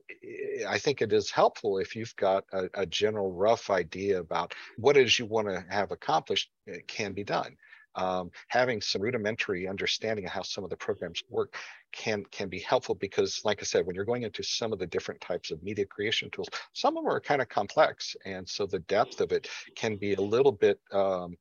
I 0.67 0.77
think 0.77 1.01
it 1.01 1.13
is 1.13 1.31
helpful 1.31 1.79
if 1.79 1.95
you've 1.95 2.15
got 2.15 2.43
a, 2.53 2.69
a 2.75 2.85
general 2.85 3.31
rough 3.31 3.69
idea 3.69 4.19
about 4.19 4.53
what 4.77 4.97
is 4.97 5.17
you 5.17 5.25
want 5.25 5.47
to 5.47 5.65
have 5.69 5.91
accomplished 5.91 6.51
it 6.67 6.87
can 6.87 7.13
be 7.13 7.23
done 7.23 7.57
um, 7.95 8.31
having 8.47 8.81
some 8.81 9.01
rudimentary 9.01 9.67
understanding 9.67 10.25
of 10.25 10.31
how 10.31 10.41
some 10.41 10.63
of 10.63 10.69
the 10.69 10.77
programs 10.77 11.23
work 11.29 11.55
can 11.91 12.23
can 12.31 12.47
be 12.47 12.59
helpful 12.59 12.95
because 12.95 13.41
like 13.43 13.59
i 13.61 13.65
said 13.65 13.85
when 13.85 13.93
you're 13.93 14.05
going 14.05 14.23
into 14.23 14.41
some 14.41 14.71
of 14.71 14.79
the 14.79 14.87
different 14.87 15.19
types 15.19 15.51
of 15.51 15.61
media 15.61 15.85
creation 15.85 16.29
tools 16.31 16.47
some 16.71 16.95
of 16.95 17.03
them 17.03 17.11
are 17.11 17.19
kind 17.19 17.41
of 17.41 17.49
complex 17.49 18.15
and 18.25 18.47
so 18.47 18.65
the 18.65 18.79
depth 18.79 19.19
of 19.19 19.33
it 19.33 19.49
can 19.75 19.97
be 19.97 20.13
a 20.13 20.21
little 20.21 20.53
bit 20.53 20.79
um, 20.93 21.35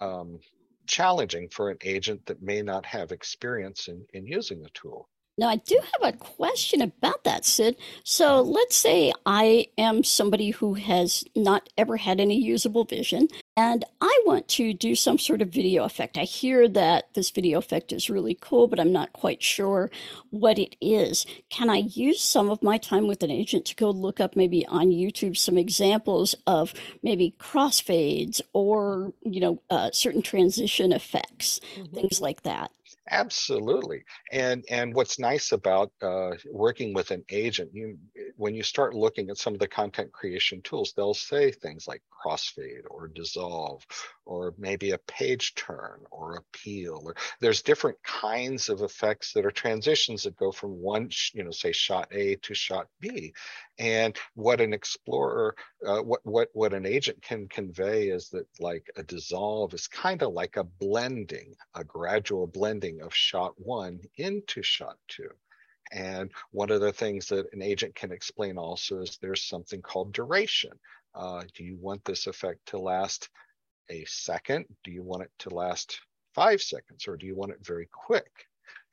um, 0.00 0.38
challenging 0.88 1.48
for 1.50 1.70
an 1.70 1.78
agent 1.84 2.26
that 2.26 2.42
may 2.42 2.62
not 2.62 2.84
have 2.84 3.12
experience 3.12 3.86
in, 3.86 4.04
in 4.14 4.26
using 4.26 4.60
the 4.60 4.70
tool. 4.70 5.08
Now, 5.36 5.48
I 5.48 5.56
do 5.56 5.80
have 5.92 6.14
a 6.14 6.16
question 6.16 6.82
about 6.82 7.22
that, 7.22 7.44
Sid. 7.44 7.76
So 8.02 8.40
let's 8.40 8.74
say 8.74 9.12
I 9.24 9.68
am 9.78 10.02
somebody 10.02 10.50
who 10.50 10.74
has 10.74 11.22
not 11.36 11.68
ever 11.78 11.96
had 11.96 12.18
any 12.18 12.36
usable 12.36 12.84
vision, 12.84 13.28
and 13.58 13.84
I 14.00 14.22
want 14.24 14.46
to 14.50 14.72
do 14.72 14.94
some 14.94 15.18
sort 15.18 15.42
of 15.42 15.48
video 15.48 15.82
effect. 15.82 16.16
I 16.16 16.22
hear 16.22 16.68
that 16.68 17.12
this 17.14 17.30
video 17.30 17.58
effect 17.58 17.90
is 17.92 18.08
really 18.08 18.38
cool, 18.40 18.68
but 18.68 18.78
I'm 18.78 18.92
not 18.92 19.12
quite 19.12 19.42
sure 19.42 19.90
what 20.30 20.60
it 20.60 20.76
is. 20.80 21.26
Can 21.50 21.68
I 21.68 21.78
use 21.78 22.22
some 22.22 22.50
of 22.50 22.62
my 22.62 22.78
time 22.78 23.08
with 23.08 23.24
an 23.24 23.32
agent 23.32 23.64
to 23.64 23.74
go 23.74 23.90
look 23.90 24.20
up 24.20 24.36
maybe 24.36 24.64
on 24.66 24.90
YouTube 24.90 25.36
some 25.36 25.58
examples 25.58 26.36
of 26.46 26.72
maybe 27.02 27.34
crossfades 27.40 28.40
or, 28.52 29.12
you 29.24 29.40
know, 29.40 29.60
uh, 29.70 29.90
certain 29.90 30.22
transition 30.22 30.92
effects, 30.92 31.58
mm-hmm. 31.74 31.96
things 31.96 32.20
like 32.20 32.44
that? 32.44 32.70
Absolutely. 33.10 34.04
And 34.32 34.64
and 34.68 34.94
what's 34.94 35.18
nice 35.18 35.52
about 35.52 35.92
uh, 36.02 36.32
working 36.52 36.92
with 36.92 37.10
an 37.10 37.24
agent, 37.30 37.70
you 37.72 37.96
when 38.36 38.54
you 38.54 38.62
start 38.62 38.94
looking 38.94 39.30
at 39.30 39.38
some 39.38 39.54
of 39.54 39.60
the 39.60 39.68
content 39.68 40.12
creation 40.12 40.60
tools, 40.62 40.92
they'll 40.96 41.14
say 41.14 41.50
things 41.50 41.86
like 41.88 42.02
crossfade 42.24 42.82
or 42.90 43.08
dissolve 43.08 43.84
or 44.26 44.52
maybe 44.58 44.90
a 44.90 44.98
page 44.98 45.54
turn 45.54 46.00
or 46.10 46.36
a 46.36 46.42
peel. 46.52 47.00
Or, 47.04 47.14
there's 47.40 47.62
different 47.62 47.96
kinds 48.02 48.68
of 48.68 48.82
effects 48.82 49.32
that 49.32 49.46
are 49.46 49.50
transitions 49.50 50.24
that 50.24 50.36
go 50.36 50.52
from 50.52 50.70
one, 50.80 51.08
you 51.32 51.44
know, 51.44 51.50
say 51.50 51.72
shot 51.72 52.08
A 52.12 52.36
to 52.36 52.54
shot 52.54 52.88
B. 53.00 53.32
And 53.78 54.16
what 54.34 54.60
an 54.60 54.72
explorer, 54.74 55.54
uh, 55.86 56.00
what 56.02 56.20
what 56.24 56.48
what 56.52 56.74
an 56.74 56.84
agent 56.84 57.22
can 57.22 57.48
convey 57.48 58.08
is 58.08 58.28
that 58.30 58.46
like 58.60 58.90
a 58.96 59.02
dissolve 59.02 59.72
is 59.72 59.86
kind 59.86 60.22
of 60.22 60.32
like 60.32 60.56
a 60.56 60.64
blending, 60.64 61.54
a 61.74 61.84
gradual 61.84 62.46
blending 62.46 62.97
of 63.00 63.14
shot 63.14 63.54
one 63.56 64.00
into 64.16 64.62
shot 64.62 64.96
two. 65.08 65.30
And 65.90 66.30
one 66.50 66.70
of 66.70 66.80
the 66.80 66.92
things 66.92 67.28
that 67.28 67.52
an 67.52 67.62
agent 67.62 67.94
can 67.94 68.12
explain 68.12 68.58
also 68.58 69.00
is 69.00 69.16
there's 69.16 69.42
something 69.42 69.80
called 69.80 70.12
duration. 70.12 70.72
Uh, 71.14 71.44
do 71.54 71.64
you 71.64 71.76
want 71.80 72.04
this 72.04 72.26
effect 72.26 72.66
to 72.66 72.78
last 72.78 73.30
a 73.90 74.04
second? 74.04 74.66
Do 74.84 74.90
you 74.90 75.02
want 75.02 75.22
it 75.22 75.30
to 75.40 75.50
last 75.50 76.00
five 76.34 76.60
seconds 76.60 77.08
or 77.08 77.16
do 77.16 77.26
you 77.26 77.34
want 77.34 77.52
it 77.52 77.64
very 77.64 77.88
quick? 77.90 78.30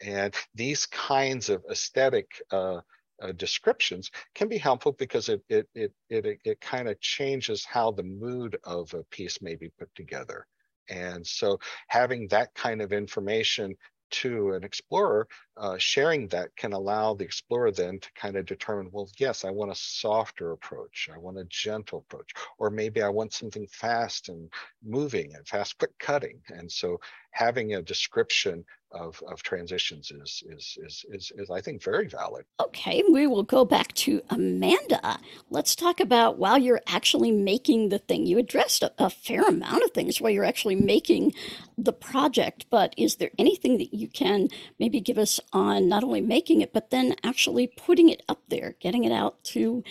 And 0.02 0.34
these 0.54 0.86
kinds 0.86 1.50
of 1.50 1.64
aesthetic 1.70 2.28
uh, 2.52 2.82
uh, 3.22 3.32
descriptions 3.34 4.12
can 4.34 4.48
be 4.48 4.58
helpful 4.58 4.92
because 4.94 5.30
it 5.30 5.42
it 5.48 5.68
it 5.74 5.94
it, 6.10 6.40
it 6.44 6.62
kind 6.62 6.88
of 6.88 7.00
changes 7.00 7.64
how 7.66 7.92
the 7.92 8.04
mood 8.04 8.58
of 8.64 8.94
a 8.94 9.04
piece 9.04 9.42
may 9.42 9.56
be 9.56 9.70
put 9.78 9.94
together. 9.96 10.46
And 10.90 11.26
so 11.26 11.60
having 11.88 12.28
that 12.28 12.54
kind 12.54 12.82
of 12.82 12.94
information 12.94 13.76
to 14.12 14.54
an 14.54 14.64
explorer, 14.64 15.28
uh, 15.58 15.78
sharing 15.78 16.28
that 16.28 16.56
can 16.56 16.74
allow 16.74 17.14
the 17.14 17.24
explorer 17.24 17.72
then 17.72 18.00
to 18.00 18.10
kind 18.14 18.36
of 18.36 18.46
determine, 18.46 18.90
well, 18.92 19.10
yes, 19.18 19.46
I 19.46 19.52
want 19.52 19.72
a 19.72 19.76
softer 19.76 20.52
approach. 20.52 21.10
I 21.14 21.18
want 21.18 21.38
a 21.38 21.46
gentle 21.46 22.00
approach. 22.00 22.34
Or 22.58 22.70
maybe 22.70 23.02
I 23.02 23.10
want 23.10 23.34
something 23.34 23.68
fast 23.68 24.30
and 24.30 24.50
moving 24.84 25.34
and 25.36 25.48
fast, 25.48 25.78
quick 25.78 25.98
cutting. 26.00 26.42
And 26.50 26.72
so 26.72 27.00
having 27.32 27.76
a 27.76 27.82
description 27.82 28.66
of, 28.92 29.22
of 29.28 29.44
transitions 29.44 30.12
is, 30.12 30.44
is, 30.48 30.78
is, 30.82 31.06
is, 31.10 31.32
is, 31.36 31.50
I 31.50 31.60
think, 31.60 31.84
very 31.84 32.08
valid. 32.08 32.46
Okay, 32.62 33.04
we 33.12 33.28
will 33.28 33.44
go 33.44 33.66
back 33.66 33.94
to 33.94 34.22
Amanda. 34.30 35.20
Let's 35.50 35.76
talk 35.76 36.00
about 36.00 36.38
while 36.38 36.58
you're 36.58 36.82
actually 36.88 37.32
making 37.32 37.90
the 37.90 38.00
thing. 38.00 38.26
You 38.26 38.38
addressed 38.38 38.84
a, 38.84 38.94
a 38.98 39.10
fair 39.10 39.42
amount 39.44 39.84
of 39.84 39.92
things 39.92 40.22
while 40.22 40.32
you're 40.32 40.46
actually 40.46 40.76
making 40.76 41.34
the 41.78 41.92
project, 41.92 42.68
but 42.70 42.94
is 42.98 43.18
there 43.18 43.32
anything 43.38 43.78
that 43.80 43.94
you 43.94 44.08
can 44.08 44.48
maybe 44.80 45.02
give 45.02 45.18
us 45.18 45.42
on 45.54 45.88
not 45.88 46.04
only 46.04 46.22
making 46.22 46.62
it, 46.62 46.74
but 46.74 46.90
then 46.90 47.16
actually 47.24 47.68
putting 47.68 48.10
it 48.10 48.24
up 48.30 48.42
there, 48.50 48.76
getting 48.80 49.04
it 49.04 49.12
out 49.12 49.44
to 49.46 49.84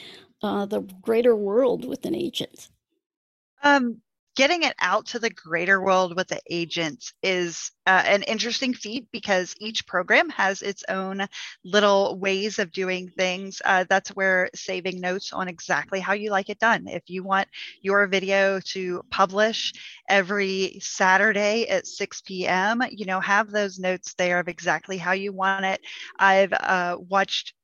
uh, 0.42 0.66
the 0.66 0.80
greater 1.02 1.36
world 1.36 1.84
with 1.84 2.04
an 2.06 2.14
agent? 2.14 2.68
Um, 3.62 4.02
getting 4.34 4.62
it 4.62 4.74
out 4.80 5.06
to 5.06 5.18
the 5.18 5.30
greater 5.30 5.80
world 5.80 6.16
with 6.16 6.28
the 6.28 6.40
agents 6.50 7.12
is 7.22 7.70
uh, 7.86 8.02
an 8.06 8.22
interesting 8.22 8.74
feat 8.74 9.06
because 9.12 9.54
each 9.60 9.86
program 9.86 10.28
has 10.30 10.62
its 10.62 10.84
own 10.88 11.26
little 11.64 12.18
ways 12.18 12.58
of 12.58 12.72
doing 12.72 13.08
things. 13.08 13.62
Uh, 13.64 13.84
that's 13.88 14.10
where 14.10 14.50
saving 14.54 15.00
notes 15.00 15.32
on 15.32 15.48
exactly 15.48 16.00
how 16.00 16.12
you 16.12 16.30
like 16.30 16.48
it 16.48 16.58
done. 16.58 16.88
If 16.88 17.04
you 17.08 17.22
want 17.22 17.48
your 17.80 18.06
video 18.06 18.60
to 18.60 19.02
publish 19.10 19.72
every 20.08 20.78
Saturday 20.80 21.68
at 21.68 21.86
6 21.86 22.20
p.m., 22.22 22.82
you 22.90 23.06
know, 23.06 23.20
have 23.20 23.50
those 23.50 23.78
notes 23.78 24.14
there 24.14 24.40
of 24.40 24.48
exactly 24.48 24.98
how 24.98 25.12
you 25.12 25.32
want 25.32 25.64
it. 25.64 25.80
I've 26.18 26.52
uh, 26.52 26.96
watched 26.98 27.54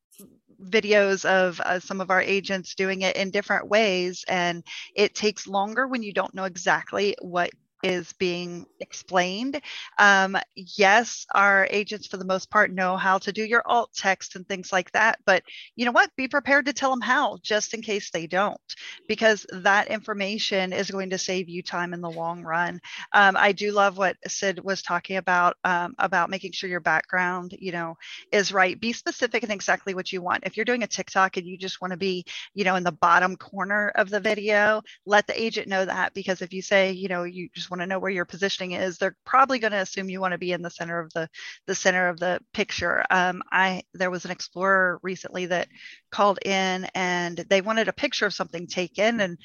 videos 0.63 1.25
of 1.25 1.61
uh, 1.61 1.81
some 1.81 2.01
of 2.01 2.11
our 2.11 2.21
agents 2.21 2.75
doing 2.75 3.03
it 3.03 3.17
in 3.17 3.31
different 3.31 3.69
ways 3.69 4.25
and 4.29 4.65
it 4.95 5.15
takes 5.15 5.47
longer 5.47 5.87
when 5.87 6.03
you 6.03 6.13
don't 6.13 6.35
know 6.35 6.45
exactly 6.45 7.17
what 7.21 7.51
is 7.83 8.12
being 8.14 8.66
explained. 8.81 9.61
Um, 9.99 10.37
yes, 10.55 11.26
our 11.35 11.66
agents, 11.70 12.07
for 12.07 12.16
the 12.16 12.24
most 12.24 12.51
part, 12.51 12.72
know 12.72 12.97
how 12.97 13.18
to 13.18 13.33
do 13.33 13.45
your 13.45 13.62
alt 13.66 13.91
text 13.95 14.37
and 14.37 14.47
things 14.47 14.72
like 14.72 14.91
that. 14.93 15.18
But 15.24 15.43
you 15.76 15.85
know 15.85 15.93
what? 15.93 16.11
Be 16.16 16.28
prepared 16.28 16.66
to 16.66 16.72
tell 16.72 16.91
them 16.91 17.01
how, 17.01 17.39
just 17.43 17.74
in 17.74 17.83
case 17.83 18.11
they 18.11 18.26
don't, 18.26 18.61
because 19.09 19.47
that 19.53 19.89
information 19.89 20.72
is 20.72 20.91
going 20.91 21.11
to 21.11 21.18
save 21.18 21.49
you 21.49 21.62
time 21.62 21.95
in 21.95 22.01
the 22.01 22.11
long 22.11 22.43
run. 22.43 22.81
Um, 23.12 23.37
I 23.37 23.53
do 23.53 23.72
love 23.72 23.97
what 23.97 24.16
Sid 24.26 24.61
was 24.62 24.83
talking 24.83 25.16
about 25.16 25.57
um, 25.64 25.95
about 25.99 26.31
making 26.31 26.53
sure 26.53 26.70
your 26.70 26.81
background, 26.81 27.57
you 27.59 27.72
know, 27.72 27.97
is 28.33 28.53
right. 28.53 28.78
Be 28.78 28.93
specific 28.93 29.43
and 29.43 29.53
exactly 29.53 29.95
what 29.95 30.12
you 30.12 30.22
want. 30.22 30.45
If 30.45 30.57
you're 30.57 30.64
doing 30.64 30.83
a 30.83 30.87
TikTok 30.87 31.37
and 31.37 31.47
you 31.47 31.57
just 31.57 31.81
want 31.81 31.93
to 31.93 31.97
be, 31.97 32.24
you 32.55 32.64
know, 32.64 32.76
in 32.76 32.85
the 32.85 32.93
bottom 32.93 33.37
corner 33.37 33.93
of 33.95 34.11
the 34.11 34.20
video, 34.20 34.83
let 35.07 35.26
the 35.26 35.41
agent 35.41 35.68
know 35.68 35.85
that 35.85 36.14
because 36.14 36.43
if 36.43 36.53
you 36.53 36.62
say, 36.62 36.93
you 36.93 37.09
know, 37.09 37.24
you 37.24 37.49
just 37.55 37.70
want 37.71 37.81
to 37.81 37.87
know 37.87 37.99
where 37.99 38.11
your 38.11 38.25
positioning 38.25 38.73
is, 38.73 38.99
they're 38.99 39.16
probably 39.25 39.59
going 39.59 39.73
to 39.73 39.79
assume 39.79 40.11
you 40.11 40.21
want 40.21 40.33
to 40.33 40.39
be 40.39 40.53
in 40.53 40.62
the 40.62 40.71
center 40.71 41.01
of 41.01 41.12
the 41.12 41.29
the 41.66 41.75
center 41.75 42.09
of 42.09 42.18
the 42.18 42.41
picture. 42.53 43.05
Um, 43.11 43.43
I 43.51 43.83
there 43.95 44.11
was 44.11 44.25
an 44.25 44.31
explorer 44.31 44.99
recently 45.03 45.47
that 45.47 45.68
called 46.11 46.39
in 46.45 46.87
and 46.95 47.39
they 47.49 47.61
wanted 47.61 47.89
a 47.89 47.93
picture 47.93 48.27
of 48.27 48.35
something 48.35 48.66
taken 48.66 49.21
and 49.21 49.39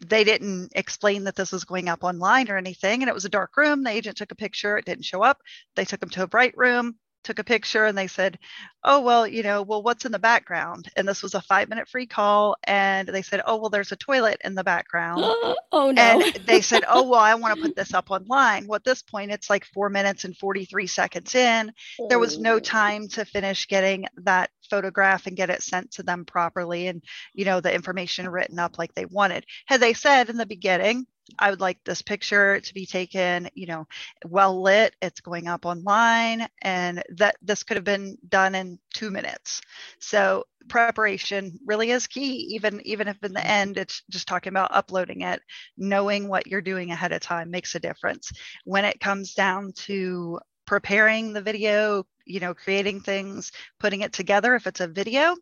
they 0.00 0.24
didn't 0.24 0.72
explain 0.74 1.24
that 1.24 1.36
this 1.36 1.52
was 1.52 1.64
going 1.64 1.88
up 1.88 2.02
online 2.02 2.50
or 2.50 2.56
anything 2.56 3.02
and 3.02 3.08
it 3.08 3.14
was 3.14 3.24
a 3.24 3.30
dark 3.30 3.56
room. 3.56 3.84
The 3.84 3.90
agent 3.90 4.16
took 4.16 4.32
a 4.32 4.36
picture 4.36 4.76
it 4.76 4.84
didn't 4.84 5.04
show 5.04 5.22
up. 5.22 5.38
They 5.76 5.84
took 5.84 6.00
them 6.00 6.10
to 6.10 6.24
a 6.24 6.28
bright 6.28 6.54
room 6.56 6.96
took 7.22 7.38
a 7.38 7.44
picture 7.44 7.84
and 7.84 7.96
they 7.96 8.06
said, 8.06 8.38
Oh, 8.84 9.00
well, 9.00 9.26
you 9.26 9.42
know, 9.42 9.62
well, 9.62 9.82
what's 9.82 10.04
in 10.04 10.12
the 10.12 10.18
background? 10.18 10.88
And 10.96 11.06
this 11.06 11.22
was 11.22 11.34
a 11.34 11.40
five 11.40 11.68
minute 11.68 11.88
free 11.88 12.06
call. 12.06 12.56
And 12.64 13.08
they 13.08 13.22
said, 13.22 13.42
Oh, 13.46 13.56
well, 13.56 13.70
there's 13.70 13.92
a 13.92 13.96
toilet 13.96 14.40
in 14.44 14.54
the 14.54 14.64
background. 14.64 15.20
oh, 15.72 15.90
no. 15.90 16.20
And 16.20 16.34
they 16.46 16.60
said, 16.60 16.82
Oh, 16.88 17.08
well, 17.08 17.20
I 17.20 17.34
want 17.34 17.56
to 17.56 17.62
put 17.62 17.76
this 17.76 17.94
up 17.94 18.10
online. 18.10 18.66
Well, 18.66 18.76
at 18.76 18.84
this 18.84 19.02
point, 19.02 19.30
it's 19.30 19.48
like 19.48 19.64
four 19.66 19.88
minutes 19.88 20.24
and 20.24 20.36
43 20.36 20.86
seconds 20.86 21.34
in. 21.34 21.72
There 22.08 22.18
was 22.18 22.38
no 22.38 22.54
oh. 22.54 22.60
time 22.60 23.08
to 23.08 23.24
finish 23.24 23.68
getting 23.68 24.06
that 24.18 24.50
photograph 24.72 25.26
and 25.26 25.36
get 25.36 25.50
it 25.50 25.62
sent 25.62 25.90
to 25.92 26.02
them 26.02 26.24
properly 26.24 26.86
and, 26.86 27.04
you 27.34 27.44
know, 27.44 27.60
the 27.60 27.74
information 27.74 28.26
written 28.26 28.58
up 28.58 28.78
like 28.78 28.94
they 28.94 29.04
wanted. 29.04 29.44
Had 29.66 29.80
they 29.80 29.92
said 29.92 30.30
in 30.30 30.38
the 30.38 30.46
beginning, 30.46 31.06
I 31.38 31.50
would 31.50 31.60
like 31.60 31.78
this 31.84 32.02
picture 32.02 32.58
to 32.58 32.74
be 32.74 32.86
taken, 32.86 33.48
you 33.54 33.66
know, 33.66 33.86
well 34.26 34.62
lit. 34.62 34.96
It's 35.02 35.20
going 35.20 35.46
up 35.46 35.66
online, 35.66 36.48
and 36.62 37.02
that 37.16 37.36
this 37.42 37.62
could 37.62 37.76
have 37.76 37.84
been 37.84 38.16
done 38.28 38.54
in 38.54 38.78
two 38.94 39.10
minutes. 39.10 39.60
So 40.00 40.44
preparation 40.68 41.58
really 41.66 41.90
is 41.90 42.06
key. 42.06 42.54
Even 42.54 42.80
even 42.84 43.08
if 43.08 43.22
in 43.22 43.32
the 43.32 43.46
end 43.46 43.78
it's 43.78 44.02
just 44.10 44.26
talking 44.26 44.52
about 44.52 44.74
uploading 44.74 45.22
it, 45.22 45.40
knowing 45.76 46.28
what 46.28 46.46
you're 46.46 46.60
doing 46.60 46.90
ahead 46.90 47.12
of 47.12 47.20
time 47.20 47.50
makes 47.50 47.74
a 47.74 47.80
difference. 47.80 48.32
When 48.64 48.84
it 48.84 49.00
comes 49.00 49.34
down 49.34 49.72
to 49.86 50.40
preparing 50.72 51.34
the 51.34 51.42
video, 51.42 52.02
you 52.24 52.40
know, 52.40 52.54
creating 52.54 52.98
things, 52.98 53.52
putting 53.78 54.00
it 54.00 54.10
together. 54.10 54.54
If 54.54 54.66
it's 54.66 54.80
a 54.80 54.88
video, 54.88 55.36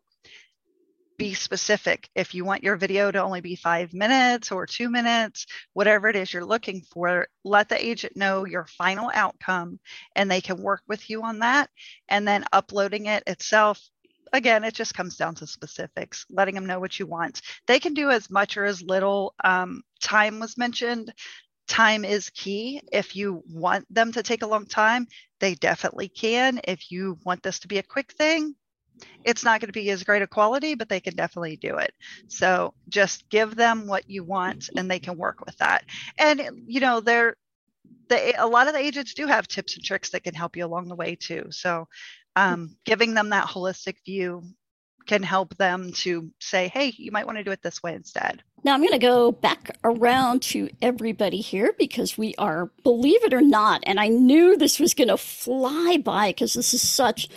be 1.17 1.33
specific. 1.35 2.09
If 2.13 2.35
you 2.35 2.43
want 2.43 2.63
your 2.63 2.75
video 2.75 3.09
to 3.09 3.23
only 3.23 3.39
be 3.39 3.55
five 3.55 3.93
minutes 3.93 4.51
or 4.51 4.65
two 4.65 4.89
minutes, 4.89 5.45
whatever 5.71 6.09
it 6.09 6.17
is 6.17 6.33
you're 6.33 6.43
looking 6.43 6.81
for, 6.81 7.29
let 7.45 7.69
the 7.69 7.81
agent 7.81 8.17
know 8.17 8.45
your 8.45 8.65
final 8.65 9.09
outcome 9.13 9.79
and 10.17 10.29
they 10.29 10.41
can 10.41 10.61
work 10.61 10.81
with 10.85 11.09
you 11.09 11.23
on 11.23 11.39
that. 11.39 11.69
And 12.09 12.27
then 12.27 12.43
uploading 12.51 13.05
it 13.05 13.23
itself, 13.25 13.79
again, 14.33 14.65
it 14.65 14.73
just 14.73 14.95
comes 14.95 15.15
down 15.15 15.35
to 15.35 15.47
specifics, 15.47 16.25
letting 16.29 16.55
them 16.55 16.65
know 16.65 16.81
what 16.81 16.99
you 16.99 17.05
want. 17.05 17.41
They 17.67 17.79
can 17.79 17.93
do 17.93 18.09
as 18.09 18.29
much 18.29 18.57
or 18.57 18.65
as 18.65 18.81
little. 18.81 19.33
Um, 19.41 19.83
time 20.01 20.41
was 20.41 20.57
mentioned. 20.57 21.13
Time 21.71 22.03
is 22.03 22.29
key. 22.31 22.81
If 22.91 23.15
you 23.15 23.43
want 23.49 23.85
them 23.89 24.11
to 24.11 24.23
take 24.23 24.41
a 24.41 24.47
long 24.47 24.65
time, 24.65 25.07
they 25.39 25.55
definitely 25.55 26.09
can. 26.09 26.59
If 26.65 26.91
you 26.91 27.17
want 27.23 27.41
this 27.43 27.59
to 27.59 27.69
be 27.69 27.77
a 27.77 27.83
quick 27.83 28.11
thing, 28.11 28.55
it's 29.23 29.45
not 29.45 29.61
going 29.61 29.69
to 29.69 29.79
be 29.79 29.89
as 29.89 30.03
great 30.03 30.21
a 30.21 30.27
quality, 30.27 30.75
but 30.75 30.89
they 30.89 30.99
can 30.99 31.15
definitely 31.15 31.55
do 31.55 31.77
it. 31.77 31.93
So 32.27 32.73
just 32.89 33.29
give 33.29 33.55
them 33.55 33.87
what 33.87 34.09
you 34.09 34.25
want 34.25 34.69
and 34.75 34.91
they 34.91 34.99
can 34.99 35.17
work 35.17 35.45
with 35.45 35.55
that. 35.59 35.85
And, 36.17 36.41
you 36.67 36.81
know, 36.81 36.99
they're, 36.99 37.37
they, 38.09 38.33
a 38.33 38.45
lot 38.45 38.67
of 38.67 38.73
the 38.73 38.79
agents 38.79 39.13
do 39.13 39.25
have 39.27 39.47
tips 39.47 39.75
and 39.75 39.85
tricks 39.85 40.09
that 40.09 40.25
can 40.25 40.35
help 40.35 40.57
you 40.57 40.65
along 40.65 40.89
the 40.89 40.95
way 40.95 41.15
too. 41.15 41.45
So 41.51 41.87
um, 42.35 42.75
giving 42.83 43.13
them 43.13 43.29
that 43.29 43.47
holistic 43.47 43.95
view 44.05 44.43
can 45.07 45.23
help 45.23 45.55
them 45.55 45.93
to 45.93 46.31
say, 46.41 46.67
hey, 46.67 46.93
you 46.97 47.13
might 47.13 47.25
want 47.25 47.37
to 47.37 47.45
do 47.45 47.51
it 47.51 47.61
this 47.61 47.81
way 47.81 47.95
instead. 47.95 48.43
Now, 48.63 48.75
I'm 48.75 48.81
going 48.81 48.91
to 48.91 48.99
go 48.99 49.31
back 49.31 49.75
around 49.83 50.43
to 50.43 50.69
everybody 50.83 51.41
here 51.41 51.73
because 51.79 52.17
we 52.17 52.35
are, 52.37 52.69
believe 52.83 53.23
it 53.23 53.33
or 53.33 53.41
not, 53.41 53.81
and 53.87 53.99
I 53.99 54.07
knew 54.07 54.55
this 54.55 54.79
was 54.79 54.93
going 54.93 55.07
to 55.07 55.17
fly 55.17 55.97
by 55.97 56.29
because 56.29 56.53
this 56.53 56.73
is 56.73 56.87
such 56.87 57.27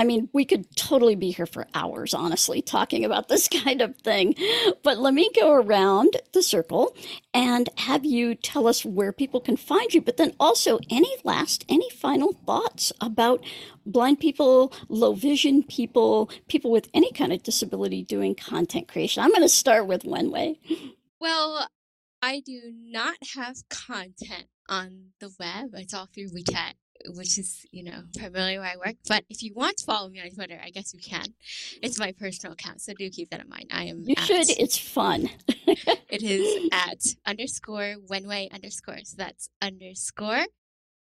I 0.00 0.04
mean, 0.04 0.30
we 0.32 0.46
could 0.46 0.74
totally 0.76 1.14
be 1.14 1.30
here 1.30 1.44
for 1.44 1.66
hours, 1.74 2.14
honestly, 2.14 2.62
talking 2.62 3.04
about 3.04 3.28
this 3.28 3.48
kind 3.64 3.82
of 3.82 3.94
thing. 3.98 4.34
But 4.82 4.96
let 4.96 5.12
me 5.12 5.28
go 5.38 5.52
around 5.52 6.16
the 6.32 6.42
circle 6.42 6.96
and 7.34 7.68
have 7.76 8.06
you 8.06 8.34
tell 8.34 8.66
us 8.66 8.82
where 8.82 9.12
people 9.12 9.42
can 9.42 9.58
find 9.58 9.92
you. 9.92 10.00
But 10.00 10.16
then 10.16 10.32
also, 10.40 10.78
any 10.88 11.14
last, 11.22 11.66
any 11.68 11.90
final 11.90 12.32
thoughts 12.32 12.94
about 13.02 13.44
blind 13.84 14.20
people, 14.20 14.72
low 14.88 15.12
vision 15.12 15.62
people, 15.64 16.30
people 16.48 16.70
with 16.70 16.88
any 16.94 17.12
kind 17.12 17.30
of 17.30 17.42
disability 17.42 18.02
doing 18.02 18.34
content 18.34 18.88
creation? 18.88 19.22
I'm 19.22 19.32
going 19.32 19.42
to 19.42 19.50
start 19.50 19.86
with 19.86 20.04
Wenwei. 20.04 20.56
Well, 21.20 21.68
I 22.22 22.40
do 22.40 22.72
not 22.74 23.16
have 23.34 23.68
content 23.68 24.46
on 24.66 25.08
the 25.20 25.30
web. 25.38 25.74
It's 25.74 25.92
all 25.92 26.06
through 26.06 26.30
WeChat 26.30 26.72
which 27.08 27.38
is, 27.38 27.66
you 27.70 27.84
know, 27.84 28.02
primarily 28.18 28.58
where 28.58 28.68
I 28.68 28.76
work. 28.76 28.96
But 29.08 29.24
if 29.28 29.42
you 29.42 29.52
want 29.54 29.78
to 29.78 29.84
follow 29.84 30.08
me 30.08 30.20
on 30.20 30.30
Twitter, 30.30 30.60
I 30.62 30.70
guess 30.70 30.94
you 30.94 31.00
can. 31.00 31.34
It's 31.82 31.98
my 31.98 32.12
personal 32.12 32.52
account, 32.52 32.80
so 32.80 32.92
do 32.94 33.08
keep 33.10 33.30
that 33.30 33.40
in 33.40 33.48
mind. 33.48 33.66
I 33.70 33.84
am. 33.84 34.04
You 34.06 34.14
at, 34.16 34.24
should. 34.24 34.50
It's 34.50 34.78
fun. 34.78 35.30
it 35.48 36.22
is 36.22 36.68
at 36.72 37.04
underscore 37.26 37.96
Wenwei 38.10 38.52
underscore. 38.52 38.98
So 39.04 39.16
that's 39.16 39.50
underscore 39.60 40.44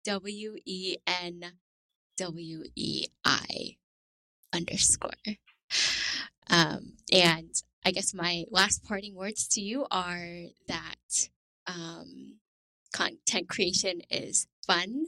W 0.05 0.55
E 0.65 0.97
N 1.05 1.43
W 2.17 2.63
E 2.75 3.05
I 3.25 3.77
underscore. 4.53 5.11
Um, 6.49 6.93
and 7.11 7.51
I 7.85 7.91
guess 7.91 8.13
my 8.13 8.45
last 8.51 8.83
parting 8.83 9.15
words 9.15 9.47
to 9.49 9.61
you 9.61 9.85
are 9.91 10.45
that 10.67 11.29
um, 11.67 12.35
content 12.93 13.49
creation 13.49 14.01
is 14.09 14.47
fun 14.65 15.07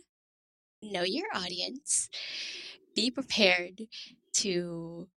know 0.81 1.03
your 1.03 1.27
audience, 1.33 2.09
be 2.95 3.11
prepared 3.11 3.81
to 4.33 5.07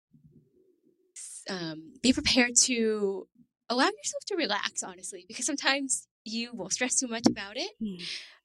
um, 1.49 1.95
be 2.03 2.13
prepared 2.13 2.55
to 2.57 3.27
allow 3.69 3.87
yourself 3.87 4.25
to 4.27 4.37
relax, 4.37 4.83
honestly, 4.83 5.25
because 5.27 5.47
sometimes 5.47 6.07
you 6.25 6.51
will 6.55 6.71
stress 6.71 6.99
too 6.99 7.09
much 7.09 7.25
about 7.29 7.57
it, 7.57 7.73
mm. 7.83 8.03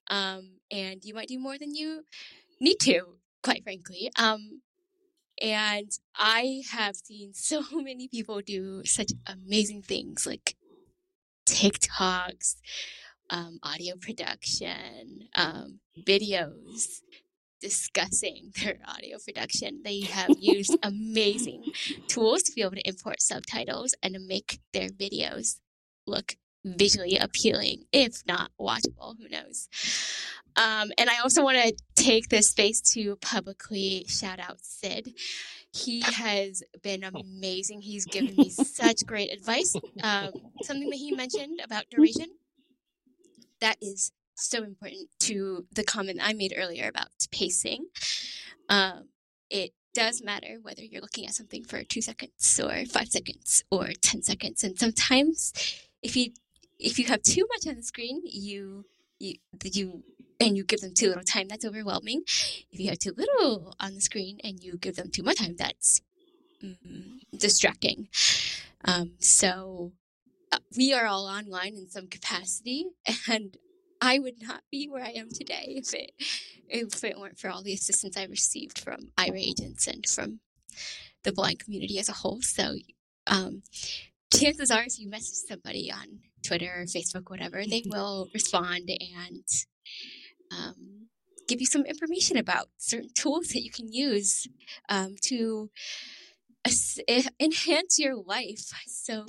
um, 0.10 0.52
and 0.72 1.04
you 1.04 1.14
might 1.14 1.28
do 1.28 1.40
more 1.40 1.58
than 1.58 1.76
you 1.76 2.04
need 2.60 2.78
to, 2.82 3.02
quite 3.44 3.64
frankly. 3.64 4.10
Um, 4.18 4.62
and 5.42 5.92
I 6.16 6.64
have 6.72 6.96
seen 6.96 7.34
so 7.34 7.64
many 7.74 8.08
people 8.08 8.42
do 8.42 8.84
such 8.86 9.12
amazing 9.26 9.84
things 9.84 10.26
like 10.26 10.56
TikToks, 11.48 12.56
um, 13.30 13.60
audio 13.64 13.96
production, 13.96 15.28
um, 15.36 15.80
videos 16.00 17.02
discussing 17.62 18.52
their 18.64 18.78
audio 18.88 19.18
production. 19.24 19.82
They 19.84 20.02
have 20.02 20.30
used 20.40 20.78
amazing 20.84 21.66
tools 22.08 22.44
to 22.44 22.54
be 22.54 22.62
able 22.62 22.76
to 22.76 22.88
import 22.88 23.22
subtitles 23.22 23.96
and 24.02 24.14
to 24.14 24.20
make 24.20 24.60
their 24.74 24.90
videos 24.90 25.60
look 26.06 26.36
visually 26.66 27.18
appealing, 27.18 27.84
if 27.92 28.24
not 28.28 28.52
watchable. 28.60 29.16
Who 29.20 29.30
knows? 29.30 29.70
Um, 30.56 30.92
and 30.98 31.10
I 31.10 31.20
also 31.20 31.44
want 31.44 31.58
to 31.58 31.74
take 31.96 32.30
this 32.30 32.50
space 32.50 32.82
to 32.94 33.16
publicly 33.18 34.06
shout 34.08 34.40
out 34.40 34.58
Sid. 34.62 35.14
He 35.72 36.02
has 36.02 36.64
been 36.82 37.04
amazing. 37.04 37.82
He's 37.82 38.06
given 38.06 38.36
me 38.36 38.50
such 38.50 39.06
great 39.06 39.32
advice. 39.32 39.76
Um, 40.02 40.32
something 40.64 40.90
that 40.90 40.96
he 40.98 41.14
mentioned 41.14 41.62
about 41.64 41.86
duration 41.92 42.28
that 43.62 43.78
is 43.82 44.12
so 44.36 44.64
important 44.64 45.10
to 45.20 45.66
the 45.74 45.84
comment 45.84 46.20
I 46.22 46.34
made 46.34 46.54
earlier 46.56 46.88
about 46.88 47.08
pacing. 47.32 47.88
Um, 48.70 49.10
it 49.50 49.72
does 49.94 50.22
matter 50.24 50.60
whether 50.62 50.84
you're 50.84 51.02
looking 51.02 51.26
at 51.26 51.34
something 51.34 51.64
for 51.64 51.84
two 51.84 52.02
seconds 52.02 52.60
or 52.64 52.86
five 52.86 53.08
seconds 53.08 53.64
or 53.72 53.90
10 54.02 54.22
seconds. 54.22 54.64
And 54.64 54.78
sometimes 54.78 55.54
if 56.04 56.16
you, 56.16 56.32
if 56.78 57.00
you 57.00 57.06
have 57.06 57.24
too 57.24 57.48
much 57.50 57.68
on 57.68 57.76
the 57.76 57.84
screen, 57.84 58.22
you, 58.24 58.86
you, 59.20 59.36
you, 59.64 60.04
and 60.40 60.56
you 60.56 60.64
give 60.64 60.82
them 60.82 60.94
too 60.94 61.08
little 61.08 61.24
time, 61.24 61.48
that's 61.48 61.66
overwhelming. 61.66 62.22
If 62.72 62.80
you 62.80 62.90
have 62.90 63.00
too 63.00 63.14
little 63.18 63.74
on 63.80 63.96
the 63.96 64.02
screen 64.02 64.38
and 64.44 64.64
you 64.64 64.78
give 64.78 64.96
them 64.96 65.10
too 65.10 65.24
much 65.24 65.38
time, 65.38 65.56
that's 65.58 66.02
mm, 66.64 67.20
distracting. 67.36 68.10
Um, 68.86 69.14
so 69.18 69.94
we 70.78 70.94
are 70.94 71.06
all 71.06 71.28
online 71.28 71.76
in 71.76 71.90
some 71.90 72.08
capacity, 72.08 72.86
and 73.30 73.58
I 74.02 74.20
would 74.20 74.42
not 74.42 74.62
be 74.72 74.88
where 74.88 75.04
I 75.04 75.12
am 75.12 75.30
today 75.30 75.76
if 75.78 75.94
it 75.94 76.12
if 76.70 77.04
it 77.04 77.18
weren't 77.18 77.40
for 77.40 77.50
all 77.50 77.64
the 77.64 77.74
assistance 77.74 78.18
I 78.18 78.26
received 78.26 78.80
from 78.80 79.12
Aira 79.18 79.40
agents 79.40 79.88
and 79.88 80.06
from 80.06 80.40
the 81.24 81.32
blind 81.32 81.60
community 81.60 81.98
as 81.98 82.10
a 82.10 82.14
whole. 82.14 82.42
So, 82.42 82.76
um, 83.26 83.64
chances 84.34 84.70
are, 84.70 84.84
if 84.84 85.00
you 85.00 85.10
message 85.10 85.48
somebody 85.48 85.92
on 85.92 86.20
Twitter 86.46 86.72
or 86.78 86.84
Facebook, 86.86 87.30
whatever, 87.30 87.64
they 87.66 87.82
mm-hmm. 87.82 87.98
will 87.98 88.30
respond 88.34 88.90
and 88.90 89.46
um, 90.52 91.08
give 91.48 91.60
you 91.60 91.66
some 91.66 91.86
information 91.86 92.38
about 92.38 92.68
certain 92.78 93.10
tools 93.14 93.48
that 93.50 93.64
you 93.64 93.72
can 93.72 93.92
use 93.92 94.48
um, 94.90 95.16
to 95.24 95.70
Eh, 96.66 97.24
enhance 97.40 97.98
your 98.00 98.16
life 98.16 98.72
so 98.88 99.26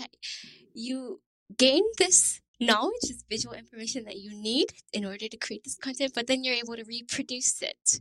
you 0.75 1.21
gain 1.57 1.85
this 1.99 2.41
knowledge, 2.61 3.03
this 3.03 3.25
visual 3.29 3.55
information 3.55 4.05
that 4.05 4.17
you 4.17 4.31
need 4.31 4.67
in 4.93 5.05
order 5.05 5.29
to 5.29 5.37
create 5.37 5.65
this 5.65 5.77
content, 5.77 6.13
but 6.15 6.27
then 6.27 6.43
you're 6.43 6.55
able 6.55 6.77
to 6.77 6.85
reproduce 6.85 7.63
it 7.63 8.01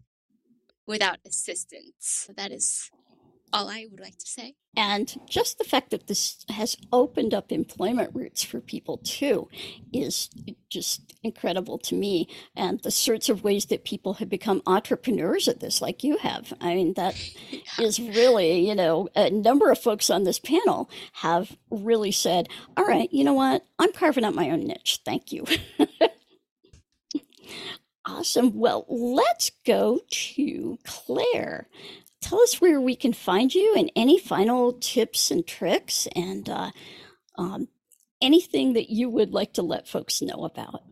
without 0.88 1.20
assistance. 1.26 2.26
So 2.26 2.34
that 2.34 2.52
is 2.52 2.90
all 3.54 3.70
I 3.70 3.88
would 3.90 4.00
like 4.00 4.18
to 4.18 4.28
say. 4.28 4.56
And 4.76 5.14
just 5.28 5.58
the 5.58 5.64
fact 5.64 5.90
that 5.92 6.08
this 6.08 6.46
has 6.50 6.78
opened 6.94 7.34
up 7.34 7.52
employment 7.52 8.12
routes 8.14 8.44
for 8.44 8.62
people 8.62 8.98
too 9.00 9.50
is 9.92 10.30
just 10.70 11.16
incredible 11.24 11.80
to 11.80 11.96
me. 11.96 12.28
And 12.56 12.80
the 12.82 12.92
sorts 12.92 13.30
of 13.30 13.44
ways 13.44 13.66
that 13.68 13.86
people 13.86 14.16
have 14.16 14.30
become 14.30 14.62
entrepreneurs 14.68 15.48
at 15.48 15.60
this, 15.62 15.82
like 15.82 16.04
you 16.04 16.18
have. 16.18 16.54
I 16.62 16.76
mean, 16.76 16.94
that 16.94 17.16
is 17.80 18.00
really, 18.00 18.68
you 18.68 18.76
know, 18.76 19.10
a 19.16 19.30
number 19.32 19.72
of 19.72 19.80
folks 19.80 20.10
on 20.10 20.24
this 20.26 20.40
panel 20.40 20.90
have 21.14 21.58
really 21.72 22.12
said, 22.12 22.50
all 22.78 22.86
right, 22.86 23.12
you 23.12 23.24
know 23.24 23.34
what? 23.34 23.66
I'm 23.80 23.94
carving 23.94 24.26
out 24.26 24.36
my 24.36 24.52
own 24.52 24.68
niche. 24.68 25.00
Thank 25.06 25.32
you. 25.32 25.46
Awesome. 28.06 28.58
Well, 28.58 28.86
let's 28.90 29.52
go 29.66 30.02
to 30.10 30.80
Claire 30.86 31.68
tell 32.22 32.42
us 32.42 32.60
where 32.60 32.82
we 32.82 32.96
can 32.96 33.14
find 33.14 33.54
you 33.54 33.76
and 33.78 33.92
any 33.96 34.20
final 34.20 34.74
tips 34.74 35.32
and 35.32 35.46
tricks 35.46 36.08
and 36.16 36.50
uh, 36.50 36.72
um, 37.38 37.68
anything 38.22 38.74
that 38.74 38.90
you 38.90 39.10
would 39.10 39.32
like 39.32 39.54
to 39.54 39.62
let 39.62 39.88
folks 39.88 40.22
know 40.22 40.46
about. 40.46 40.84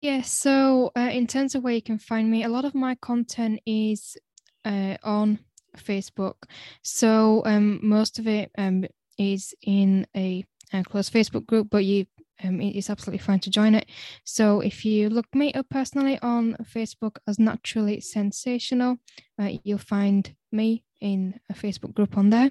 Yeah, 0.00 0.20
so 0.20 0.92
uh, 0.96 1.08
in 1.12 1.26
terms 1.26 1.54
of 1.54 1.62
where 1.62 1.72
you 1.72 1.80
can 1.80 1.98
find 1.98 2.30
me, 2.30 2.44
a 2.44 2.48
lot 2.48 2.66
of 2.66 2.74
my 2.74 2.94
content 2.96 3.60
is 3.64 4.18
uh, 4.64 4.96
on 5.02 5.38
Facebook. 5.78 6.34
So 6.82 7.42
um, 7.46 7.80
most 7.82 8.18
of 8.18 8.26
it 8.26 8.50
um, 8.58 8.84
is 9.18 9.54
in 9.62 10.06
a, 10.14 10.44
a 10.72 10.82
closed 10.84 11.12
Facebook 11.12 11.46
group, 11.46 11.68
but 11.70 11.84
you 11.84 12.06
um, 12.44 12.60
it 12.60 12.76
is 12.76 12.90
absolutely 12.90 13.18
fine 13.18 13.40
to 13.40 13.50
join 13.50 13.74
it. 13.74 13.88
So 14.24 14.60
if 14.60 14.84
you 14.84 15.08
look 15.08 15.34
me 15.34 15.52
up 15.52 15.68
personally 15.68 16.18
on 16.20 16.56
Facebook 16.62 17.16
as 17.26 17.38
Naturally 17.38 18.00
Sensational, 18.00 18.98
uh, 19.40 19.50
you'll 19.62 19.78
find 19.78 20.34
me 20.52 20.84
in 21.00 21.40
a 21.50 21.54
Facebook 21.54 21.94
group 21.94 22.16
on 22.16 22.30
there. 22.30 22.50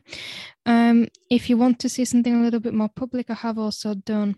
Um, 0.66 1.08
if 1.30 1.50
you 1.50 1.58
want 1.58 1.80
to 1.80 1.90
see 1.90 2.06
something 2.06 2.36
a 2.36 2.44
little 2.44 2.60
bit 2.60 2.74
more 2.74 2.90
public, 2.90 3.30
I 3.30 3.36
have 3.36 3.58
also 3.58 3.94
done 3.94 4.36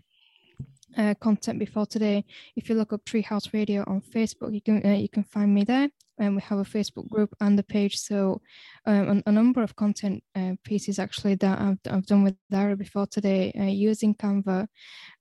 uh, 0.96 1.14
content 1.20 1.58
before 1.58 1.86
today. 1.86 2.24
If 2.54 2.68
you 2.68 2.74
look 2.74 2.92
up 2.92 3.04
Treehouse 3.04 3.52
Radio 3.52 3.84
on 3.86 4.00
Facebook, 4.00 4.54
you 4.54 4.60
can 4.60 4.84
uh, 4.84 4.94
you 4.94 5.08
can 5.08 5.24
find 5.24 5.54
me 5.54 5.64
there. 5.64 5.88
And 6.18 6.36
we 6.36 6.42
have 6.42 6.58
a 6.58 6.64
Facebook 6.64 7.08
group 7.08 7.34
and 7.40 7.58
the 7.58 7.62
page. 7.62 7.98
So 7.98 8.40
um, 8.86 9.22
a, 9.26 9.30
a, 9.30 9.32
number 9.32 9.62
of 9.62 9.76
content 9.76 10.22
uh, 10.34 10.52
pieces 10.64 10.98
actually 10.98 11.34
that 11.36 11.60
I've, 11.60 11.78
I've 11.90 12.06
done 12.06 12.22
with 12.22 12.36
Dara 12.50 12.76
before 12.76 13.06
today 13.06 13.52
uh, 13.58 13.64
using 13.64 14.14
Canva 14.14 14.66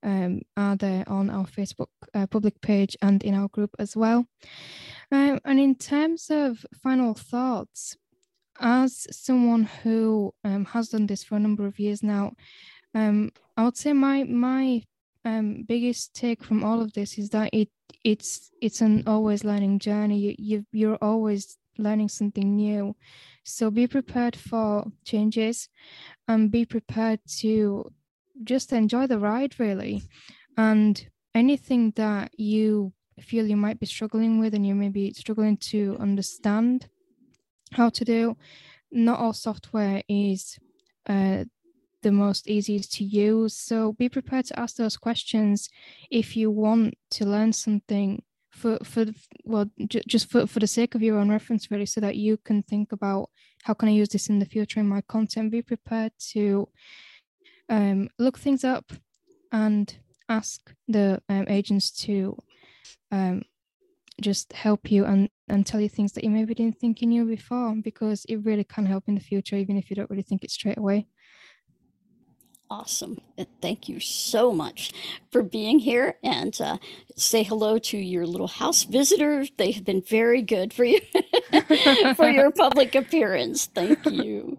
um, 0.03 0.41
are 0.55 0.75
there 0.75 1.03
on 1.07 1.29
our 1.29 1.45
Facebook 1.45 1.87
uh, 2.13 2.27
public 2.27 2.61
page 2.61 2.95
and 3.01 3.23
in 3.23 3.35
our 3.35 3.49
group 3.49 3.71
as 3.79 3.95
well. 3.95 4.25
Um, 5.11 5.39
and 5.45 5.59
in 5.59 5.75
terms 5.75 6.27
of 6.29 6.65
final 6.81 7.13
thoughts, 7.13 7.97
as 8.59 9.05
someone 9.11 9.63
who 9.83 10.33
um, 10.43 10.65
has 10.65 10.89
done 10.89 11.07
this 11.07 11.23
for 11.23 11.35
a 11.35 11.39
number 11.39 11.65
of 11.65 11.79
years 11.79 12.01
now, 12.01 12.31
um, 12.93 13.31
I 13.57 13.65
would 13.65 13.77
say 13.77 13.93
my 13.93 14.23
my 14.23 14.81
um, 15.25 15.63
biggest 15.67 16.13
take 16.13 16.43
from 16.43 16.63
all 16.63 16.81
of 16.81 16.93
this 16.93 17.17
is 17.17 17.29
that 17.29 17.49
it 17.51 17.69
it's 18.03 18.51
it's 18.61 18.81
an 18.81 19.03
always 19.07 19.43
learning 19.43 19.79
journey. 19.79 20.19
You, 20.19 20.35
you 20.37 20.65
you're 20.71 20.99
always 21.01 21.57
learning 21.77 22.09
something 22.09 22.55
new, 22.55 22.95
so 23.43 23.69
be 23.71 23.87
prepared 23.87 24.35
for 24.35 24.85
changes, 25.03 25.67
and 26.27 26.51
be 26.51 26.65
prepared 26.65 27.19
to 27.39 27.91
just 28.43 28.71
enjoy 28.71 29.07
the 29.07 29.19
ride 29.19 29.59
really, 29.59 30.03
and 30.57 31.07
anything 31.33 31.91
that 31.95 32.31
you 32.39 32.93
feel 33.19 33.47
you 33.47 33.57
might 33.57 33.79
be 33.79 33.85
struggling 33.85 34.39
with 34.39 34.53
and 34.53 34.65
you 34.65 34.75
may 34.75 34.89
be 34.89 35.13
struggling 35.13 35.57
to 35.57 35.97
understand 35.99 36.87
how 37.71 37.89
to 37.89 38.05
do. 38.05 38.37
Not 38.91 39.19
all 39.19 39.33
software 39.33 40.03
is 40.07 40.59
uh, 41.07 41.45
the 42.05 42.11
most 42.11 42.47
easiest 42.47 42.93
to 42.93 43.03
use. 43.03 43.57
So 43.57 43.93
be 43.93 44.09
prepared 44.09 44.45
to 44.45 44.59
ask 44.59 44.75
those 44.75 44.95
questions 44.95 45.69
if 46.11 46.37
you 46.37 46.51
want 46.51 46.93
to 47.17 47.25
learn 47.25 47.51
something 47.51 48.21
for 48.51 48.77
for 48.83 49.05
well 49.43 49.65
j- 49.87 50.07
just 50.07 50.29
for, 50.29 50.47
for 50.47 50.59
the 50.59 50.67
sake 50.77 50.95
of 50.95 51.01
your 51.01 51.17
own 51.19 51.29
reference 51.29 51.69
really 51.71 51.85
so 51.85 51.99
that 51.99 52.15
you 52.15 52.37
can 52.37 52.63
think 52.63 52.93
about 52.93 53.29
how 53.63 53.73
can 53.73 53.89
i 53.89 53.91
use 53.91 54.07
this 54.09 54.29
in 54.29 54.39
the 54.39 54.45
future 54.45 54.79
in 54.79 54.87
my 54.87 55.01
content 55.01 55.51
be 55.51 55.61
prepared 55.61 56.13
to 56.17 56.69
um, 57.67 58.07
look 58.17 58.39
things 58.39 58.63
up 58.63 58.93
and 59.51 59.97
ask 60.29 60.73
the 60.87 61.21
um, 61.27 61.45
agents 61.49 61.91
to 61.91 62.37
um, 63.11 63.43
just 64.21 64.53
help 64.53 64.89
you 64.89 65.03
and 65.03 65.29
and 65.49 65.65
tell 65.65 65.81
you 65.81 65.89
things 65.89 66.13
that 66.13 66.23
you 66.23 66.29
maybe 66.29 66.53
didn't 66.53 66.79
think 66.79 67.01
you 67.01 67.07
knew 67.07 67.25
before 67.25 67.75
because 67.83 68.23
it 68.29 68.37
really 68.37 68.63
can 68.63 68.85
help 68.85 69.03
in 69.07 69.15
the 69.15 69.27
future 69.31 69.57
even 69.57 69.75
if 69.75 69.89
you 69.89 69.97
don't 69.97 70.09
really 70.09 70.27
think 70.29 70.43
it 70.45 70.51
straight 70.51 70.77
away 70.77 71.07
Awesome. 72.69 73.21
Thank 73.61 73.87
you 73.87 73.99
so 73.99 74.51
much 74.51 74.91
for 75.31 75.43
being 75.43 75.77
here 75.79 76.17
and 76.23 76.59
uh, 76.59 76.77
say 77.15 77.43
hello 77.43 77.77
to 77.77 77.97
your 77.97 78.25
little 78.25 78.47
house 78.47 78.83
visitors. 78.83 79.51
They 79.57 79.71
have 79.71 79.85
been 79.85 80.01
very 80.01 80.41
good 80.41 80.73
for 80.73 80.83
you 80.83 80.99
for 82.15 82.27
your 82.27 82.49
public 82.49 82.95
appearance. 82.95 83.67
Thank 83.67 84.03
you. 84.07 84.57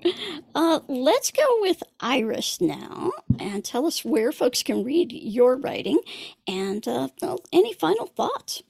Uh, 0.55 0.81
let's 0.87 1.33
go 1.33 1.45
with 1.61 1.83
Iris 1.99 2.61
now 2.61 3.11
and 3.41 3.65
tell 3.65 3.87
us 3.87 4.05
where 4.05 4.31
folks 4.31 4.63
can 4.63 4.85
read 4.85 5.11
your 5.11 5.57
writing 5.57 5.99
and 6.47 6.87
uh, 6.87 7.09
any 7.53 7.73
final 7.73 8.07
thoughts. 8.07 8.63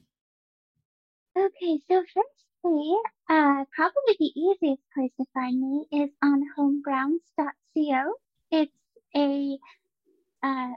Okay, 1.37 1.79
so 1.91 2.03
firstly, 2.15 2.97
uh, 3.29 3.65
probably 3.75 4.17
the 4.19 4.33
easiest 4.35 4.81
place 4.95 5.13
to 5.21 5.27
find 5.35 5.61
me 5.61 5.87
is 5.93 6.11
on 6.23 6.43
homegrounds.co. 6.57 8.15
It's 8.51 8.73
a 9.17 9.59
uh, 10.43 10.73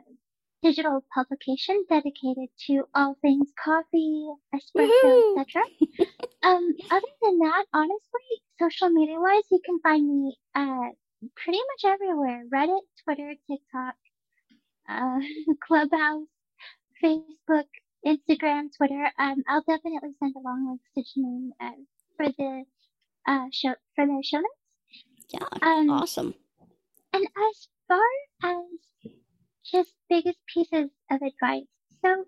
digital 0.62 1.04
publication 1.14 1.86
dedicated 1.90 2.50
to 2.68 2.84
all 2.94 3.16
things 3.22 3.50
coffee, 3.64 4.28
espresso, 4.54 5.38
etc. 5.40 5.64
um, 6.44 6.74
other 6.92 7.08
than 7.22 7.40
that, 7.40 7.66
honestly, 7.74 8.30
social 8.60 8.90
media 8.90 9.20
wise, 9.20 9.44
you 9.52 9.60
can 9.64 9.80
find 9.82 10.08
me 10.08 10.38
uh, 10.56 10.90
pretty 11.36 11.60
much 11.60 11.94
everywhere: 11.94 12.44
Reddit, 12.54 12.82
Twitter, 13.04 13.34
TikTok, 13.50 13.96
uh, 14.90 15.20
Clubhouse, 15.68 16.28
Facebook, 17.04 17.68
Instagram, 18.06 18.70
Twitter. 18.76 19.12
Um, 19.18 19.44
I'll 19.48 19.64
definitely 19.68 20.12
send 20.20 20.36
along 20.36 20.68
links 20.68 20.90
to 21.14 21.20
Janine 21.20 21.50
uh, 21.62 21.72
for 22.18 22.28
the 22.38 22.64
uh, 23.28 23.46
show 23.52 23.76
for 23.96 24.06
the 24.06 24.24
show 24.24 24.38
notes. 24.38 25.06
Yeah, 25.30 25.46
um, 25.62 25.90
awesome. 25.90 26.34
And 27.14 27.24
as 27.24 27.68
far 27.90 28.08
as 28.44 28.66
just 29.66 29.96
biggest 30.10 30.40
pieces 30.48 30.92
of 31.12 31.22
advice. 31.22 31.68
So, 32.02 32.26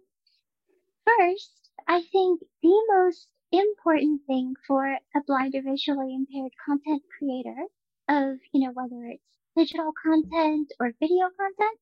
first, 1.05 1.69
I 1.87 2.01
think 2.01 2.41
the 2.63 2.83
most 2.89 3.27
important 3.51 4.25
thing 4.25 4.55
for 4.65 4.93
a 4.93 5.21
blind 5.27 5.53
or 5.53 5.61
visually 5.61 6.15
impaired 6.15 6.53
content 6.65 7.03
creator 7.19 7.67
of, 8.09 8.39
you 8.51 8.61
know, 8.61 8.71
whether 8.73 9.05
it's 9.05 9.37
digital 9.55 9.93
content 10.03 10.73
or 10.79 10.91
video 10.99 11.29
content, 11.37 11.79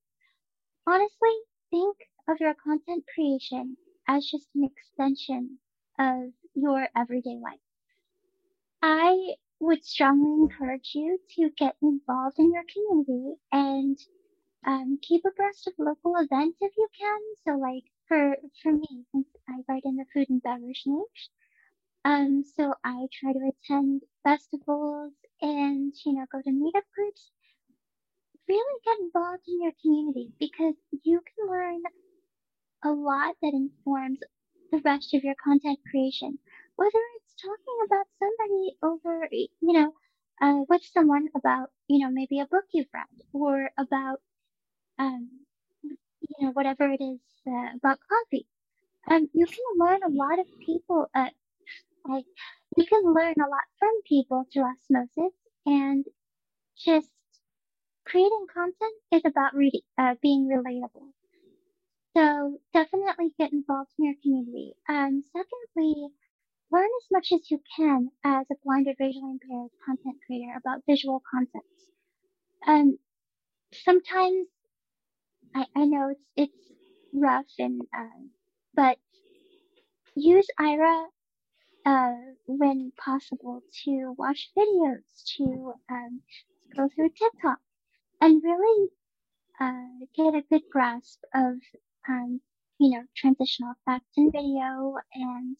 honestly, 0.86 1.36
think 1.70 1.96
of 2.28 2.40
your 2.40 2.54
content 2.54 3.04
creation 3.14 3.76
as 4.08 4.26
just 4.26 4.48
an 4.54 4.64
extension 4.64 5.58
of 5.98 6.32
your 6.54 6.88
everyday 6.96 7.36
life. 7.36 7.60
I 8.82 9.36
would 9.60 9.84
strongly 9.84 10.42
encourage 10.42 10.92
you 10.94 11.20
to 11.36 11.50
get 11.50 11.76
involved 11.82 12.38
in 12.38 12.52
your 12.52 12.64
community 12.72 13.36
and 13.52 13.98
um, 14.66 14.98
keep 15.02 15.24
abreast 15.24 15.66
of 15.68 15.74
local 15.78 16.16
events 16.16 16.58
if 16.60 16.72
you 16.76 16.88
can. 16.98 17.20
So, 17.44 17.58
like 17.58 17.84
for 18.08 18.36
for 18.62 18.72
me, 18.72 19.06
since 19.12 19.28
I 19.48 19.62
write 19.68 19.84
in 19.84 19.96
the 19.96 20.06
food 20.12 20.28
and 20.30 20.42
beverage 20.42 20.84
niche, 20.86 21.30
um, 22.04 22.44
so 22.44 22.74
I 22.84 23.08
try 23.12 23.32
to 23.32 23.50
attend 23.52 24.02
festivals 24.24 25.14
and 25.40 25.94
you 26.04 26.12
know 26.14 26.26
go 26.32 26.42
to 26.42 26.50
meetup 26.50 26.84
groups. 26.94 27.30
Really 28.48 28.80
get 28.84 28.98
involved 29.00 29.48
in 29.48 29.62
your 29.62 29.72
community 29.80 30.32
because 30.38 30.74
you 31.04 31.20
can 31.22 31.48
learn 31.48 31.82
a 32.84 32.90
lot 32.92 33.36
that 33.42 33.54
informs 33.54 34.20
the 34.70 34.78
rest 34.80 35.14
of 35.14 35.24
your 35.24 35.34
content 35.42 35.78
creation. 35.90 36.38
Whether 36.76 36.98
it's 37.16 37.29
talking 37.42 37.78
about 37.86 38.06
somebody 38.18 38.76
over, 38.82 39.28
you 39.32 39.72
know, 39.72 39.92
uh, 40.42 40.64
with 40.68 40.82
someone 40.92 41.28
about, 41.36 41.70
you 41.88 41.98
know, 42.04 42.10
maybe 42.12 42.40
a 42.40 42.46
book 42.46 42.64
you've 42.72 42.88
read 42.94 43.06
or 43.32 43.70
about, 43.78 44.20
um, 44.98 45.28
you 45.82 46.46
know, 46.46 46.50
whatever 46.52 46.88
it 46.88 47.02
is 47.02 47.20
uh, 47.46 47.76
about 47.76 47.98
coffee. 48.08 48.46
Um, 49.10 49.28
you 49.32 49.46
can 49.46 49.64
learn 49.78 50.00
a 50.04 50.10
lot 50.10 50.38
of 50.38 50.46
people, 50.64 51.06
uh, 51.14 51.30
like, 52.08 52.24
you 52.76 52.86
can 52.86 53.02
learn 53.04 53.34
a 53.38 53.48
lot 53.48 53.66
from 53.78 53.90
people 54.06 54.44
through 54.52 54.64
osmosis 54.64 55.34
and 55.66 56.04
just 56.76 57.10
creating 58.06 58.46
content 58.52 58.94
is 59.12 59.22
about 59.24 59.54
reading, 59.54 59.82
uh, 59.98 60.14
being 60.22 60.48
relatable. 60.48 61.08
So 62.16 62.58
definitely 62.72 63.32
get 63.38 63.52
involved 63.52 63.90
in 63.98 64.06
your 64.06 64.14
community. 64.22 64.74
Um, 64.88 65.22
secondly, 65.32 66.08
learn 66.72 66.88
as 67.02 67.06
much 67.10 67.32
as 67.32 67.50
you 67.50 67.60
can 67.76 68.10
as 68.24 68.46
a 68.50 68.54
blind 68.64 68.86
or 68.88 68.94
visually 68.98 69.32
impaired 69.32 69.70
content 69.84 70.16
creator 70.26 70.54
about 70.56 70.82
visual 70.86 71.22
concepts. 71.30 71.90
Um, 72.66 72.98
sometimes 73.72 74.46
I, 75.54 75.66
I 75.76 75.84
know 75.86 76.10
it's 76.10 76.26
it's 76.36 76.72
rough 77.12 77.46
and 77.58 77.82
uh, 77.96 78.20
but 78.74 78.98
use 80.14 80.46
Aira 80.60 81.06
uh, 81.86 82.14
when 82.46 82.92
possible 83.02 83.62
to 83.84 84.14
watch 84.18 84.50
videos, 84.56 85.24
to 85.36 85.74
um, 85.90 86.20
go 86.76 86.88
through 86.94 87.10
TikTok, 87.10 87.58
and 88.20 88.42
really 88.44 88.88
uh, 89.60 90.06
get 90.14 90.34
a 90.34 90.42
good 90.50 90.62
grasp 90.70 91.20
of 91.34 91.56
um, 92.08 92.40
you 92.80 92.90
know, 92.90 93.04
transitional 93.14 93.74
effects 93.86 94.16
in 94.16 94.32
video 94.32 94.94
and 95.14 95.56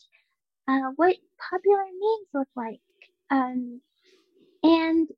uh, 0.71 0.91
what 0.97 1.17
popular 1.51 1.85
memes 1.85 2.29
look 2.33 2.49
like, 2.55 2.81
um, 3.31 3.81
and 4.63 5.09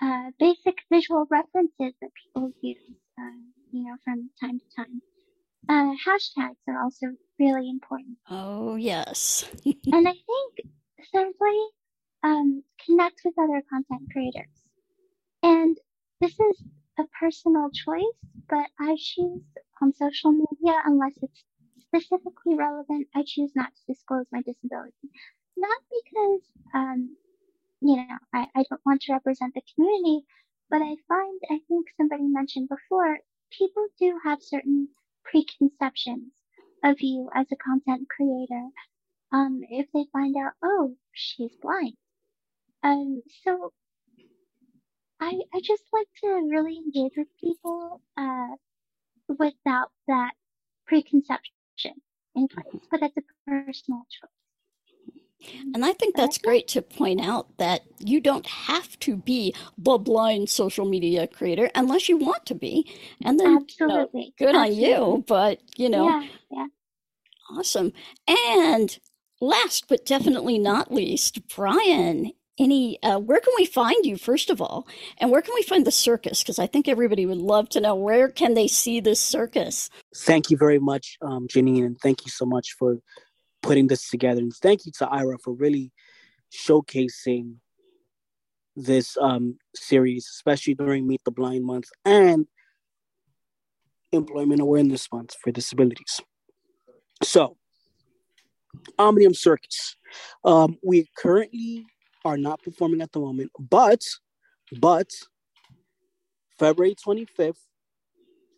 uh, 0.00 0.30
basic 0.38 0.76
visual 0.92 1.26
references 1.30 1.92
that 2.00 2.10
people 2.22 2.52
use, 2.60 2.78
uh, 3.20 3.40
you 3.72 3.84
know, 3.84 3.96
from 4.04 4.30
time 4.40 4.60
to 4.60 4.64
time. 4.76 5.02
Uh, 5.68 5.92
hashtags 6.06 6.56
are 6.68 6.82
also 6.82 7.08
really 7.38 7.68
important. 7.68 8.16
Oh, 8.30 8.76
yes. 8.76 9.44
and 9.64 10.08
I 10.08 10.12
think, 10.12 10.70
thirdly, 11.12 11.66
um, 12.22 12.62
connect 12.86 13.20
with 13.24 13.34
other 13.38 13.62
content 13.68 14.08
creators. 14.12 14.46
And 15.42 15.76
this 16.20 16.32
is 16.32 16.62
a 16.98 17.04
personal 17.20 17.70
choice, 17.70 18.18
but 18.48 18.66
I 18.80 18.96
choose 18.98 19.42
on 19.82 19.92
social 19.94 20.32
media 20.32 20.80
unless 20.84 21.12
it's 21.22 21.44
specifically 21.88 22.54
relevant. 22.54 23.08
I 23.14 23.24
choose 23.26 23.52
not 23.54 23.72
to 23.74 23.92
disclose 23.92 24.26
my 24.30 24.42
disability. 24.42 25.08
Not 25.56 25.80
because, 25.90 26.42
um, 26.74 27.16
you 27.80 27.96
know, 27.96 28.18
I, 28.32 28.46
I 28.54 28.64
don't 28.68 28.80
want 28.86 29.02
to 29.02 29.12
represent 29.12 29.54
the 29.54 29.62
community, 29.74 30.24
but 30.70 30.82
I 30.82 30.94
find, 31.08 31.40
I 31.50 31.60
think 31.68 31.86
somebody 31.96 32.24
mentioned 32.24 32.68
before, 32.68 33.18
people 33.50 33.86
do 33.98 34.18
have 34.24 34.42
certain 34.42 34.88
preconceptions 35.24 36.32
of 36.84 36.96
you 37.00 37.28
as 37.34 37.46
a 37.50 37.56
content 37.56 38.08
creator. 38.14 38.68
Um, 39.32 39.60
if 39.68 39.86
they 39.92 40.04
find 40.12 40.36
out, 40.36 40.52
oh, 40.62 40.96
she's 41.12 41.54
blind. 41.60 41.94
Um, 42.82 43.22
so 43.44 43.72
I, 45.20 45.32
I 45.52 45.60
just 45.62 45.84
like 45.92 46.06
to 46.22 46.48
really 46.50 46.76
engage 46.76 47.12
with 47.16 47.28
people, 47.40 48.00
uh, 48.16 48.54
without 49.28 49.90
that 50.06 50.32
preconception 50.86 51.54
in 51.84 52.48
place, 52.48 52.66
mm-hmm. 52.66 52.78
but 52.90 53.00
that's 53.00 53.16
a 53.16 53.22
personal 53.46 54.06
choice. 54.10 54.30
And 55.74 55.84
I 55.84 55.92
think 55.92 56.16
that's 56.16 56.38
great 56.38 56.66
to 56.68 56.82
point 56.82 57.20
out 57.20 57.58
that 57.58 57.82
you 58.00 58.20
don't 58.20 58.46
have 58.46 58.98
to 59.00 59.16
be 59.16 59.54
the 59.76 59.96
blind 59.98 60.50
social 60.50 60.84
media 60.84 61.28
creator 61.28 61.70
unless 61.74 62.08
you 62.08 62.16
want 62.16 62.44
to 62.46 62.54
be. 62.54 62.90
And 63.24 63.38
then 63.38 63.58
Absolutely. 63.58 64.34
You 64.38 64.46
know, 64.46 64.52
good 64.52 64.56
Absolutely. 64.56 64.94
on 64.94 65.16
you, 65.16 65.24
but 65.26 65.60
you 65.76 65.88
know, 65.88 66.08
yeah, 66.08 66.28
yeah. 66.50 66.66
awesome. 67.56 67.92
And 68.26 68.98
last 69.40 69.86
but 69.88 70.04
definitely 70.04 70.58
not 70.58 70.92
least, 70.92 71.46
Brian, 71.54 72.32
any 72.58 73.02
uh, 73.02 73.18
where 73.18 73.40
can 73.40 73.52
we 73.56 73.66
find 73.66 74.04
you 74.04 74.16
first 74.16 74.50
of 74.50 74.60
all? 74.60 74.86
And 75.18 75.30
where 75.30 75.42
can 75.42 75.54
we 75.54 75.62
find 75.62 75.86
the 75.86 75.92
circus? 75.92 76.42
Because 76.42 76.58
i 76.58 76.66
think 76.66 76.88
everybody 76.88 77.26
would 77.26 77.38
love 77.38 77.68
to 77.70 77.80
know 77.80 77.94
where 77.94 78.28
can 78.28 78.54
they 78.54 78.68
see 78.68 79.00
this 79.00 79.20
circus? 79.20 79.90
Thank 80.16 80.50
you 80.50 80.56
very 80.56 80.78
much 80.78 81.16
um, 81.22 81.48
janine 81.48 81.84
and 81.86 81.98
thank 82.00 82.24
you 82.24 82.30
so 82.30 82.44
much 82.44 82.72
for 82.78 82.98
putting 83.62 83.86
this 83.86 84.08
together. 84.08 84.40
And 84.40 84.52
thank 84.54 84.86
you 84.86 84.92
to 84.98 85.06
Aira 85.06 85.38
for 85.42 85.52
really 85.52 85.92
showcasing 86.52 87.56
this 88.76 89.16
um, 89.20 89.58
series 89.74 90.28
especially 90.30 90.74
during 90.74 91.06
meet 91.06 91.22
the 91.24 91.30
blind 91.30 91.64
month 91.64 91.88
and 92.04 92.46
employment 94.12 94.60
awareness 94.60 95.08
month 95.12 95.34
for 95.42 95.50
disabilities. 95.50 96.20
So 97.22 97.56
omnium 98.98 99.34
circus. 99.34 99.96
Um, 100.44 100.78
we 100.82 101.08
currently 101.16 101.84
are 102.24 102.36
not 102.36 102.62
performing 102.62 103.00
at 103.00 103.12
the 103.12 103.20
moment, 103.20 103.50
but 103.58 104.02
but 104.80 105.10
February 106.58 106.94
25th, 106.94 107.62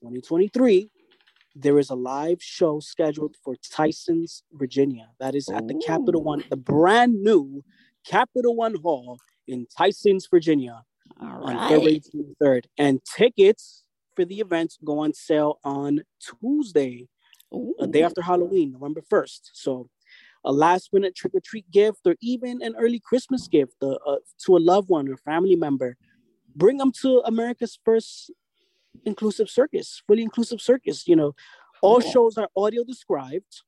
2023, 0.01 0.91
there 1.55 1.79
is 1.79 1.91
a 1.91 1.95
live 1.95 2.43
show 2.43 2.81
scheduled 2.81 3.37
for 3.45 3.55
Tyson's, 3.71 4.43
Virginia. 4.53 5.09
That 5.19 5.35
is 5.35 5.49
at 5.49 5.69
the 5.69 5.75
Ooh. 5.75 5.81
Capital 5.87 6.23
One, 6.23 6.43
the 6.49 6.57
brand 6.57 7.23
new 7.23 7.63
Capital 8.07 8.57
One 8.57 8.77
Hall 8.77 9.19
in 9.47 9.67
Tyson's, 9.77 10.27
Virginia 10.27 10.83
on 11.21 11.69
February 11.69 12.01
23rd. 12.15 12.65
And 12.79 13.01
tickets 13.05 13.85
for 14.17 14.25
the 14.25 14.41
event 14.41 14.77
go 14.85 15.01
on 15.01 15.13
sale 15.13 15.59
on 15.65 16.01
Tuesday, 16.41 17.09
Ooh. 17.55 17.75
a 17.79 17.87
day 17.87 18.03
after 18.03 18.23
Halloween, 18.23 18.73
November 18.73 19.03
1st. 19.03 19.51
So 19.53 19.89
a 20.45 20.53
last 20.53 20.93
minute 20.93 21.15
trick 21.15 21.35
or 21.35 21.41
treat 21.41 21.71
gift, 21.71 22.01
or 22.07 22.17
even 22.21 22.63
an 22.63 22.75
early 22.79 23.01
Christmas 23.01 23.49
gift 23.49 23.77
uh, 23.83 23.99
uh, 24.07 24.17
to 24.45 24.57
a 24.57 24.59
loved 24.59 24.89
one 24.89 25.09
or 25.09 25.17
family 25.17 25.57
member. 25.57 25.97
Bring 26.57 26.79
them 26.79 26.93
to 27.03 27.23
America's 27.27 27.79
first 27.85 28.31
inclusive 29.05 29.49
circus, 29.49 30.03
fully 30.07 30.23
inclusive 30.23 30.61
circus. 30.61 31.07
You 31.07 31.17
know, 31.17 31.35
all 31.83 32.01
shows 32.01 32.37
are 32.39 32.49
audio 32.57 32.85
described. 32.85 33.63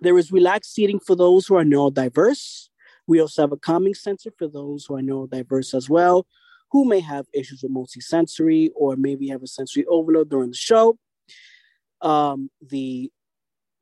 There 0.00 0.18
is 0.18 0.32
relaxed 0.32 0.72
seating 0.74 1.00
for 1.00 1.14
those 1.14 1.46
who 1.46 1.56
are 1.56 1.64
neurodiverse. 1.64 2.68
We 3.06 3.20
also 3.20 3.42
have 3.42 3.52
a 3.52 3.56
calming 3.56 3.94
center 3.94 4.30
for 4.38 4.48
those 4.48 4.86
who 4.86 4.96
are 4.96 5.02
neurodiverse 5.02 5.74
as 5.74 5.90
well, 5.90 6.26
who 6.70 6.84
may 6.84 7.00
have 7.00 7.26
issues 7.34 7.62
with 7.62 7.72
multisensory 7.72 8.70
or 8.74 8.96
maybe 8.96 9.28
have 9.28 9.42
a 9.42 9.46
sensory 9.46 9.84
overload 9.86 10.30
during 10.30 10.50
the 10.50 10.56
show. 10.56 10.98
Um, 12.00 12.50
the 12.62 13.10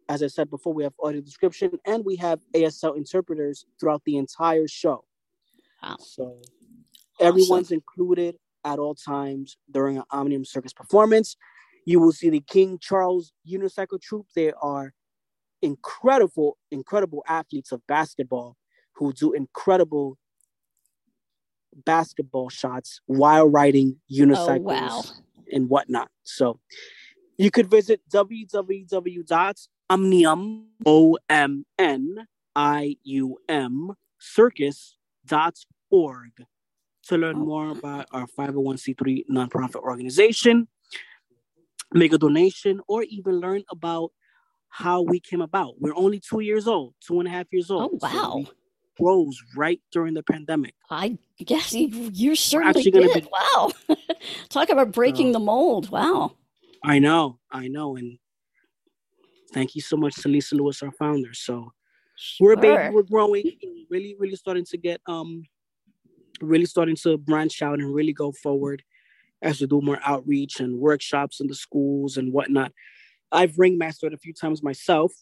as 0.09 0.23
I 0.23 0.27
said 0.29 0.49
before, 0.49 0.73
we 0.73 0.85
have 0.85 0.95
audio 1.03 1.21
description 1.21 1.73
and 1.85 2.05
we 2.05 2.17
have 2.17 2.41
ASL 2.55 2.97
interpreters 2.97 3.67
throughout 3.79 4.03
the 4.07 4.17
entire 4.17 4.67
show. 4.67 5.05
Wow. 5.83 5.97
So 6.01 6.23
awesome. 6.25 6.43
everyone's 7.21 7.71
included 7.71 8.37
at 8.65 8.79
all 8.79 8.95
times 8.95 9.57
during 9.71 9.99
an 9.99 10.05
Omnium 10.11 10.45
Circus 10.45 10.73
performance. 10.73 11.37
You 11.85 12.01
will 12.01 12.13
see 12.13 12.31
the 12.31 12.41
King 12.41 12.79
Charles 12.81 13.33
Unicycle 13.51 14.01
Troop. 14.01 14.27
They 14.35 14.53
are 14.53 14.93
incredible, 15.63 16.57
incredible 16.71 17.23
athletes 17.29 17.73
of 17.73 17.87
basketball 17.87 18.57
who 18.95 19.13
do 19.13 19.33
incredible 19.33 20.17
basketball 21.85 22.49
shots 22.49 23.01
while 23.07 23.49
riding 23.49 23.97
unicycles 24.11 24.59
oh, 24.59 24.61
wow. 24.61 25.03
and 25.53 25.69
whatnot. 25.69 26.11
So 26.25 26.61
you 27.37 27.51
could 27.51 27.71
visit 27.71 28.01
www 28.11 29.69
omnium, 29.91 30.67
O 30.87 31.19
M 31.29 31.65
N 31.79 32.27
I 32.55 32.97
U 33.05 33.39
M, 33.49 33.93
circus.org 34.19 34.97
to 37.09 37.17
learn 37.17 37.39
more 37.39 37.71
about 37.71 38.07
our 38.13 38.27
501c3 38.27 39.25
nonprofit 39.31 39.77
organization. 39.77 40.69
make 41.95 42.13
a 42.13 42.19
donation, 42.19 42.81
or 42.87 43.03
even 43.05 43.41
learn 43.41 43.63
about 43.71 44.13
how 44.69 45.01
we 45.01 45.19
came 45.19 45.41
about. 45.41 45.81
We're 45.81 45.97
only 45.97 46.21
two 46.21 46.41
years 46.41 46.69
old, 46.69 46.95
two 47.01 47.19
and 47.19 47.27
a 47.27 47.31
half 47.31 47.47
years 47.51 47.71
old. 47.71 47.93
Oh 47.95 47.99
wow! 48.03 48.45
So 48.45 48.53
rose 49.01 49.43
right 49.57 49.81
during 49.91 50.13
the 50.13 50.23
pandemic. 50.23 50.75
I 50.91 51.17
guess 51.43 51.73
you, 51.73 52.11
you 52.13 52.37
certainly 52.37 52.83
did. 52.91 53.15
Be... 53.15 53.29
Wow! 53.33 53.73
Talk 54.51 54.69
about 54.69 54.93
breaking 54.93 55.31
uh, 55.31 55.33
the 55.33 55.39
mold. 55.41 55.91
Wow. 55.91 56.37
I 56.85 56.99
know, 56.99 57.39
I 57.51 57.69
know, 57.69 57.97
and 57.97 58.19
thank 59.53 59.75
you 59.75 59.81
so 59.81 59.97
much 59.97 60.15
to 60.17 60.29
Lisa 60.29 60.55
Lewis, 60.55 60.83
our 60.83 60.93
founder. 60.93 61.35
So 61.35 61.73
sure. 62.17 62.49
we're 62.49 62.53
a 62.55 62.57
baby, 62.57 62.95
we're 62.95 63.03
growing, 63.03 63.45
really, 63.91 64.17
really 64.19 64.37
starting 64.37 64.65
to 64.67 64.77
get 64.77 65.01
um, 65.07 65.43
really 66.41 66.67
starting 66.67 66.97
to 66.97 67.19
branch 67.19 67.63
out 67.63 67.79
and 67.79 67.95
really 67.95 68.13
go 68.13 68.33
forward 68.33 68.83
as 69.43 69.61
we 69.61 69.67
do 69.67 69.81
more 69.81 70.01
outreach 70.05 70.61
and 70.61 70.79
workshops 70.79 71.41
in 71.41 71.47
the 71.47 71.55
schools 71.55 72.17
and 72.17 72.33
whatnot. 72.33 72.73
I've 73.31 73.53
ringmastered 73.59 74.13
a 74.13 74.19
few 74.19 74.33
times 74.33 74.63
myself. 74.63 75.13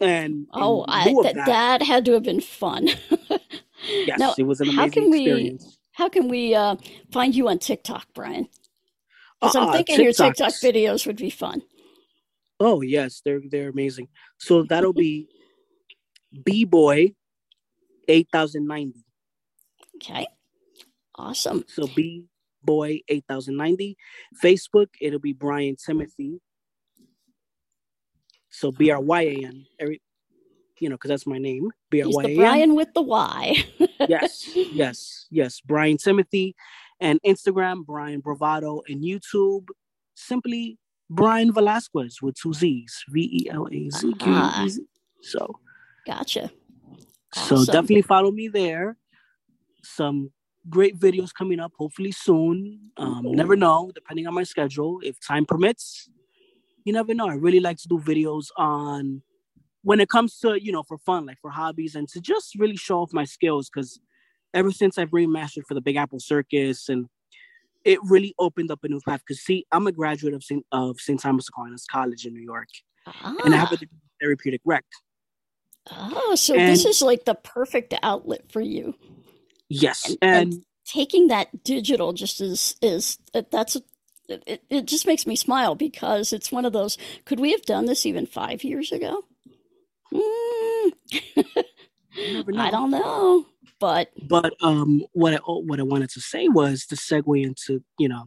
And 0.00 0.46
oh, 0.54 0.86
I, 0.88 1.04
th- 1.04 1.34
that, 1.34 1.46
that, 1.46 1.82
had 1.82 2.06
to 2.06 2.12
have 2.12 2.22
been 2.22 2.40
fun. 2.40 2.86
yes, 3.86 4.18
now, 4.18 4.34
it 4.38 4.44
was 4.44 4.62
an 4.62 4.70
amazing 4.70 4.78
how 4.78 4.88
can 4.88 5.14
experience. 5.14 5.64
We, 5.64 5.72
how 5.92 6.08
can 6.08 6.28
we 6.28 6.54
uh, 6.54 6.76
find 7.12 7.34
you 7.34 7.48
on 7.50 7.58
TikTok, 7.58 8.06
Brian? 8.14 8.48
Because 9.40 9.56
uh, 9.56 9.66
I'm 9.66 9.72
thinking 9.72 9.96
TikToks. 9.96 10.02
your 10.02 10.12
TikTok 10.12 10.52
videos 10.52 11.06
would 11.06 11.16
be 11.16 11.28
fun. 11.28 11.60
Oh 12.60 12.82
yes, 12.82 13.22
they're 13.24 13.40
they're 13.50 13.70
amazing. 13.70 14.08
So 14.38 14.62
that'll 14.62 14.92
be 14.92 15.28
B 16.44 16.64
boy 16.64 17.14
eight 18.06 18.28
thousand 18.30 18.66
ninety. 18.66 19.04
Okay. 19.96 20.26
Awesome. 21.16 21.64
So 21.66 21.86
B 21.86 22.24
boy 22.62 23.00
8090 23.08 23.96
facebook 24.42 24.88
it'll 25.00 25.18
be 25.18 25.32
brian 25.32 25.76
timothy 25.76 26.40
so 28.50 28.70
b-r-y-a-n 28.72 29.66
every 29.78 30.00
you 30.78 30.88
know 30.88 30.96
because 30.96 31.08
that's 31.08 31.26
my 31.26 31.38
name 31.38 31.70
b-r-y-a-n 31.90 32.36
brian 32.36 32.74
with 32.74 32.92
the 32.94 33.02
y 33.02 33.64
yes 34.08 34.50
yes 34.54 35.26
yes 35.30 35.60
brian 35.60 35.96
timothy 35.96 36.54
and 37.00 37.18
instagram 37.26 37.84
brian 37.84 38.20
bravado 38.20 38.82
and 38.88 39.02
youtube 39.02 39.66
simply 40.14 40.78
brian 41.10 41.52
velazquez 41.52 42.22
with 42.22 42.34
two 42.40 42.52
z's 42.52 43.04
v-e-l-a-z-q 43.08 44.32
uh-huh. 44.32 44.68
so 45.20 45.60
gotcha 46.06 46.50
awesome. 47.36 47.58
so 47.58 47.72
definitely 47.72 48.02
follow 48.02 48.30
me 48.30 48.48
there 48.48 48.96
some 49.82 50.30
great 50.68 50.98
videos 50.98 51.32
coming 51.32 51.60
up 51.60 51.72
hopefully 51.78 52.12
soon. 52.12 52.90
Um, 52.96 53.22
never 53.24 53.56
know, 53.56 53.90
depending 53.94 54.26
on 54.26 54.34
my 54.34 54.42
schedule, 54.42 55.00
if 55.02 55.16
time 55.26 55.46
permits. 55.46 56.08
You 56.84 56.92
never 56.92 57.14
know. 57.14 57.28
I 57.28 57.34
really 57.34 57.60
like 57.60 57.76
to 57.78 57.88
do 57.88 57.98
videos 57.98 58.46
on 58.56 59.22
when 59.82 60.00
it 60.00 60.08
comes 60.08 60.38
to, 60.40 60.62
you 60.62 60.72
know, 60.72 60.82
for 60.82 60.98
fun, 60.98 61.26
like 61.26 61.38
for 61.40 61.50
hobbies 61.50 61.94
and 61.94 62.08
to 62.08 62.20
just 62.20 62.54
really 62.56 62.76
show 62.76 63.00
off 63.00 63.12
my 63.12 63.24
skills 63.24 63.70
because 63.70 64.00
ever 64.54 64.70
since 64.70 64.98
I've 64.98 65.10
remastered 65.10 65.66
for 65.66 65.74
the 65.74 65.80
Big 65.80 65.96
Apple 65.96 66.20
Circus 66.20 66.88
and 66.88 67.06
it 67.84 67.98
really 68.04 68.34
opened 68.38 68.70
up 68.70 68.84
a 68.84 68.88
new 68.88 69.00
path. 69.06 69.20
Because 69.26 69.42
see, 69.42 69.66
I'm 69.72 69.86
a 69.86 69.92
graduate 69.92 70.34
of 70.34 70.44
St. 70.44 70.64
of 70.72 71.00
St. 71.00 71.20
Thomas 71.20 71.48
Aquinas 71.48 71.86
College 71.90 72.26
in 72.26 72.34
New 72.34 72.42
York, 72.42 72.68
ah. 73.06 73.36
and 73.44 73.54
I 73.54 73.58
have 73.58 73.72
a 73.72 73.76
ah. 73.76 73.96
therapeutic 74.20 74.60
rec. 74.64 74.84
Oh, 75.90 76.34
so 76.34 76.54
and, 76.54 76.68
this 76.68 76.84
is 76.84 77.02
like 77.02 77.24
the 77.24 77.34
perfect 77.34 77.94
outlet 78.02 78.50
for 78.52 78.60
you. 78.60 78.94
Yes, 79.68 80.04
and, 80.06 80.18
and, 80.22 80.52
and 80.52 80.62
taking 80.84 81.28
that 81.28 81.64
digital 81.64 82.12
just 82.12 82.40
is 82.40 82.76
is 82.82 83.18
that's 83.50 83.76
it, 84.28 84.62
it 84.70 84.86
just 84.86 85.06
makes 85.06 85.26
me 85.26 85.36
smile 85.36 85.74
because 85.74 86.32
it's 86.32 86.52
one 86.52 86.64
of 86.64 86.72
those. 86.72 86.96
Could 87.24 87.40
we 87.40 87.52
have 87.52 87.62
done 87.62 87.86
this 87.86 88.06
even 88.06 88.26
five 88.26 88.62
years 88.62 88.92
ago? 88.92 89.24
Mm. 90.12 90.92
I 92.56 92.70
don't 92.70 92.90
know, 92.90 93.46
but 93.80 94.10
but 94.28 94.54
um, 94.62 95.02
what 95.12 95.34
I 95.34 95.38
what 95.38 95.80
I 95.80 95.84
wanted 95.84 96.10
to 96.10 96.20
say 96.20 96.48
was 96.48 96.86
to 96.86 96.94
segue 96.94 97.42
into 97.42 97.82
you 97.98 98.08
know 98.08 98.26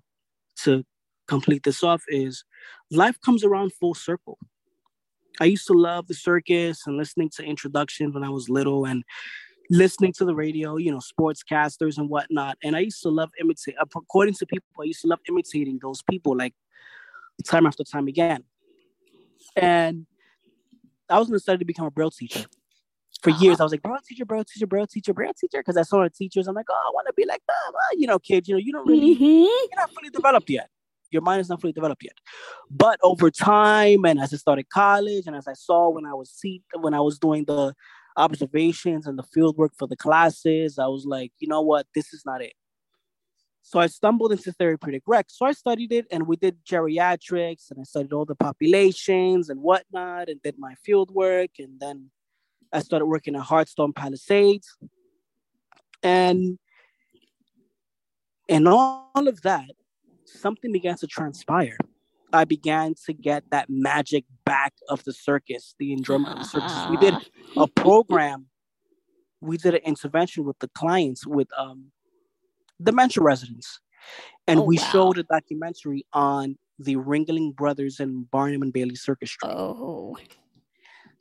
to 0.63 0.83
complete 1.27 1.63
this 1.63 1.83
off 1.83 2.03
is 2.09 2.43
life 2.91 3.19
comes 3.21 3.43
around 3.43 3.71
full 3.73 3.93
circle. 3.93 4.37
I 5.39 5.45
used 5.45 5.65
to 5.67 5.73
love 5.73 6.07
the 6.07 6.13
circus 6.13 6.81
and 6.85 6.97
listening 6.97 7.29
to 7.37 7.43
introductions 7.43 8.13
when 8.13 8.23
I 8.23 8.29
was 8.29 8.49
little, 8.49 8.85
and 8.85 9.03
listening 9.69 10.13
to 10.13 10.25
the 10.25 10.35
radio, 10.35 10.77
you 10.77 10.91
know, 10.91 10.99
sportscasters 10.99 11.97
and 11.97 12.09
whatnot. 12.09 12.57
And 12.63 12.75
I 12.75 12.79
used 12.79 13.01
to 13.03 13.09
love 13.09 13.31
imitating, 13.39 13.79
according 13.79 14.35
to 14.35 14.45
people, 14.45 14.67
I 14.79 14.85
used 14.85 15.01
to 15.01 15.07
love 15.07 15.19
imitating 15.27 15.79
those 15.81 16.01
people 16.09 16.37
like 16.37 16.53
time 17.45 17.65
after 17.65 17.83
time 17.83 18.07
again. 18.07 18.43
And 19.55 20.05
I 21.09 21.19
was 21.19 21.27
going 21.27 21.37
to 21.37 21.41
study 21.41 21.59
to 21.59 21.65
become 21.65 21.85
a 21.85 21.91
braille 21.91 22.11
teacher. 22.11 22.45
For 23.23 23.29
years, 23.41 23.59
I 23.59 23.63
was 23.63 23.71
like, 23.71 23.81
bro 23.81 23.95
teacher, 24.05 24.25
bro 24.25 24.43
teacher, 24.43 24.67
bro 24.67 24.85
teacher, 24.85 25.13
bro 25.13 25.31
teacher, 25.37 25.59
because 25.59 25.77
I 25.77 25.83
saw 25.83 26.03
the 26.03 26.09
teachers. 26.09 26.47
I'm 26.47 26.55
like, 26.55 26.67
oh, 26.69 26.83
I 26.85 26.91
want 26.93 27.07
to 27.07 27.13
be 27.13 27.25
like 27.25 27.41
them. 27.47 27.73
Uh, 27.73 27.95
you 27.97 28.07
know, 28.07 28.19
kids, 28.19 28.47
you 28.47 28.55
know, 28.55 28.59
you 28.59 28.71
don't 28.71 28.87
really, 28.87 29.15
mm-hmm. 29.15 29.23
you're 29.23 29.77
not 29.77 29.91
fully 29.93 30.09
developed 30.09 30.49
yet. 30.49 30.69
Your 31.11 31.21
mind 31.21 31.41
is 31.41 31.49
not 31.49 31.61
fully 31.61 31.73
developed 31.73 32.03
yet. 32.03 32.17
But 32.69 32.99
over 33.03 33.29
time, 33.29 34.03
and 34.05 34.19
as 34.19 34.33
I 34.33 34.37
started 34.37 34.69
college, 34.69 35.27
and 35.27 35.35
as 35.35 35.47
I 35.47 35.53
saw 35.53 35.89
when 35.89 36.05
I 36.05 36.13
was 36.13 36.31
see 36.31 36.63
when 36.79 36.93
I 36.93 36.99
was 36.99 37.19
doing 37.19 37.45
the 37.45 37.73
observations 38.17 39.07
and 39.07 39.17
the 39.17 39.23
field 39.23 39.57
work 39.57 39.73
for 39.77 39.87
the 39.87 39.95
classes, 39.95 40.79
I 40.79 40.87
was 40.87 41.05
like, 41.05 41.31
you 41.39 41.47
know 41.47 41.61
what, 41.61 41.87
this 41.95 42.13
is 42.13 42.23
not 42.25 42.41
it. 42.41 42.53
So 43.65 43.79
I 43.79 43.87
stumbled 43.87 44.33
into 44.33 44.51
therapeutic 44.51 45.03
rec. 45.07 45.27
So 45.29 45.45
I 45.45 45.53
studied 45.53 45.93
it 45.93 46.05
and 46.11 46.27
we 46.27 46.35
did 46.35 46.57
geriatrics 46.65 47.71
and 47.71 47.79
I 47.79 47.83
studied 47.83 48.11
all 48.11 48.25
the 48.25 48.35
populations 48.35 49.49
and 49.49 49.61
whatnot 49.61 50.27
and 50.27 50.41
did 50.41 50.55
my 50.59 50.75
field 50.83 51.11
work. 51.11 51.51
And 51.59 51.79
then 51.79 52.11
I 52.73 52.79
started 52.79 53.05
working 53.05 53.35
at 53.35 53.41
Hearthstone 53.41 53.93
Palisades. 53.93 54.75
And 56.01 56.57
and 58.49 58.67
all 58.67 59.07
of 59.15 59.41
that, 59.43 59.69
something 60.25 60.71
began 60.71 60.97
to 60.97 61.07
transpire. 61.07 61.77
I 62.33 62.45
began 62.45 62.95
to 63.05 63.13
get 63.13 63.43
that 63.51 63.69
magic 63.69 64.25
back 64.43 64.73
of 64.89 65.03
the 65.05 65.13
circus, 65.13 65.75
the 65.79 65.93
enjoyment 65.93 66.33
of 66.33 66.39
the 66.39 66.45
circus. 66.45 66.89
We 66.89 66.97
did 66.97 67.13
a 67.55 67.67
program. 67.67 68.47
We 69.39 69.57
did 69.57 69.75
an 69.75 69.81
intervention 69.85 70.43
with 70.43 70.57
the 70.59 70.67
clients 70.69 71.27
with 71.27 71.47
um, 71.57 71.91
dementia 72.81 73.23
residents, 73.23 73.79
and 74.47 74.59
oh, 74.59 74.63
we 74.63 74.77
wow. 74.77 74.83
showed 74.91 75.17
a 75.19 75.23
documentary 75.23 76.05
on 76.11 76.57
the 76.79 76.95
Ringling 76.95 77.55
Brothers 77.55 77.99
and 77.99 78.29
Barnum 78.31 78.63
and 78.63 78.73
Bailey 78.73 78.95
Circus 78.95 79.29
Troupe. 79.29 79.53
Oh. 79.53 80.17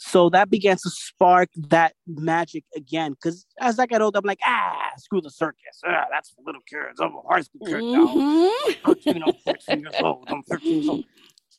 So 0.05 0.29
that 0.31 0.51
began 0.51 0.77
to 0.77 0.91
spark 0.91 1.49
that 1.69 1.95
magic 2.09 2.65
again. 2.75 3.13
Because 3.13 3.47
as 3.61 3.79
I 3.79 3.87
got 3.87 4.03
older, 4.03 4.19
I'm 4.19 4.25
like, 4.25 4.41
ah, 4.45 4.91
screw 4.99 5.21
the 5.21 5.31
circus. 5.31 5.81
Ah, 5.87 6.07
that's 6.11 6.31
for 6.31 6.43
little 6.45 6.61
kids. 6.69 6.99
I'm 7.01 7.15
a 7.15 7.21
high 7.31 7.43
school 7.43 7.65
kid 7.65 7.77
mm-hmm. 7.77 8.89
now. 8.89 8.95
13, 8.95 9.23
I'm 9.23 9.33
14 9.45 9.81
years 9.81 9.95
old. 10.03 10.25
I'm 10.29 10.43
15 10.43 10.73
years 10.73 10.89
old. 10.89 11.05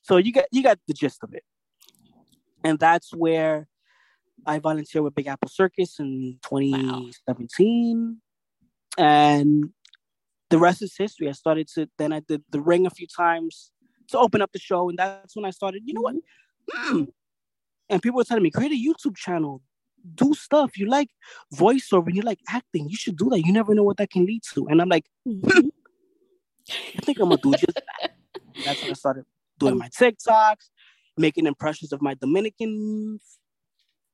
So 0.02 0.18
you 0.18 0.34
got 0.34 0.44
you 0.52 0.62
got 0.62 0.78
the 0.88 0.94
gist 0.94 1.24
of 1.24 1.34
it. 1.34 1.44
And 2.66 2.78
that's 2.78 3.14
where 3.14 3.70
I 4.46 4.60
volunteered 4.60 5.06
with 5.06 5.16
Big 5.16 5.28
Apple 5.28 5.50
Circus 5.50 5.98
in 6.00 6.38
2017. 6.44 8.20
Wow. 8.98 9.06
And 9.06 9.70
the 10.50 10.60
rest 10.60 10.82
is 10.82 10.98
history. 10.98 11.30
I 11.30 11.32
started 11.32 11.70
to 11.76 11.90
then 11.98 12.12
I 12.12 12.20
did 12.20 12.44
the 12.50 12.60
ring 12.60 12.86
a 12.86 12.90
few 12.90 13.08
times 13.08 13.72
to 14.10 14.20
open 14.20 14.42
up 14.42 14.52
the 14.52 14.60
show, 14.60 14.90
and 14.90 15.00
that's 15.00 15.34
when 15.34 15.46
I 15.46 15.52
started. 15.52 15.84
You 15.86 15.94
know 15.94 16.02
what? 16.02 16.16
Mm, 16.76 17.08
and 17.90 18.02
people 18.02 18.18
were 18.18 18.24
telling 18.24 18.44
me, 18.44 18.52
create 18.52 18.72
a 18.72 18.76
YouTube 18.76 19.16
channel, 19.16 19.62
do 20.16 20.34
stuff. 20.34 20.78
You 20.78 20.88
like 20.88 21.10
voiceover, 21.54 22.14
you 22.14 22.22
like 22.22 22.40
acting. 22.50 22.90
You 22.90 22.96
should 22.96 23.18
do 23.18 23.30
that. 23.30 23.42
You 23.42 23.54
never 23.54 23.74
know 23.74 23.84
what 23.84 23.98
that 23.98 24.10
can 24.10 24.26
lead 24.26 24.44
to. 24.54 24.68
And 24.68 24.82
I'm 24.82 24.90
like, 24.90 25.06
mm-hmm. 25.28 25.68
I 26.70 27.02
think 27.02 27.20
I'm 27.20 27.30
gonna 27.30 27.42
do 27.42 27.52
just 27.52 27.76
that. 27.76 28.12
That's 28.66 28.82
when 28.82 28.92
I 28.92 28.94
started 28.94 29.26
doing 29.60 29.78
my 29.78 29.90
TikToks, 29.90 30.70
making 31.18 31.46
impressions 31.46 31.94
of 31.94 32.02
my 32.02 32.14
Dominican 32.14 33.20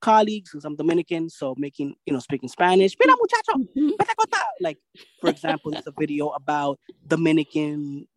colleagues 0.02 0.52
because 0.52 0.66
I'm 0.66 0.76
Dominican, 0.76 1.30
so 1.30 1.56
making 1.58 1.96
you 2.06 2.14
know 2.14 2.20
speaking 2.20 2.50
Spanish. 2.50 2.96
Mira 3.00 3.16
muchacho, 3.18 3.70
mm-hmm. 3.78 3.90
like 4.62 4.78
for 5.22 5.30
example, 5.30 5.74
it's 5.74 5.88
a 5.88 5.94
video 5.98 6.30
about 6.30 6.80
Dominican 7.08 8.08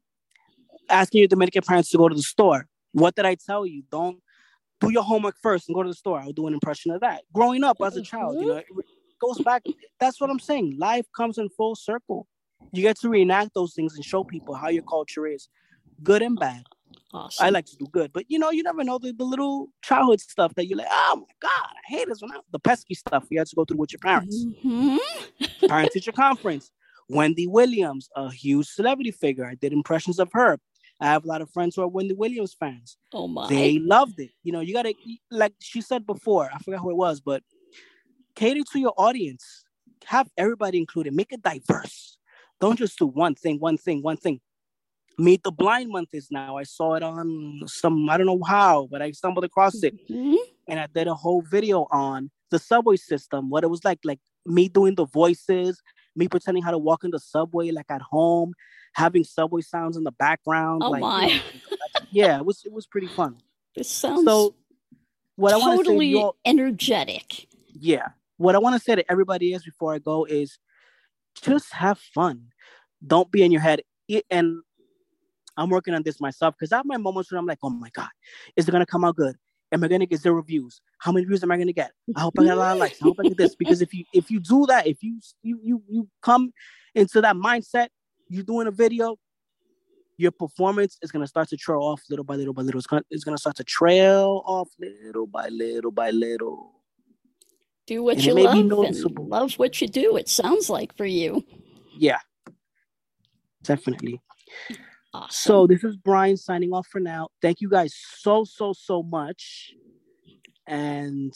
asking 0.88 1.20
your 1.20 1.28
Dominican 1.28 1.62
parents 1.62 1.90
to 1.90 1.98
go 1.98 2.08
to 2.08 2.14
the 2.14 2.22
store. 2.22 2.66
What 2.92 3.14
did 3.14 3.24
I 3.24 3.34
tell 3.34 3.66
you? 3.66 3.82
Don't 3.90 4.21
do 4.82 4.92
your 4.92 5.02
homework 5.02 5.36
first 5.42 5.68
and 5.68 5.74
go 5.74 5.82
to 5.82 5.88
the 5.88 5.94
store. 5.94 6.20
I'll 6.20 6.32
do 6.32 6.46
an 6.46 6.54
impression 6.54 6.90
of 6.92 7.00
that. 7.00 7.22
Growing 7.32 7.64
up 7.64 7.78
as 7.84 7.96
a 7.96 8.02
child, 8.02 8.36
you 8.40 8.46
know, 8.46 8.56
it 8.56 8.66
goes 9.20 9.38
back. 9.38 9.64
That's 10.00 10.20
what 10.20 10.30
I'm 10.30 10.38
saying. 10.38 10.76
Life 10.78 11.06
comes 11.16 11.38
in 11.38 11.48
full 11.50 11.74
circle. 11.76 12.26
You 12.72 12.82
get 12.82 12.98
to 13.00 13.08
reenact 13.08 13.54
those 13.54 13.74
things 13.74 13.94
and 13.94 14.04
show 14.04 14.24
people 14.24 14.54
how 14.54 14.68
your 14.68 14.84
culture 14.84 15.26
is, 15.26 15.48
good 16.02 16.22
and 16.22 16.38
bad. 16.38 16.64
Awesome. 17.14 17.46
I 17.46 17.50
like 17.50 17.66
to 17.66 17.76
do 17.76 17.86
good, 17.90 18.12
but 18.12 18.24
you 18.28 18.38
know, 18.38 18.50
you 18.50 18.62
never 18.62 18.84
know 18.84 18.98
the, 18.98 19.12
the 19.12 19.24
little 19.24 19.68
childhood 19.82 20.20
stuff 20.20 20.54
that 20.54 20.66
you're 20.66 20.78
like, 20.78 20.88
oh 20.90 21.16
my 21.16 21.34
god, 21.40 21.50
I 21.70 21.94
hate 21.94 22.08
this 22.08 22.22
one. 22.22 22.30
The 22.52 22.58
pesky 22.58 22.94
stuff 22.94 23.26
you 23.30 23.38
have 23.38 23.48
to 23.48 23.56
go 23.56 23.64
through 23.64 23.78
with 23.78 23.92
your 23.92 23.98
parents. 23.98 24.46
Mm-hmm. 24.64 25.66
Parent 25.66 25.92
teacher 25.92 26.12
conference. 26.26 26.70
Wendy 27.08 27.46
Williams, 27.46 28.08
a 28.16 28.30
huge 28.30 28.66
celebrity 28.66 29.10
figure. 29.10 29.44
I 29.44 29.54
did 29.54 29.72
impressions 29.72 30.18
of 30.18 30.30
her. 30.32 30.58
I 31.02 31.06
have 31.06 31.24
a 31.24 31.28
lot 31.28 31.42
of 31.42 31.50
friends 31.50 31.74
who 31.76 31.82
are 31.82 31.88
Wendy 31.88 32.14
Williams 32.14 32.54
fans. 32.58 32.96
Oh 33.12 33.26
my! 33.26 33.48
They 33.48 33.78
loved 33.78 34.20
it. 34.20 34.30
You 34.42 34.52
know, 34.52 34.60
you 34.60 34.72
gotta 34.72 34.94
like 35.30 35.54
she 35.60 35.80
said 35.80 36.06
before. 36.06 36.50
I 36.54 36.58
forgot 36.58 36.80
who 36.80 36.90
it 36.90 36.96
was, 36.96 37.20
but 37.20 37.42
cater 38.34 38.62
to 38.72 38.78
your 38.78 38.94
audience. 38.96 39.64
Have 40.06 40.28
everybody 40.36 40.78
included. 40.78 41.14
Make 41.14 41.32
it 41.32 41.42
diverse. 41.42 42.16
Don't 42.60 42.78
just 42.78 42.98
do 42.98 43.06
one 43.06 43.34
thing, 43.34 43.58
one 43.60 43.76
thing, 43.76 44.02
one 44.02 44.16
thing. 44.16 44.40
Meet 45.18 45.42
the 45.44 45.52
Blind 45.52 45.90
Month 45.90 46.10
is 46.12 46.28
now. 46.30 46.56
I 46.56 46.62
saw 46.64 46.94
it 46.94 47.02
on 47.02 47.60
some, 47.66 48.08
I 48.08 48.16
don't 48.16 48.26
know 48.26 48.42
how, 48.42 48.88
but 48.90 49.02
I 49.02 49.10
stumbled 49.12 49.44
across 49.44 49.82
it. 49.82 49.94
Mhm. 50.08 50.36
And 50.68 50.80
I 50.80 50.86
did 50.92 51.06
a 51.06 51.14
whole 51.14 51.42
video 51.42 51.86
on 51.90 52.30
the 52.50 52.58
subway 52.58 52.96
system, 52.96 53.50
what 53.50 53.62
it 53.62 53.68
was 53.68 53.84
like, 53.84 53.98
like 54.04 54.20
me 54.46 54.68
doing 54.68 54.94
the 54.94 55.06
voices, 55.06 55.80
me 56.16 56.28
pretending 56.28 56.62
how 56.62 56.70
to 56.70 56.78
walk 56.78 57.04
in 57.04 57.10
the 57.10 57.20
subway 57.20 57.70
like 57.70 57.90
at 57.90 58.02
home, 58.02 58.54
having 58.94 59.24
subway 59.24 59.60
sounds 59.62 59.96
in 59.96 60.04
the 60.04 60.12
background. 60.12 60.82
Oh 60.84 60.90
like, 60.90 61.00
my! 61.00 61.42
yeah, 62.10 62.38
it 62.38 62.44
was 62.44 62.62
it 62.64 62.72
was 62.72 62.86
pretty 62.86 63.08
fun. 63.08 63.36
This 63.74 63.88
sounds 63.90 64.24
So 64.24 64.54
what 65.36 65.52
I 65.52 65.56
want 65.56 65.78
to 65.80 65.84
say 65.86 66.10
to 66.10 66.18
all, 66.18 66.36
energetic. 66.44 67.48
yeah, 67.78 68.08
what 68.36 68.54
I 68.54 68.58
want 68.58 68.76
to 68.76 68.80
say 68.80 68.94
to 68.94 69.10
everybody 69.10 69.52
is 69.54 69.64
before 69.64 69.94
I 69.94 69.98
go 69.98 70.24
is 70.24 70.58
just 71.40 71.72
have 71.72 71.98
fun. 71.98 72.48
Don't 73.04 73.30
be 73.30 73.42
in 73.42 73.50
your 73.52 73.60
head. 73.62 73.82
It- 74.08 74.26
And 74.30 74.62
I'm 75.56 75.68
working 75.70 75.94
on 75.94 76.02
this 76.02 76.20
myself 76.20 76.54
because 76.58 76.72
I 76.72 76.76
have 76.78 76.86
my 76.86 76.96
moments 76.96 77.30
when 77.30 77.38
I'm 77.38 77.46
like, 77.46 77.58
oh 77.62 77.70
my 77.70 77.90
God, 77.90 78.08
is 78.56 78.68
it 78.68 78.72
gonna 78.72 78.86
come 78.86 79.04
out 79.04 79.16
good? 79.16 79.36
Am 79.70 79.82
I 79.82 79.88
gonna 79.88 80.06
get 80.06 80.20
zero 80.20 80.42
views? 80.42 80.80
How 80.98 81.12
many 81.12 81.24
views 81.26 81.42
am 81.42 81.50
I 81.50 81.56
gonna 81.56 81.72
get? 81.72 81.92
I 82.14 82.20
hope 82.20 82.34
I 82.38 82.44
get 82.44 82.56
a 82.56 82.60
lot 82.60 82.72
of 82.72 82.78
likes. 82.78 83.00
I 83.00 83.04
hope 83.06 83.16
I 83.20 83.22
get 83.24 83.38
this. 83.38 83.54
Because 83.56 83.80
if 83.80 83.92
you 83.94 84.04
if 84.12 84.30
you 84.30 84.38
do 84.38 84.66
that, 84.66 84.86
if 84.86 85.02
you 85.02 85.18
you 85.42 85.58
you 85.62 85.82
you 85.88 86.08
come 86.22 86.52
into 86.94 87.20
that 87.22 87.36
mindset, 87.36 87.88
you're 88.28 88.44
doing 88.44 88.66
a 88.66 88.70
video, 88.70 89.16
your 90.16 90.30
performance 90.30 90.98
is 91.02 91.10
gonna 91.10 91.26
start 91.26 91.48
to 91.48 91.56
trail 91.56 91.80
off 91.80 92.02
little 92.08 92.24
by 92.24 92.36
little 92.36 92.54
by 92.54 92.62
little. 92.62 92.78
It's 92.78 92.86
gonna, 92.86 93.02
it's 93.10 93.24
gonna 93.24 93.38
start 93.38 93.56
to 93.56 93.64
trail 93.64 94.42
off 94.46 94.68
little 94.78 95.26
by 95.26 95.48
little 95.48 95.90
by 95.90 96.10
little. 96.10 96.72
Do 97.86 98.02
what 98.02 98.16
And 98.16 98.24
you 98.24 98.32
it 98.38 98.44
may 98.44 98.52
be 98.52 98.62
love 98.62 98.96
love 99.18 99.52
what 99.54 99.80
you 99.80 99.88
do. 99.88 100.16
It 100.16 100.28
sounds 100.28 100.70
like 100.70 100.96
for 100.96 101.04
you. 101.04 101.44
Yeah, 101.96 102.20
definitely. 103.62 104.20
Awesome. 105.14 105.30
So 105.30 105.66
this 105.66 105.84
is 105.84 105.96
Brian 105.96 106.36
signing 106.36 106.72
off 106.72 106.86
for 106.86 107.00
now. 107.00 107.28
Thank 107.42 107.60
you 107.60 107.68
guys 107.68 107.94
so 108.18 108.44
so 108.44 108.72
so 108.72 109.02
much, 109.02 109.74
and 110.66 111.34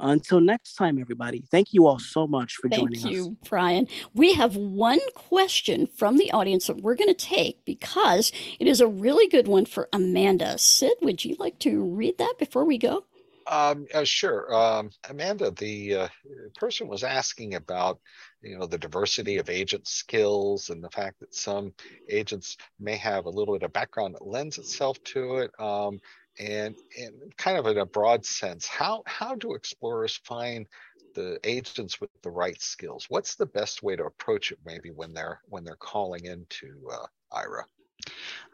until 0.00 0.40
next 0.40 0.74
time, 0.74 0.98
everybody. 1.00 1.44
Thank 1.50 1.72
you 1.72 1.86
all 1.86 1.98
so 1.98 2.26
much 2.26 2.56
for 2.56 2.68
Thank 2.68 2.80
joining 2.80 2.98
us. 2.98 3.02
Thank 3.02 3.14
you, 3.14 3.36
Brian. 3.48 3.88
We 4.14 4.34
have 4.34 4.56
one 4.56 5.00
question 5.14 5.86
from 5.86 6.16
the 6.16 6.30
audience 6.32 6.66
that 6.66 6.80
we're 6.80 6.96
going 6.96 7.08
to 7.08 7.14
take 7.14 7.64
because 7.64 8.32
it 8.58 8.66
is 8.66 8.80
a 8.80 8.86
really 8.86 9.28
good 9.28 9.48
one 9.48 9.66
for 9.66 9.88
Amanda. 9.92 10.58
Sid, 10.58 10.94
would 11.02 11.24
you 11.24 11.36
like 11.38 11.58
to 11.60 11.82
read 11.82 12.18
that 12.18 12.34
before 12.38 12.64
we 12.64 12.78
go? 12.78 13.04
Um, 13.50 13.86
uh, 13.92 14.04
sure. 14.04 14.54
Um, 14.54 14.90
Amanda, 15.08 15.50
the 15.50 15.94
uh, 15.94 16.08
person 16.56 16.86
was 16.86 17.02
asking 17.02 17.56
about, 17.56 17.98
you 18.42 18.56
know, 18.56 18.66
the 18.66 18.78
diversity 18.78 19.38
of 19.38 19.50
agent 19.50 19.88
skills 19.88 20.70
and 20.70 20.84
the 20.84 20.90
fact 20.90 21.18
that 21.18 21.34
some 21.34 21.72
agents 22.08 22.56
may 22.78 22.96
have 22.96 23.26
a 23.26 23.30
little 23.30 23.54
bit 23.54 23.64
of 23.64 23.72
background 23.72 24.14
that 24.14 24.26
lends 24.26 24.58
itself 24.58 25.02
to 25.04 25.38
it. 25.38 25.50
Um, 25.58 25.98
and, 26.40 26.74
and 26.98 27.36
kind 27.36 27.58
of 27.58 27.66
in 27.66 27.78
a 27.78 27.86
broad 27.86 28.24
sense, 28.24 28.66
how, 28.66 29.02
how 29.06 29.34
do 29.34 29.54
explorers 29.54 30.16
find 30.24 30.66
the 31.14 31.38
agents 31.44 32.00
with 32.00 32.10
the 32.22 32.30
right 32.30 32.60
skills? 32.60 33.06
What's 33.08 33.34
the 33.34 33.46
best 33.46 33.82
way 33.82 33.96
to 33.96 34.04
approach 34.04 34.52
it 34.52 34.58
maybe 34.64 34.90
when 34.90 35.12
they're 35.12 35.40
when 35.48 35.64
they're 35.64 35.76
calling 35.76 36.24
into 36.24 36.88
uh, 36.90 37.06
Aira? 37.32 37.64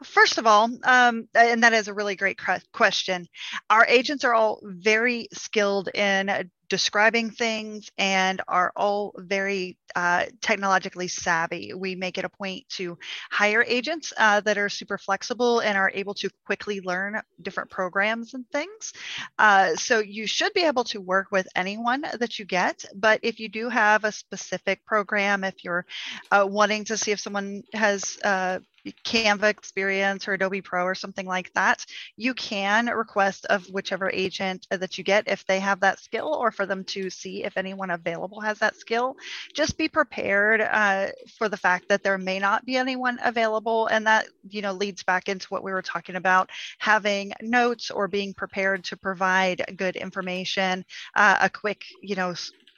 First 0.03 0.37
of 0.37 0.45
all, 0.45 0.69
um, 0.83 1.29
and 1.33 1.63
that 1.63 1.73
is 1.73 1.87
a 1.87 1.93
really 1.93 2.15
great 2.15 2.39
question. 2.73 3.27
Our 3.69 3.85
agents 3.85 4.25
are 4.25 4.33
all 4.33 4.59
very 4.63 5.27
skilled 5.33 5.89
in 5.93 6.49
describing 6.69 7.29
things 7.29 7.89
and 7.97 8.41
are 8.47 8.71
all 8.75 9.13
very 9.17 9.77
uh, 9.95 10.25
technologically 10.41 11.07
savvy. 11.07 11.73
We 11.73 11.95
make 11.95 12.17
it 12.17 12.25
a 12.25 12.29
point 12.29 12.67
to 12.69 12.97
hire 13.31 13.63
agents 13.67 14.13
uh, 14.17 14.41
that 14.41 14.57
are 14.57 14.69
super 14.69 14.97
flexible 14.97 15.59
and 15.59 15.77
are 15.77 15.91
able 15.93 16.13
to 16.15 16.29
quickly 16.45 16.81
learn 16.81 17.21
different 17.41 17.69
programs 17.69 18.33
and 18.33 18.45
things. 18.51 18.93
Uh, 19.39 19.75
so 19.75 19.99
you 19.99 20.27
should 20.27 20.53
be 20.53 20.63
able 20.63 20.83
to 20.85 20.99
work 21.01 21.27
with 21.31 21.47
anyone 21.55 22.01
that 22.19 22.37
you 22.37 22.45
get. 22.45 22.85
But 22.95 23.19
if 23.23 23.39
you 23.39 23.49
do 23.49 23.69
have 23.69 24.03
a 24.03 24.11
specific 24.11 24.85
program, 24.85 25.43
if 25.43 25.63
you're 25.63 25.85
uh, 26.31 26.45
wanting 26.49 26.83
to 26.85 26.97
see 26.97 27.11
if 27.11 27.19
someone 27.19 27.63
has 27.73 28.17
uh, 28.23 28.59
Canva 29.03 29.43
experience 29.43 30.27
or 30.27 30.33
Adobe 30.33 30.61
Pro 30.61 30.83
or 30.83 30.95
something 30.95 31.25
like 31.25 31.51
that, 31.53 31.85
you 32.15 32.33
can 32.33 32.87
request 32.87 33.45
of 33.45 33.65
whichever 33.67 34.09
agent 34.11 34.67
that 34.69 34.97
you 34.97 35.03
get 35.03 35.27
if 35.27 35.45
they 35.45 35.59
have 35.59 35.79
that 35.81 35.99
skill 35.99 36.33
or 36.33 36.51
for 36.57 36.65
them 36.65 36.83
to 36.83 37.09
see 37.09 37.45
if 37.45 37.55
anyone 37.55 37.91
available 37.91 38.41
has 38.41 38.59
that 38.59 38.75
skill. 38.75 39.15
Just 39.53 39.77
be 39.77 39.87
prepared 39.87 40.59
uh, 40.59 41.07
for 41.37 41.47
the 41.47 41.55
fact 41.55 41.87
that 41.87 42.03
there 42.03 42.17
may 42.17 42.39
not 42.39 42.65
be 42.65 42.75
anyone 42.75 43.19
available. 43.23 43.87
And 43.87 44.05
that, 44.07 44.27
you 44.49 44.61
know, 44.61 44.73
leads 44.73 45.03
back 45.03 45.29
into 45.29 45.47
what 45.47 45.63
we 45.63 45.71
were 45.71 45.81
talking 45.81 46.15
about 46.15 46.49
having 46.79 47.31
notes 47.41 47.91
or 47.91 48.09
being 48.09 48.33
prepared 48.33 48.83
to 48.85 48.97
provide 48.97 49.63
good 49.77 49.95
information, 49.95 50.83
uh, 51.15 51.37
a 51.39 51.49
quick, 51.49 51.85
you 52.01 52.15
know, 52.15 52.33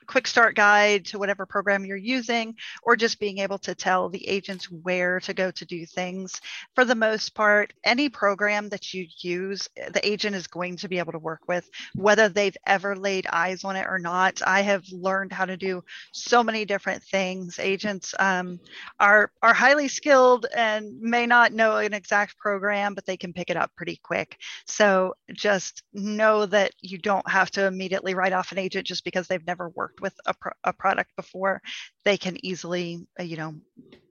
quick 0.09 0.25
start 0.25 0.55
guide 0.55 1.05
to 1.05 1.19
whatever 1.19 1.45
program 1.45 1.85
you're 1.85 1.95
using, 1.95 2.55
or 2.81 2.95
just 2.95 3.19
being 3.19 3.37
able 3.37 3.59
to 3.59 3.75
tell 3.75 4.09
the 4.09 4.27
agents 4.27 4.65
where 4.65 5.19
to 5.19 5.35
go 5.35 5.51
to 5.51 5.65
do 5.65 5.85
things. 5.85 6.41
For 6.73 6.83
the 6.83 6.95
most 6.95 7.35
part, 7.35 7.73
any 7.83 8.09
program 8.09 8.69
that 8.69 8.91
you 8.91 9.05
use, 9.19 9.69
the 9.75 10.01
agent 10.03 10.35
is 10.35 10.47
going 10.47 10.77
to 10.77 10.87
be 10.87 10.97
able 10.97 11.11
to 11.11 11.19
work 11.19 11.41
with, 11.47 11.69
whether 11.93 12.27
they've 12.27 12.57
ever 12.65 12.95
laid 12.95 13.27
eyes 13.31 13.63
on 13.63 13.75
it 13.75 13.85
or 13.87 13.99
not. 13.99 14.41
I 14.47 14.61
have 14.61 14.83
learned 14.91 15.31
how 15.31 15.45
to 15.45 15.55
do 15.55 15.83
so 16.11 16.43
many 16.43 16.65
different 16.65 17.03
things. 17.03 17.59
Agents 17.59 18.15
um, 18.17 18.59
are 18.99 19.31
are 19.43 19.53
highly 19.53 19.87
skilled 19.87 20.47
and 20.55 20.99
may 20.99 21.27
not 21.27 21.53
know 21.53 21.77
an 21.77 21.93
exact 21.93 22.35
program, 22.39 22.95
but 22.95 23.05
they 23.05 23.17
can 23.17 23.31
pick 23.31 23.51
it 23.51 23.57
up 23.57 23.75
pretty 23.75 23.99
quick. 24.03 24.37
So 24.65 25.13
just 25.33 25.83
know 25.93 26.47
that 26.47 26.71
you 26.81 26.97
don't 26.97 27.29
have 27.29 27.51
to 27.51 27.67
immediately 27.67 28.15
write 28.15 28.33
off 28.33 28.51
an 28.51 28.57
agent 28.57 28.87
just 28.87 29.03
because 29.03 29.27
they've 29.27 29.45
never 29.45 29.69
worked 29.69 29.98
with 30.01 30.13
a, 30.25 30.35
a 30.63 30.73
product 30.73 31.15
before. 31.15 31.61
They 32.05 32.17
can 32.17 32.43
easily, 32.45 33.07
uh, 33.19 33.23
you 33.23 33.37
know, 33.37 33.55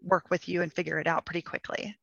work 0.03 0.31
with 0.31 0.49
you 0.49 0.63
and 0.63 0.73
figure 0.73 0.99
it 0.99 1.07
out 1.07 1.27
pretty 1.27 1.43
quickly. 1.43 1.97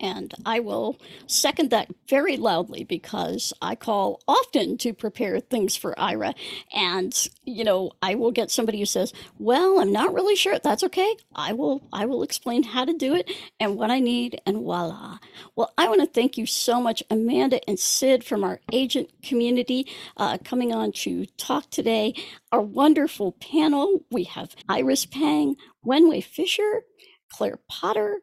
And 0.00 0.34
I 0.46 0.60
will 0.60 0.98
second 1.26 1.70
that 1.70 1.88
very 2.08 2.36
loudly 2.36 2.84
because 2.84 3.52
I 3.60 3.74
call 3.74 4.20
often 4.26 4.78
to 4.78 4.94
prepare 4.94 5.38
things 5.40 5.76
for 5.76 5.94
Aira. 5.98 6.34
And, 6.74 7.14
you 7.44 7.64
know, 7.64 7.92
I 8.02 8.14
will 8.14 8.32
get 8.32 8.50
somebody 8.50 8.78
who 8.78 8.86
says, 8.86 9.12
Well, 9.38 9.78
I'm 9.78 9.92
not 9.92 10.14
really 10.14 10.36
sure. 10.36 10.58
That's 10.58 10.82
okay. 10.84 11.16
I 11.34 11.52
will 11.52 11.86
I 11.92 12.06
will 12.06 12.22
explain 12.22 12.62
how 12.62 12.84
to 12.84 12.94
do 12.94 13.14
it 13.14 13.30
and 13.60 13.76
what 13.76 13.90
I 13.90 13.98
need, 13.98 14.40
and 14.46 14.58
voila. 14.58 15.18
Well, 15.54 15.72
I 15.76 15.88
want 15.88 16.00
to 16.00 16.06
thank 16.06 16.38
you 16.38 16.46
so 16.46 16.80
much, 16.80 17.02
Amanda 17.10 17.60
and 17.68 17.78
Sid 17.78 18.24
from 18.24 18.42
our 18.42 18.60
agent 18.72 19.10
community, 19.22 19.86
uh, 20.16 20.38
coming 20.44 20.72
on 20.72 20.92
to 20.92 21.26
talk 21.36 21.70
today. 21.70 22.14
Our 22.52 22.62
wonderful 22.62 23.32
panel. 23.32 24.04
We 24.10 24.24
have 24.24 24.54
Iris 24.68 25.06
Pang, 25.06 25.56
Wenwei 25.84 26.24
Fisher, 26.24 26.82
Claire 27.30 27.60
Potter, 27.68 28.20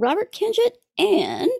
Robert 0.00 0.32
Kingett 0.32 0.78
and 0.96 1.50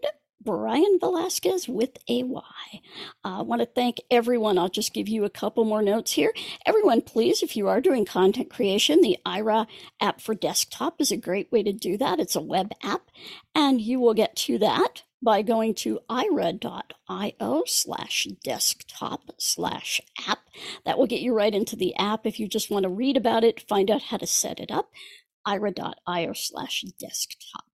Brian 0.43 0.99
Velazquez 0.99 1.69
with 1.69 1.99
a 2.09 2.23
Y. 2.23 2.81
I 3.23 3.43
want 3.43 3.61
to 3.61 3.67
thank 3.67 4.01
everyone. 4.11 4.57
I'll 4.57 4.71
just 4.71 4.95
give 4.95 5.09
you 5.09 5.27
a 5.27 5.31
couple 5.31 5.67
more 5.67 5.83
notes 5.83 6.13
here. 6.13 6.33
Everyone, 6.65 7.03
please, 7.03 7.43
if 7.43 7.55
you 7.55 7.69
are 7.69 7.83
doing 7.83 8.07
content 8.07 8.49
creation, 8.49 9.03
the 9.03 9.19
Aira 9.27 9.67
app 10.01 10.23
for 10.23 10.35
desktop 10.35 11.03
is 11.03 11.13
a 11.13 11.19
great 11.19 11.53
way 11.53 11.63
to 11.63 11.71
do 11.71 11.99
that. 11.99 12.19
It's 12.19 12.35
a 12.35 12.41
web 12.41 12.73
app, 12.83 13.11
and 13.55 13.79
you 13.79 14.01
will 14.01 14.15
get 14.15 14.37
to 14.37 14.57
that 14.57 15.03
by 15.23 15.43
going 15.43 15.75
to 15.75 16.01
aira.io 16.09 17.63
slash 17.67 18.27
desktop 18.43 19.33
slash 19.37 20.01
app. 20.27 20.39
That 20.87 20.97
will 20.97 21.07
get 21.07 21.21
you 21.21 21.35
right 21.35 21.55
into 21.55 21.77
the 21.77 21.95
app. 21.97 22.27
If 22.27 22.41
you 22.41 22.49
just 22.49 22.71
want 22.71 22.85
to 22.85 22.89
read 22.89 23.19
about 23.19 23.45
it, 23.45 23.69
find 23.69 23.91
out 23.91 24.05
how 24.05 24.17
to 24.17 24.27
set 24.27 24.61
it 24.61 24.71
up, 24.71 24.89
aira.io 25.47 26.33
slash 26.33 26.87
desktop. 26.99 27.70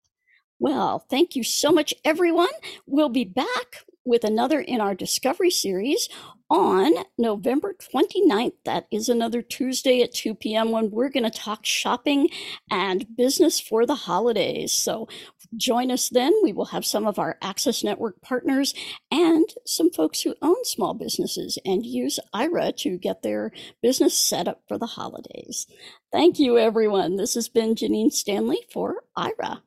Well, 0.59 1.01
thank 1.11 1.37
you 1.37 1.43
so 1.45 1.71
much, 1.71 1.93
everyone. 2.05 2.49
We'll 2.87 3.11
be 3.11 3.25
back 3.25 3.85
with 4.07 4.25
another 4.25 4.61
in 4.61 4.81
our 4.81 4.95
Discovery 4.95 5.51
series 5.51 6.09
on 6.49 6.95
November 7.19 7.75
29th. 7.75 8.55
That 8.65 8.87
is 8.91 9.09
another 9.09 9.43
Tuesday 9.43 10.01
at 10.01 10.15
2 10.15 10.35
p.m. 10.37 10.71
when 10.71 10.91
we're 10.91 11.11
going 11.11 11.31
to 11.31 11.39
talk 11.39 11.67
shopping 11.67 12.29
and 12.71 13.05
business 13.17 13.61
for 13.61 13.85
the 13.85 13.97
holidays. 13.97 14.73
So 14.73 15.09
join 15.57 15.91
us 15.91 16.09
then. 16.09 16.33
We 16.43 16.55
will 16.55 16.67
have 16.67 16.87
some 16.87 17.07
of 17.07 17.19
our 17.19 17.37
Access 17.43 17.85
Network 17.85 18.23
partners 18.23 18.75
and 19.11 19.45
some 19.67 19.91
folks 19.91 20.23
who 20.23 20.37
own 20.41 20.65
small 20.65 20.95
businesses 20.95 21.59
and 21.67 21.85
use 21.85 22.19
Aira 22.35 22.75
to 22.79 22.97
get 22.97 23.23
their 23.23 23.51
business 23.83 24.19
set 24.19 24.49
up 24.49 24.63
for 24.69 24.79
the 24.79 24.87
holidays. 24.87 25.67
Thank 26.13 26.39
you, 26.39 26.57
everyone. 26.57 27.17
This 27.17 27.35
has 27.35 27.49
been 27.49 27.75
Janine 27.75 28.13
Stanley 28.13 28.61
for 28.73 29.03
Aira. 29.19 29.61